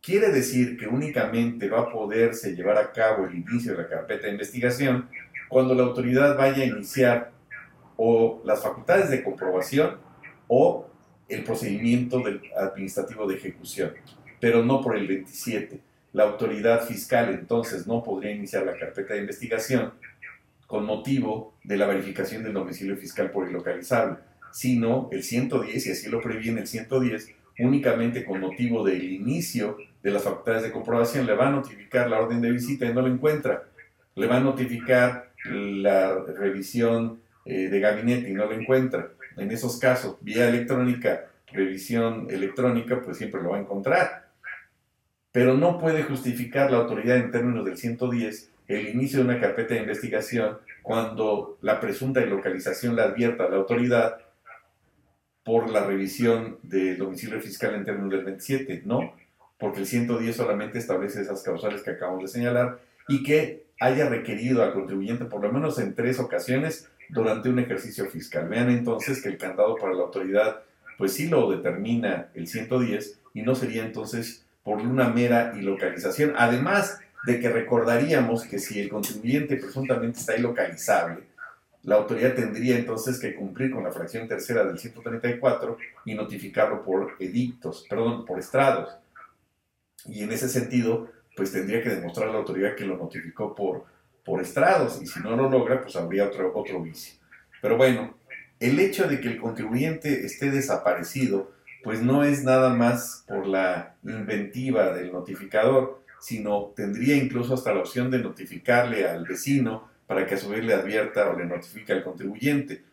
Quiere 0.00 0.28
decir 0.28 0.76
que 0.76 0.86
únicamente 0.86 1.68
va 1.68 1.80
a 1.80 1.92
poderse 1.92 2.54
llevar 2.54 2.78
a 2.78 2.92
cabo 2.92 3.26
el 3.26 3.36
inicio 3.36 3.72
de 3.72 3.82
la 3.82 3.88
carpeta 3.88 4.26
de 4.26 4.32
investigación 4.32 5.08
cuando 5.48 5.74
la 5.74 5.84
autoridad 5.84 6.36
vaya 6.36 6.62
a 6.62 6.66
iniciar 6.66 7.32
o 7.96 8.42
las 8.44 8.62
facultades 8.62 9.10
de 9.10 9.22
comprobación 9.22 9.98
o 10.48 10.90
el 11.28 11.44
procedimiento 11.44 12.22
administrativo 12.56 13.26
de 13.26 13.36
ejecución, 13.36 13.92
pero 14.40 14.62
no 14.64 14.80
por 14.80 14.96
el 14.96 15.06
27. 15.06 15.80
La 16.12 16.24
autoridad 16.24 16.84
fiscal 16.84 17.30
entonces 17.30 17.86
no 17.86 18.02
podría 18.02 18.32
iniciar 18.32 18.66
la 18.66 18.76
carpeta 18.76 19.14
de 19.14 19.20
investigación 19.20 19.94
con 20.66 20.84
motivo 20.84 21.54
de 21.64 21.76
la 21.76 21.86
verificación 21.86 22.42
del 22.42 22.52
domicilio 22.52 22.96
fiscal 22.96 23.30
por 23.30 23.48
ilocalizable, 23.48 24.18
sino 24.54 25.08
el 25.10 25.24
110, 25.24 25.84
y 25.84 25.90
así 25.90 26.08
lo 26.08 26.20
previene 26.20 26.60
el 26.60 26.68
110, 26.68 27.34
únicamente 27.58 28.24
con 28.24 28.38
motivo 28.38 28.84
del 28.84 29.02
inicio 29.02 29.78
de 30.00 30.12
las 30.12 30.22
facultades 30.22 30.62
de 30.62 30.70
comprobación, 30.70 31.26
le 31.26 31.34
va 31.34 31.48
a 31.48 31.50
notificar 31.50 32.08
la 32.08 32.20
orden 32.20 32.40
de 32.40 32.52
visita 32.52 32.86
y 32.86 32.94
no 32.94 33.02
lo 33.02 33.08
encuentra. 33.08 33.64
Le 34.14 34.28
va 34.28 34.36
a 34.36 34.40
notificar 34.40 35.32
la 35.44 36.14
revisión 36.38 37.20
eh, 37.44 37.68
de 37.68 37.80
gabinete 37.80 38.30
y 38.30 38.32
no 38.32 38.46
lo 38.46 38.52
encuentra, 38.52 39.10
en 39.36 39.50
esos 39.50 39.76
casos, 39.80 40.18
vía 40.20 40.48
electrónica, 40.48 41.26
revisión 41.52 42.28
electrónica, 42.30 43.02
pues 43.02 43.16
siempre 43.16 43.42
lo 43.42 43.50
va 43.50 43.56
a 43.56 43.60
encontrar. 43.60 44.28
Pero 45.32 45.54
no 45.54 45.78
puede 45.78 46.04
justificar 46.04 46.70
la 46.70 46.76
autoridad 46.76 47.16
en 47.16 47.32
términos 47.32 47.64
del 47.64 47.76
110 47.76 48.50
el 48.68 48.88
inicio 48.88 49.18
de 49.18 49.24
una 49.24 49.40
carpeta 49.40 49.74
de 49.74 49.80
investigación 49.80 50.58
cuando 50.82 51.58
la 51.60 51.80
presunta 51.80 52.22
ilocalización 52.22 52.94
la 52.94 53.04
advierta 53.04 53.44
a 53.44 53.48
la 53.48 53.56
autoridad 53.56 54.18
por 55.44 55.70
la 55.70 55.84
revisión 55.84 56.58
del 56.62 56.98
domicilio 56.98 57.40
fiscal 57.40 57.74
en 57.74 57.84
términos 57.84 58.10
del 58.10 58.24
27, 58.24 58.82
no, 58.86 59.14
porque 59.58 59.80
el 59.80 59.86
110 59.86 60.34
solamente 60.34 60.78
establece 60.78 61.20
esas 61.20 61.42
causales 61.42 61.82
que 61.82 61.90
acabamos 61.90 62.22
de 62.22 62.28
señalar 62.28 62.80
y 63.08 63.22
que 63.22 63.64
haya 63.80 64.08
requerido 64.08 64.62
al 64.62 64.72
contribuyente 64.72 65.26
por 65.26 65.42
lo 65.42 65.52
menos 65.52 65.78
en 65.78 65.94
tres 65.94 66.18
ocasiones 66.18 66.88
durante 67.10 67.48
un 67.48 67.58
ejercicio 67.58 68.06
fiscal. 68.06 68.48
Vean 68.48 68.70
entonces 68.70 69.22
que 69.22 69.28
el 69.28 69.38
candado 69.38 69.76
para 69.76 69.94
la 69.94 70.04
autoridad 70.04 70.62
pues 70.96 71.12
sí 71.12 71.28
lo 71.28 71.50
determina 71.50 72.28
el 72.34 72.46
110 72.46 73.18
y 73.34 73.42
no 73.42 73.54
sería 73.54 73.84
entonces 73.84 74.44
por 74.62 74.78
una 74.78 75.08
mera 75.08 75.52
ilocalización. 75.56 76.34
Además 76.36 77.00
de 77.26 77.40
que 77.40 77.48
recordaríamos 77.48 78.44
que 78.44 78.58
si 78.58 78.80
el 78.80 78.88
contribuyente 78.88 79.56
presuntamente 79.56 80.20
está 80.20 80.36
ilocalizable, 80.36 81.22
la 81.84 81.96
autoridad 81.96 82.34
tendría 82.34 82.76
entonces 82.76 83.18
que 83.18 83.34
cumplir 83.34 83.70
con 83.70 83.84
la 83.84 83.92
fracción 83.92 84.26
tercera 84.26 84.64
del 84.64 84.78
134 84.78 85.76
y 86.06 86.14
notificarlo 86.14 86.82
por 86.82 87.14
edictos, 87.18 87.86
perdón, 87.88 88.24
por 88.24 88.38
estrados. 88.38 88.96
Y 90.06 90.22
en 90.22 90.32
ese 90.32 90.48
sentido, 90.48 91.10
pues 91.36 91.52
tendría 91.52 91.82
que 91.82 91.90
demostrar 91.90 92.30
la 92.30 92.38
autoridad 92.38 92.74
que 92.74 92.86
lo 92.86 92.96
notificó 92.96 93.54
por, 93.54 93.84
por 94.24 94.40
estrados 94.40 95.00
y 95.02 95.06
si 95.06 95.20
no 95.20 95.36
lo 95.36 95.50
logra, 95.50 95.82
pues 95.82 95.94
habría 95.96 96.24
otro, 96.24 96.52
otro 96.54 96.82
vicio. 96.82 97.16
Pero 97.60 97.76
bueno, 97.76 98.14
el 98.60 98.80
hecho 98.80 99.06
de 99.06 99.20
que 99.20 99.28
el 99.28 99.38
contribuyente 99.38 100.24
esté 100.24 100.50
desaparecido, 100.50 101.52
pues 101.82 102.00
no 102.00 102.24
es 102.24 102.44
nada 102.44 102.72
más 102.72 103.24
por 103.28 103.46
la 103.46 103.94
inventiva 104.02 104.94
del 104.94 105.12
notificador, 105.12 106.02
sino 106.18 106.72
tendría 106.74 107.14
incluso 107.16 107.52
hasta 107.52 107.74
la 107.74 107.80
opción 107.80 108.10
de 108.10 108.20
notificarle 108.20 109.06
al 109.06 109.26
vecino 109.26 109.92
para 110.14 110.28
que 110.28 110.36
a 110.36 110.38
su 110.38 110.48
vez 110.48 110.64
le 110.64 110.74
advierta 110.74 111.28
o 111.28 111.36
le 111.36 111.44
notifique 111.44 111.92
al 111.92 112.04
contribuyente. 112.04 112.84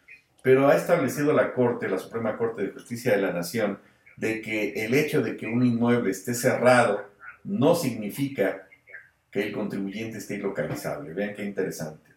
Pero 0.42 0.68
ha 0.68 0.76
establecido 0.76 1.34
la 1.34 1.54
Corte, 1.54 1.88
la 1.88 2.00
Suprema 2.00 2.36
Corte 2.36 2.64
de 2.64 2.72
Justicia 2.72 3.12
de 3.12 3.22
la 3.22 3.32
Nación, 3.32 3.78
de 4.18 4.42
que 4.42 4.74
el 4.84 4.96
hecho 4.96 5.22
de 5.22 5.38
que 5.38 5.46
un 5.46 5.64
inmueble 5.64 6.10
esté 6.10 6.34
cerrado 6.34 7.06
no 7.44 7.76
significa 7.76 8.68
que 9.30 9.44
el 9.44 9.52
contribuyente 9.52 10.18
esté 10.18 10.40
localizable. 10.40 11.14
Vean 11.14 11.36
qué 11.36 11.46
interesante. 11.46 12.10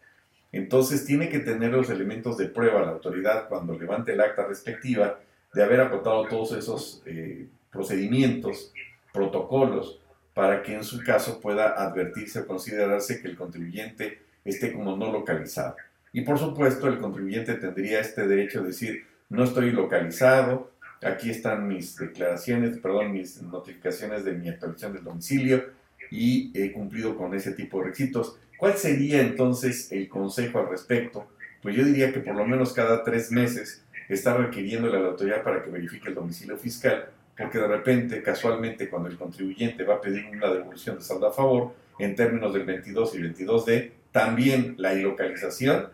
Entonces 0.53 1.05
tiene 1.05 1.29
que 1.29 1.41
tener 1.41 1.73
los 1.73 1.91
elementos 1.91 2.39
de 2.39 2.47
prueba 2.47 2.81
la 2.81 2.93
autoridad 2.93 3.47
cuando 3.47 3.79
levante 3.79 4.15
el 4.15 4.23
acta 4.23 4.47
respectiva 4.47 5.21
de 5.53 5.63
haber 5.63 5.83
acotado 5.83 6.27
todos 6.29 6.53
esos 6.53 7.03
eh, 7.05 7.47
procedimientos, 7.71 8.73
protocolos, 9.13 10.01
para 10.33 10.63
que 10.63 10.75
en 10.75 10.83
su 10.83 11.05
caso 11.05 11.41
pueda 11.41 11.75
advertirse 11.75 12.41
o 12.41 12.47
considerarse 12.47 13.21
que 13.21 13.29
el 13.29 13.37
contribuyente 13.37 14.24
esté 14.45 14.73
como 14.73 14.97
no 14.97 15.11
localizado. 15.13 15.77
Y 16.13 16.21
por 16.21 16.39
supuesto 16.39 16.89
el 16.89 16.99
contribuyente 16.99 17.55
tendría 17.55 18.01
este 18.01 18.27
derecho 18.27 18.63
de 18.63 18.69
decir, 18.69 19.05
no 19.29 19.45
estoy 19.45 19.73
localizado, 19.73 20.73
aquí 21.03 21.31
están 21.31 21.67
mis 21.67 21.97
declaraciones, 21.97 22.79
perdón, 22.79 23.13
mis 23.13 23.43
notificaciones 23.43 24.25
de 24.25 24.33
mi 24.33 24.49
actualización 24.49 24.93
del 24.93 25.05
domicilio 25.05 25.65
y 26.11 26.53
he 26.55 26.73
cumplido 26.73 27.17
con 27.17 27.35
ese 27.35 27.53
tipo 27.53 27.79
de 27.79 27.87
requisitos. 27.87 28.39
¿Cuál 28.57 28.75
sería 28.75 29.21
entonces 29.21 29.91
el 29.91 30.09
consejo 30.09 30.61
al 30.61 30.69
respecto? 30.69 31.27
Pues 31.63 31.75
yo 31.75 31.85
diría 31.85 32.13
que 32.13 32.21
por 32.21 32.37
lo 32.37 32.47
menos 32.47 32.73
cada 32.73 33.03
tres 33.03 33.33
meses 33.33 33.85
está 34.09 34.37
requiriéndole 34.37 34.97
a 34.97 35.01
la 35.01 35.09
autoridad 35.09 35.43
para 35.43 35.63
que 35.63 35.71
verifique 35.71 36.09
el 36.09 36.15
domicilio 36.15 36.57
fiscal, 36.57 37.09
porque 37.37 37.59
de 37.59 37.67
repente, 37.67 38.23
casualmente, 38.23 38.89
cuando 38.89 39.09
el 39.09 39.17
contribuyente 39.17 39.83
va 39.83 39.95
a 39.95 40.01
pedir 40.01 40.27
una 40.27 40.53
devolución 40.53 40.97
de 40.97 41.03
saldo 41.03 41.27
a 41.27 41.33
favor, 41.33 41.75
en 41.99 42.15
términos 42.15 42.53
del 42.53 42.65
22 42.65 43.15
y 43.15 43.19
22D, 43.19 43.91
también 44.15 44.77
la 44.79 44.95
ilocalización 44.95 45.89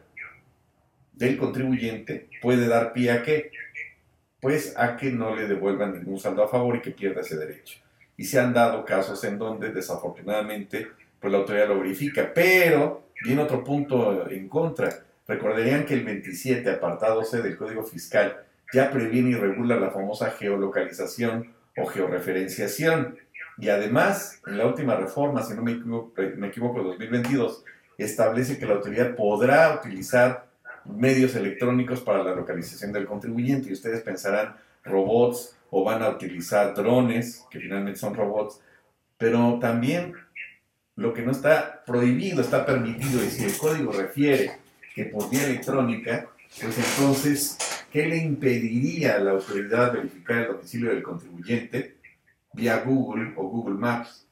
del 1.15 1.39
contribuyente 1.39 2.29
puede 2.43 2.69
dar 2.69 2.93
pie 2.93 3.13
a 3.13 3.23
qué? 3.23 3.51
Pues 4.43 4.75
a 4.77 4.99
que 4.99 5.11
no 5.11 5.35
le 5.35 5.49
devuelvan 5.49 5.95
ningún 5.95 6.21
saldo 6.21 6.45
a 6.45 6.49
favor 6.49 6.77
y 6.77 6.83
que 6.83 6.91
pierda 6.91 7.23
ese 7.23 7.39
derecho. 7.39 7.79
Y 8.19 8.25
se 8.25 8.39
han 8.39 8.53
dado 8.53 8.85
casos 8.85 9.25
en 9.25 9.39
donde 9.39 9.73
desafortunadamente 9.73 10.89
pues 11.19 11.33
la 11.33 11.39
autoridad 11.39 11.69
lo 11.69 11.81
verifica. 11.81 12.31
Pero 12.35 13.09
viene 13.25 13.41
otro 13.41 13.65
punto 13.65 14.29
en 14.29 14.51
contra. 14.51 15.03
Recordarían 15.27 15.87
que 15.87 15.95
el 15.95 16.05
27, 16.05 16.69
apartado 16.69 17.25
C 17.25 17.41
del 17.41 17.57
Código 17.57 17.85
Fiscal, 17.85 18.45
ya 18.71 18.91
previene 18.91 19.31
y 19.31 19.35
regula 19.35 19.77
la 19.77 19.93
famosa 19.93 20.33
geolocalización 20.33 21.55
o 21.75 21.87
georreferenciación. 21.87 23.17
Y 23.57 23.71
además, 23.71 24.43
en 24.47 24.59
la 24.59 24.67
última 24.67 24.95
reforma, 24.95 25.43
si 25.43 25.55
no 25.55 25.63
me 25.63 25.73
equivoco, 25.73 26.13
me 26.37 26.49
equivoco 26.49 26.83
2022, 26.83 27.65
establece 28.03 28.59
que 28.59 28.67
la 28.67 28.75
autoridad 28.75 29.15
podrá 29.15 29.75
utilizar 29.75 30.47
medios 30.85 31.35
electrónicos 31.35 32.01
para 32.01 32.23
la 32.23 32.35
localización 32.35 32.93
del 32.93 33.07
contribuyente. 33.07 33.69
Y 33.69 33.73
ustedes 33.73 34.01
pensarán 34.03 34.57
robots 34.85 35.57
o 35.71 35.85
van 35.85 36.03
a 36.03 36.11
utilizar 36.11 36.75
drones, 36.75 37.45
que 37.51 37.61
finalmente 37.61 37.99
son 37.99 38.15
robots, 38.15 38.61
pero 39.17 39.59
también 39.61 40.15
lo 40.97 41.15
que 41.15 41.23
no 41.23 41.31
está 41.31 41.85
prohibido 41.85 42.41
está 42.41 42.67
permitido. 42.67 43.25
Y 43.25 43.31
si 43.31 43.45
el 43.45 43.57
código 43.57 43.93
refiere 43.93 44.53
que 44.95 45.05
por 45.05 45.31
vía 45.31 45.45
electrónica, 45.45 46.29
pues 46.61 46.77
entonces, 46.79 47.57
¿qué 47.93 48.07
le 48.07 48.17
impediría 48.17 49.17
a 49.17 49.21
la 49.21 49.33
autoridad 49.33 49.93
verificar 49.93 50.39
el 50.39 50.47
domicilio 50.49 50.91
del 50.91 51.03
contribuyente 51.03 51.97
vía 52.53 52.79
Google 52.79 53.33
o 53.37 53.49
Google 53.49 53.77
Maps? 53.77 54.27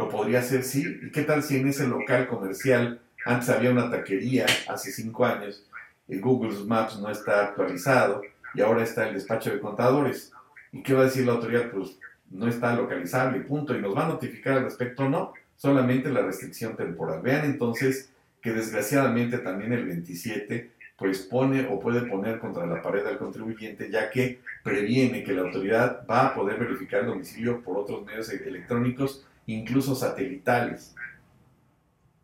Lo 0.00 0.08
podría 0.08 0.38
hacer, 0.38 0.62
sí. 0.62 0.98
¿Y 1.02 1.10
qué 1.10 1.24
tal 1.24 1.42
si 1.42 1.58
en 1.58 1.68
ese 1.68 1.86
local 1.86 2.26
comercial 2.26 3.02
antes 3.26 3.50
había 3.50 3.70
una 3.70 3.90
taquería, 3.90 4.46
hace 4.66 4.90
cinco 4.90 5.26
años, 5.26 5.68
Google 6.08 6.64
Maps 6.64 6.98
no 6.98 7.10
está 7.10 7.44
actualizado 7.44 8.22
y 8.54 8.62
ahora 8.62 8.82
está 8.82 9.06
el 9.06 9.12
despacho 9.12 9.50
de 9.50 9.60
contadores? 9.60 10.32
¿Y 10.72 10.82
qué 10.82 10.94
va 10.94 11.02
a 11.02 11.04
decir 11.04 11.26
la 11.26 11.32
autoridad? 11.32 11.70
Pues 11.70 11.98
no 12.30 12.48
está 12.48 12.74
localizable, 12.74 13.40
punto. 13.40 13.76
¿Y 13.76 13.82
nos 13.82 13.94
va 13.94 14.06
a 14.06 14.08
notificar 14.08 14.54
al 14.54 14.64
respecto? 14.64 15.06
No 15.06 15.34
solamente 15.54 16.08
la 16.08 16.22
restricción 16.22 16.76
temporal. 16.76 17.20
Vean 17.20 17.44
entonces 17.44 18.10
que 18.40 18.52
desgraciadamente 18.52 19.36
también 19.36 19.74
el 19.74 19.84
27 19.84 20.70
pues 20.96 21.18
pone 21.18 21.66
o 21.66 21.78
puede 21.78 22.02
poner 22.02 22.38
contra 22.38 22.64
la 22.64 22.80
pared 22.80 23.04
al 23.06 23.18
contribuyente 23.18 23.90
ya 23.90 24.10
que 24.10 24.40
previene 24.62 25.24
que 25.24 25.32
la 25.32 25.42
autoridad 25.42 26.06
va 26.08 26.28
a 26.28 26.34
poder 26.34 26.58
verificar 26.58 27.00
el 27.00 27.06
domicilio 27.06 27.62
por 27.62 27.78
otros 27.78 28.04
medios 28.04 28.30
electrónicos, 28.30 29.26
incluso 29.54 29.94
satelitales. 29.94 30.94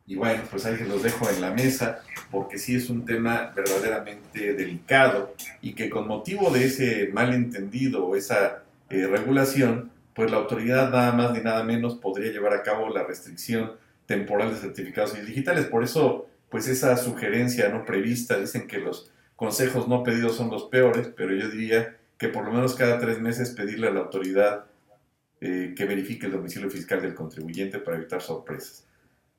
Y 0.07 0.15
bueno, 0.15 0.43
pues 0.51 0.65
ahí 0.65 0.77
se 0.77 0.85
los 0.85 1.03
dejo 1.03 1.29
en 1.29 1.41
la 1.41 1.51
mesa 1.51 2.01
porque 2.31 2.59
sí 2.59 2.77
es 2.77 2.91
un 2.91 3.05
tema 3.05 3.53
verdaderamente 3.57 4.55
delicado 4.55 5.35
y 5.61 5.75
que 5.75 5.91
con 5.91 6.07
motivo 6.07 6.51
de 6.51 6.67
ese 6.67 7.11
malentendido 7.13 8.07
o 8.07 8.15
esa 8.15 8.63
eh, 8.89 9.07
regulación, 9.07 9.91
pues 10.15 10.31
la 10.31 10.37
autoridad 10.37 10.91
nada 10.91 11.13
más 11.13 11.33
ni 11.33 11.41
nada 11.41 11.65
menos 11.65 11.97
podría 11.97 12.31
llevar 12.31 12.53
a 12.55 12.63
cabo 12.63 12.89
la 12.89 13.03
restricción 13.03 13.73
temporal 14.07 14.51
de 14.51 14.61
certificados 14.61 15.15
digitales. 15.27 15.67
Por 15.67 15.83
eso, 15.83 16.29
pues 16.51 16.69
esa 16.69 16.97
sugerencia 16.97 17.69
no 17.69 17.85
prevista, 17.85 18.39
dicen 18.39 18.69
que 18.69 18.79
los 18.79 19.11
consejos 19.35 19.89
no 19.89 20.05
pedidos 20.05 20.37
son 20.37 20.51
los 20.51 20.65
peores, 20.65 21.11
pero 21.17 21.35
yo 21.35 21.49
diría 21.49 21.97
que 22.17 22.29
por 22.29 22.45
lo 22.45 22.53
menos 22.53 22.75
cada 22.75 22.99
tres 22.99 23.21
meses 23.21 23.51
pedirle 23.51 23.89
a 23.89 23.93
la 23.93 24.01
autoridad 24.01 24.67
eh, 25.41 25.75
que 25.77 25.85
verifique 25.85 26.27
el 26.27 26.33
domicilio 26.33 26.71
fiscal 26.71 27.03
del 27.03 27.15
contribuyente 27.15 27.79
para 27.79 27.97
evitar 27.97 28.23
sorpresas. 28.23 28.87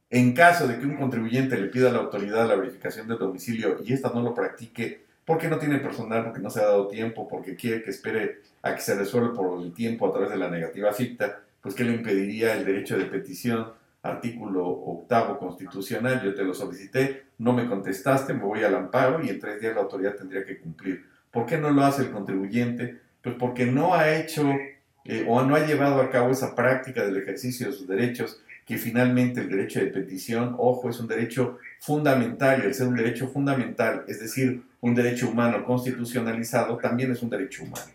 En 0.10 0.34
caso 0.34 0.68
de 0.68 0.80
que 0.80 0.86
un 0.86 0.96
contribuyente 0.96 1.58
le 1.58 1.68
pida 1.68 1.90
a 1.90 1.94
la 1.94 2.00
autoridad 2.00 2.48
la 2.48 2.56
verificación 2.56 3.08
del 3.08 3.18
domicilio 3.18 3.78
y 3.84 3.94
ésta 3.94 4.12
no 4.14 4.22
lo 4.22 4.34
practique 4.34 5.06
porque 5.26 5.50
no 5.50 5.58
tiene 5.58 5.80
personal, 5.80 6.24
porque 6.24 6.40
no 6.40 6.50
se 6.50 6.62
ha 6.62 6.68
dado 6.68 6.88
tiempo, 6.88 7.28
porque 7.28 7.56
quiere 7.56 7.84
que 7.84 7.90
espere 7.90 8.40
a 8.62 8.74
que 8.74 8.82
se 8.82 8.96
resuelva 8.96 9.34
por 9.34 9.62
el 9.62 9.74
tiempo 9.74 10.08
a 10.08 10.12
través 10.14 10.30
de 10.30 10.38
la 10.38 10.50
negativa 10.50 10.94
ficta, 10.94 11.42
pues 11.62 11.76
que 11.76 11.84
le 11.84 11.94
impediría 11.94 12.54
el 12.54 12.64
derecho 12.64 12.98
de 12.98 13.04
petición, 13.06 13.74
artículo 14.04 14.66
octavo 14.66 15.38
constitucional, 15.38 16.22
yo 16.24 16.34
te 16.34 16.44
lo 16.44 16.54
solicité, 16.54 17.26
no 17.40 17.52
me 17.52 17.68
contestaste, 17.68 18.34
me 18.34 18.44
voy 18.44 18.64
al 18.64 18.76
amparo 18.76 19.22
y 19.22 19.30
en 19.30 19.40
tres 19.40 19.60
días 19.60 19.76
la 19.76 19.82
autoridad 19.82 20.16
tendría 20.16 20.46
que 20.46 20.60
cumplir. 20.60 21.06
¿Por 21.30 21.46
qué 21.46 21.58
no 21.58 21.72
lo 21.72 21.84
hace 21.84 22.04
el 22.04 22.12
contribuyente? 22.12 22.98
Pues 23.22 23.36
porque 23.38 23.66
no 23.66 23.96
ha 23.96 24.16
hecho 24.16 24.50
o 25.28 25.44
no 25.44 25.56
ha 25.56 25.66
llevado 25.66 26.02
a 26.02 26.10
cabo 26.10 26.32
esa 26.32 26.56
práctica 26.56 27.06
del 27.06 27.18
ejercicio 27.18 27.68
de 27.68 27.74
sus 27.74 27.88
derechos, 27.88 28.42
que 28.66 28.78
finalmente 28.78 29.40
el 29.40 29.50
derecho 29.50 29.80
de 29.80 29.88
petición, 29.88 30.56
ojo, 30.58 30.90
es 30.90 31.00
un 31.00 31.08
derecho 31.08 31.58
fundamental 31.80 32.62
y 32.62 32.66
al 32.66 32.74
ser 32.74 32.88
un 32.88 32.96
derecho 32.96 33.30
fundamental, 33.30 34.04
es 34.08 34.20
decir, 34.20 34.62
un 34.82 34.94
derecho 34.94 35.30
humano 35.30 35.64
constitucionalizado, 35.64 36.78
también 36.78 37.12
es 37.12 37.22
un 37.22 37.30
derecho 37.30 37.64
humano. 37.64 37.92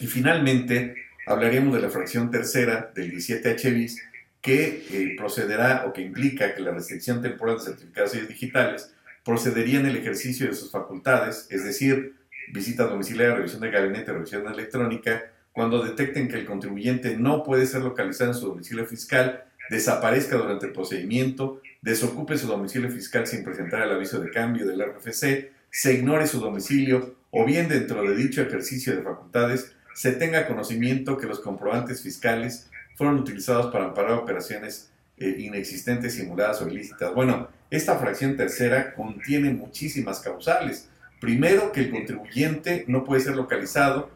Y 0.00 0.08
finalmente, 0.08 0.96
hablaremos 1.26 1.74
de 1.74 1.80
la 1.80 1.90
fracción 1.90 2.30
tercera 2.30 2.90
del 2.92 3.12
17H 3.12 3.72
bis, 3.72 4.02
que 4.40 4.84
eh, 4.90 5.14
procederá 5.16 5.84
o 5.86 5.92
que 5.92 6.02
implica 6.02 6.52
que 6.54 6.62
la 6.62 6.72
restricción 6.72 7.22
temporal 7.22 7.58
de 7.58 7.64
certificados 7.64 8.28
digitales 8.28 8.92
procedería 9.24 9.78
en 9.78 9.86
el 9.86 9.94
ejercicio 9.94 10.48
de 10.48 10.56
sus 10.56 10.72
facultades, 10.72 11.46
es 11.50 11.64
decir, 11.64 12.16
visita 12.52 12.84
domiciliaria, 12.84 13.36
revisión 13.36 13.60
de 13.60 13.70
gabinete, 13.70 14.12
revisión 14.12 14.48
electrónica, 14.48 15.22
cuando 15.52 15.84
detecten 15.84 16.28
que 16.28 16.36
el 16.36 16.46
contribuyente 16.46 17.16
no 17.16 17.42
puede 17.42 17.66
ser 17.66 17.82
localizado 17.82 18.30
en 18.30 18.36
su 18.36 18.48
domicilio 18.48 18.86
fiscal, 18.86 19.44
desaparezca 19.70 20.36
durante 20.36 20.66
el 20.66 20.72
procedimiento, 20.72 21.60
desocupe 21.80 22.38
su 22.38 22.46
domicilio 22.46 22.90
fiscal 22.90 23.26
sin 23.26 23.44
presentar 23.44 23.82
el 23.82 23.92
aviso 23.92 24.20
de 24.20 24.30
cambio 24.30 24.66
del 24.66 24.82
RFC, 24.82 25.50
se 25.70 25.94
ignore 25.94 26.26
su 26.26 26.40
domicilio 26.40 27.16
o 27.30 27.44
bien 27.44 27.68
dentro 27.68 28.02
de 28.02 28.14
dicho 28.14 28.42
ejercicio 28.42 28.94
de 28.94 29.02
facultades 29.02 29.74
se 29.94 30.12
tenga 30.12 30.46
conocimiento 30.46 31.18
que 31.18 31.26
los 31.26 31.40
comprobantes 31.40 32.02
fiscales 32.02 32.70
fueron 32.96 33.18
utilizados 33.18 33.72
para 33.72 33.84
amparar 33.84 34.12
operaciones 34.12 34.90
eh, 35.18 35.36
inexistentes, 35.38 36.14
simuladas 36.14 36.62
o 36.62 36.68
ilícitas. 36.68 37.14
Bueno, 37.14 37.48
esta 37.70 37.98
fracción 37.98 38.36
tercera 38.36 38.94
contiene 38.94 39.52
muchísimas 39.52 40.20
causales. 40.20 40.88
Primero, 41.20 41.72
que 41.72 41.80
el 41.80 41.90
contribuyente 41.90 42.84
no 42.88 43.04
puede 43.04 43.22
ser 43.22 43.36
localizado. 43.36 44.10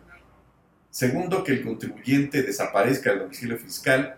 Segundo, 0.97 1.44
que 1.44 1.53
el 1.53 1.62
contribuyente 1.62 2.42
desaparezca 2.42 3.11
del 3.11 3.18
domicilio 3.18 3.59
fiscal 3.59 4.16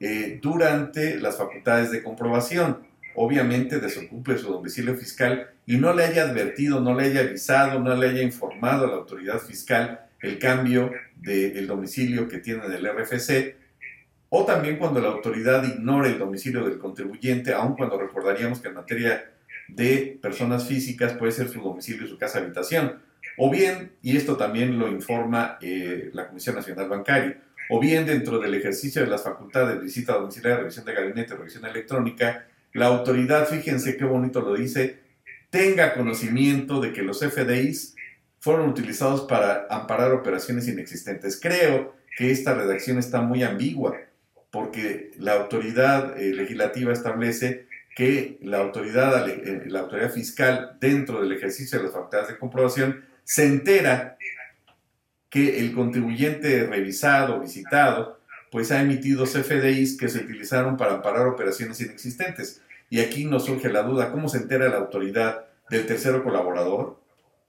eh, 0.00 0.38
durante 0.40 1.20
las 1.20 1.36
facultades 1.36 1.90
de 1.90 2.02
comprobación. 2.02 2.78
Obviamente 3.14 3.80
desocupe 3.80 4.38
su 4.38 4.50
domicilio 4.50 4.94
fiscal 4.94 5.50
y 5.66 5.76
no 5.76 5.92
le 5.92 6.04
haya 6.04 6.22
advertido, 6.22 6.80
no 6.80 6.98
le 6.98 7.08
haya 7.08 7.20
avisado, 7.20 7.80
no 7.80 7.94
le 7.94 8.08
haya 8.08 8.22
informado 8.22 8.86
a 8.86 8.88
la 8.88 8.94
autoridad 8.94 9.40
fiscal 9.40 10.08
el 10.22 10.38
cambio 10.38 10.90
del 11.16 11.66
domicilio 11.66 12.28
que 12.28 12.38
tiene 12.38 12.64
en 12.64 12.72
el 12.72 12.88
RFC, 12.88 13.54
o 14.30 14.46
también 14.46 14.78
cuando 14.78 15.02
la 15.02 15.08
autoridad 15.08 15.64
ignore 15.64 16.08
el 16.08 16.18
domicilio 16.18 16.64
del 16.64 16.78
contribuyente, 16.78 17.52
aun 17.52 17.76
cuando 17.76 18.00
recordaríamos 18.00 18.60
que 18.60 18.68
en 18.68 18.74
materia 18.74 19.32
de 19.68 20.18
personas 20.22 20.66
físicas 20.66 21.12
puede 21.12 21.32
ser 21.32 21.50
su 21.50 21.60
domicilio 21.60 22.06
y 22.06 22.08
su 22.08 22.16
casa 22.16 22.38
habitación, 22.38 23.04
o 23.38 23.50
bien, 23.50 23.92
y 24.02 24.16
esto 24.16 24.36
también 24.36 24.78
lo 24.78 24.88
informa 24.88 25.58
eh, 25.60 26.10
la 26.12 26.28
Comisión 26.28 26.56
Nacional 26.56 26.88
Bancaria, 26.88 27.42
o 27.68 27.80
bien 27.80 28.06
dentro 28.06 28.38
del 28.38 28.54
ejercicio 28.54 29.02
de 29.02 29.08
las 29.08 29.22
facultades 29.22 29.76
de 29.76 29.84
visita 29.84 30.14
domiciliaria, 30.14 30.58
revisión 30.58 30.84
de 30.84 30.94
gabinete, 30.94 31.34
revisión 31.34 31.64
electrónica, 31.66 32.46
la 32.72 32.86
autoridad, 32.86 33.48
fíjense 33.48 33.96
qué 33.96 34.04
bonito 34.04 34.40
lo 34.40 34.54
dice, 34.54 34.98
tenga 35.50 35.94
conocimiento 35.94 36.80
de 36.80 36.92
que 36.92 37.02
los 37.02 37.20
FDIs 37.20 37.94
fueron 38.38 38.68
utilizados 38.68 39.22
para 39.22 39.66
amparar 39.70 40.12
operaciones 40.12 40.68
inexistentes. 40.68 41.40
Creo 41.40 41.96
que 42.16 42.30
esta 42.30 42.54
redacción 42.54 42.98
está 42.98 43.20
muy 43.20 43.42
ambigua, 43.42 43.96
porque 44.50 45.10
la 45.18 45.34
autoridad 45.34 46.18
eh, 46.18 46.32
legislativa 46.32 46.92
establece 46.92 47.66
que 47.94 48.38
la 48.42 48.58
autoridad, 48.58 49.28
eh, 49.28 49.64
la 49.66 49.80
autoridad 49.80 50.10
fiscal, 50.10 50.76
dentro 50.80 51.20
del 51.20 51.32
ejercicio 51.32 51.78
de 51.78 51.84
las 51.84 51.94
facultades 51.94 52.28
de 52.28 52.38
comprobación, 52.38 53.04
se 53.26 53.44
entera 53.44 54.16
que 55.28 55.58
el 55.58 55.74
contribuyente 55.74 56.64
revisado, 56.64 57.40
visitado, 57.40 58.20
pues 58.52 58.70
ha 58.70 58.80
emitido 58.80 59.24
CFDIs 59.24 59.98
que 59.98 60.08
se 60.08 60.20
utilizaron 60.20 60.76
para 60.76 60.94
amparar 60.94 61.26
operaciones 61.26 61.80
inexistentes. 61.80 62.62
Y 62.88 63.00
aquí 63.00 63.24
nos 63.24 63.44
surge 63.44 63.68
la 63.68 63.82
duda, 63.82 64.12
¿cómo 64.12 64.28
se 64.28 64.38
entera 64.38 64.68
la 64.68 64.76
autoridad 64.76 65.44
del 65.68 65.86
tercero 65.86 66.22
colaborador? 66.22 67.00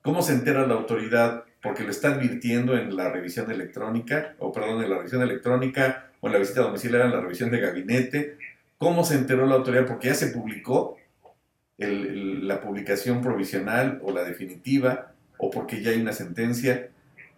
¿Cómo 0.01 0.23
se 0.23 0.33
entera 0.33 0.65
la 0.65 0.73
autoridad 0.73 1.43
porque 1.61 1.83
lo 1.83 1.91
está 1.91 2.15
advirtiendo 2.15 2.75
en 2.75 2.95
la 2.95 3.11
revisión 3.11 3.51
electrónica, 3.51 4.33
o 4.39 4.51
perdón, 4.51 4.83
en 4.83 4.89
la 4.89 4.97
revisión 4.97 5.21
electrónica 5.21 6.09
o 6.21 6.27
en 6.27 6.33
la 6.33 6.39
visita 6.39 6.61
domiciliaria, 6.61 7.05
en 7.05 7.13
la 7.13 7.21
revisión 7.21 7.51
de 7.51 7.59
gabinete? 7.59 8.37
¿Cómo 8.79 9.03
se 9.03 9.13
enteró 9.13 9.45
la 9.45 9.55
autoridad? 9.55 9.85
Porque 9.85 10.07
ya 10.07 10.15
se 10.15 10.27
publicó 10.27 10.97
la 11.77 12.61
publicación 12.61 13.21
provisional 13.21 13.99
o 14.01 14.11
la 14.11 14.23
definitiva, 14.23 15.13
o 15.37 15.49
porque 15.49 15.81
ya 15.81 15.91
hay 15.91 16.01
una 16.01 16.13
sentencia. 16.13 16.89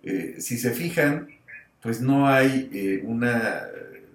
Eh, 0.04 0.36
si 0.40 0.58
se 0.58 0.72
fijan, 0.72 1.30
pues 1.82 2.02
no 2.02 2.28
hay 2.28 2.70
eh, 2.74 3.02
una 3.04 3.68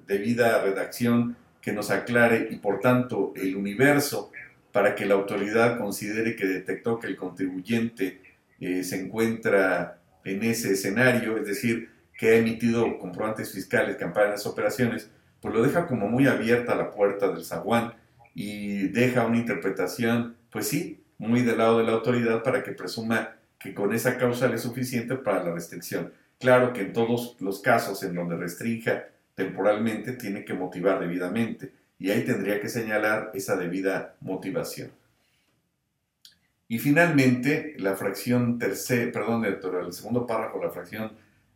debida 0.06 0.62
redacción 0.62 1.36
que 1.60 1.72
nos 1.72 1.90
aclare 1.90 2.48
y 2.50 2.56
por 2.56 2.80
tanto 2.80 3.32
el 3.36 3.56
universo 3.56 4.30
para 4.72 4.94
que 4.94 5.06
la 5.06 5.14
autoridad 5.14 5.78
considere 5.78 6.36
que 6.36 6.46
detectó 6.46 6.98
que 6.98 7.06
el 7.06 7.16
contribuyente 7.16 8.20
eh, 8.60 8.84
se 8.84 9.00
encuentra 9.00 9.98
en 10.24 10.42
ese 10.42 10.72
escenario, 10.72 11.38
es 11.38 11.46
decir, 11.46 11.90
que 12.18 12.30
ha 12.30 12.36
emitido 12.36 12.98
comprobantes 12.98 13.52
fiscales 13.52 13.96
esas 13.96 14.46
operaciones, 14.46 15.10
pues 15.40 15.54
lo 15.54 15.62
deja 15.62 15.86
como 15.86 16.08
muy 16.08 16.26
abierta 16.26 16.74
la 16.74 16.90
puerta 16.90 17.28
del 17.28 17.44
zaguán 17.44 17.94
y 18.34 18.88
deja 18.88 19.26
una 19.26 19.38
interpretación, 19.38 20.36
pues 20.50 20.68
sí, 20.68 21.02
muy 21.18 21.42
del 21.42 21.58
lado 21.58 21.78
de 21.78 21.84
la 21.84 21.92
autoridad 21.92 22.42
para 22.42 22.62
que 22.62 22.72
presuma 22.72 23.36
que 23.64 23.72
con 23.72 23.94
esa 23.94 24.18
causa 24.18 24.52
es 24.52 24.60
suficiente 24.60 25.14
para 25.14 25.42
la 25.42 25.54
restricción. 25.54 26.12
Claro 26.38 26.74
que 26.74 26.82
en 26.82 26.92
todos 26.92 27.34
los 27.40 27.60
casos 27.60 28.02
en 28.02 28.14
donde 28.14 28.36
restrinja 28.36 29.06
temporalmente 29.34 30.12
tiene 30.12 30.44
que 30.44 30.52
motivar 30.52 31.00
debidamente 31.00 31.72
y 31.98 32.10
ahí 32.10 32.26
tendría 32.26 32.60
que 32.60 32.68
señalar 32.68 33.30
esa 33.32 33.56
debida 33.56 34.16
motivación. 34.20 34.90
Y 36.68 36.78
finalmente, 36.78 37.74
la 37.78 37.96
fracción 37.96 38.58
tercera, 38.58 39.10
perdón, 39.10 39.46
el 39.46 39.92
segundo 39.94 40.26
párrafo, 40.26 40.62
la 40.62 40.70
fracción 40.70 41.12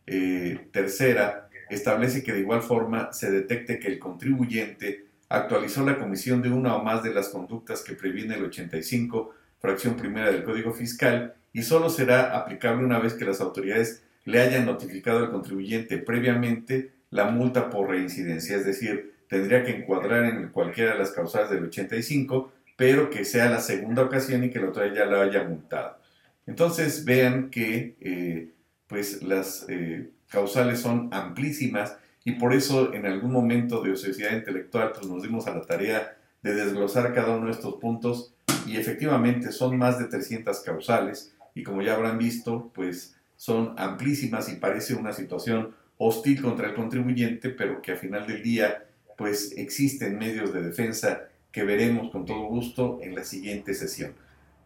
eh, 0.07 0.67
tercera, 0.71 1.47
establece 1.69 2.23
que 2.23 2.33
de 2.33 2.39
igual 2.39 2.63
forma 2.63 3.13
se 3.13 3.29
detecte 3.29 3.77
que 3.77 3.87
el 3.87 3.99
contribuyente 3.99 5.05
actualizó 5.29 5.85
la 5.85 5.99
comisión 5.99 6.41
de 6.41 6.49
una 6.49 6.75
o 6.75 6.83
más 6.83 7.03
de 7.03 7.13
las 7.13 7.29
conductas 7.29 7.83
que 7.83 7.93
previene 7.93 8.33
el 8.33 8.45
85, 8.45 9.31
fracción 9.59 9.95
primera 9.95 10.31
del 10.31 10.43
Código 10.43 10.73
Fiscal, 10.73 11.35
y 11.53 11.63
solo 11.63 11.89
será 11.89 12.37
aplicable 12.37 12.83
una 12.83 12.99
vez 12.99 13.13
que 13.13 13.25
las 13.25 13.41
autoridades 13.41 14.03
le 14.25 14.41
hayan 14.41 14.65
notificado 14.65 15.19
al 15.19 15.31
contribuyente 15.31 15.97
previamente 15.97 16.91
la 17.09 17.25
multa 17.25 17.69
por 17.69 17.89
reincidencia, 17.89 18.57
es 18.57 18.65
decir, 18.65 19.15
tendría 19.27 19.63
que 19.63 19.75
encuadrar 19.75 20.25
en 20.25 20.49
cualquiera 20.49 20.93
de 20.93 20.99
las 20.99 21.11
causales 21.11 21.49
del 21.49 21.65
85, 21.65 22.51
pero 22.75 23.09
que 23.09 23.25
sea 23.25 23.49
la 23.49 23.59
segunda 23.59 24.03
ocasión 24.03 24.43
y 24.43 24.49
que 24.49 24.59
la 24.59 24.69
otra 24.69 24.93
ya 24.93 25.05
la 25.05 25.21
haya 25.21 25.43
multado. 25.43 25.97
Entonces 26.45 27.05
vean 27.05 27.49
que 27.49 27.95
eh, 28.01 28.51
pues 28.87 29.21
las 29.21 29.65
eh, 29.69 30.09
causales 30.29 30.79
son 30.79 31.09
amplísimas 31.11 31.97
y 32.23 32.33
por 32.33 32.53
eso 32.53 32.93
en 32.93 33.05
algún 33.05 33.31
momento 33.31 33.81
de 33.81 33.91
ociosidad 33.91 34.33
intelectual 34.33 34.91
pues 34.93 35.07
nos 35.07 35.21
dimos 35.23 35.47
a 35.47 35.53
la 35.53 35.61
tarea 35.61 36.17
de 36.41 36.55
desglosar 36.55 37.13
cada 37.13 37.35
uno 37.35 37.47
de 37.47 37.51
estos 37.51 37.75
puntos 37.75 38.33
y 38.65 38.77
efectivamente 38.77 39.51
son 39.51 39.77
más 39.77 39.99
de 39.99 40.05
300 40.05 40.59
causales 40.61 41.35
y 41.53 41.63
como 41.63 41.81
ya 41.81 41.95
habrán 41.95 42.17
visto 42.17 42.71
pues 42.73 43.15
son 43.35 43.73
amplísimas 43.77 44.49
y 44.49 44.55
parece 44.55 44.95
una 44.95 45.13
situación 45.13 45.75
hostil 45.97 46.41
contra 46.41 46.67
el 46.67 46.75
contribuyente, 46.75 47.49
pero 47.49 47.81
que 47.81 47.93
a 47.93 47.95
final 47.95 48.27
del 48.27 48.43
día 48.43 48.85
pues 49.17 49.53
existen 49.57 50.17
medios 50.17 50.53
de 50.53 50.61
defensa 50.61 51.29
que 51.51 51.63
veremos 51.63 52.11
con 52.11 52.25
todo 52.25 52.43
gusto 52.43 52.99
en 53.01 53.15
la 53.15 53.23
siguiente 53.23 53.73
sesión. 53.73 54.13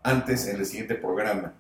Antes, 0.04 0.48
en 0.48 0.58
el 0.58 0.66
siguiente 0.66 0.96
programa, 0.96 1.54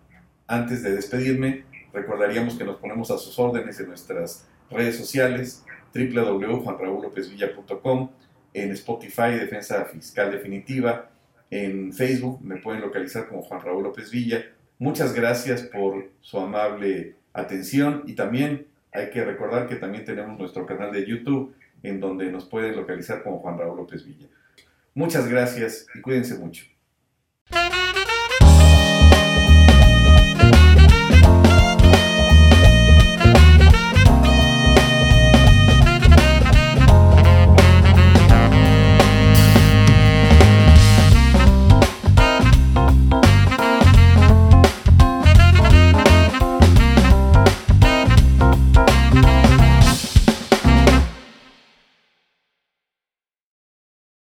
antes 0.48 0.84
de 0.84 0.96
despedirme, 0.96 1.64
recordaríamos 1.94 2.56
que 2.56 2.66
nos 2.66 2.76
ponemos 2.78 3.10
a 3.10 3.18
sus 3.18 3.40
órdenes 3.40 3.80
en 3.80 3.88
nuestras 3.88 4.46
redes 4.70 4.98
sociales, 4.98 5.64
www.juanraulopezvilla.com, 5.94 8.10
en 8.54 8.72
Spotify, 8.72 9.32
Defensa 9.40 9.86
Fiscal 9.86 10.30
Definitiva, 10.32 11.10
en 11.50 11.94
Facebook 11.94 12.42
me 12.42 12.58
pueden 12.58 12.82
localizar 12.82 13.28
como 13.28 13.44
Juan 13.44 13.62
Raúl 13.62 13.84
López 13.84 14.10
Villa. 14.10 14.44
Muchas 14.80 15.14
gracias 15.14 15.64
por 15.64 16.10
su 16.22 16.40
amable 16.40 17.16
atención 17.34 18.04
y 18.06 18.14
también 18.14 18.68
hay 18.92 19.10
que 19.10 19.24
recordar 19.24 19.68
que 19.68 19.76
también 19.76 20.06
tenemos 20.06 20.38
nuestro 20.40 20.66
canal 20.66 20.92
de 20.92 21.06
YouTube 21.06 21.56
en 21.82 22.00
donde 22.00 22.32
nos 22.32 22.46
pueden 22.46 22.76
localizar 22.76 23.24
como 23.24 23.40
Juan 23.40 23.58
Raúl 23.58 23.78
López 23.78 24.06
Villa. 24.06 24.28
Muchas 24.94 25.28
gracias 25.28 25.88
y 25.96 26.02
cuídense 26.02 26.38
mucho. 26.38 26.66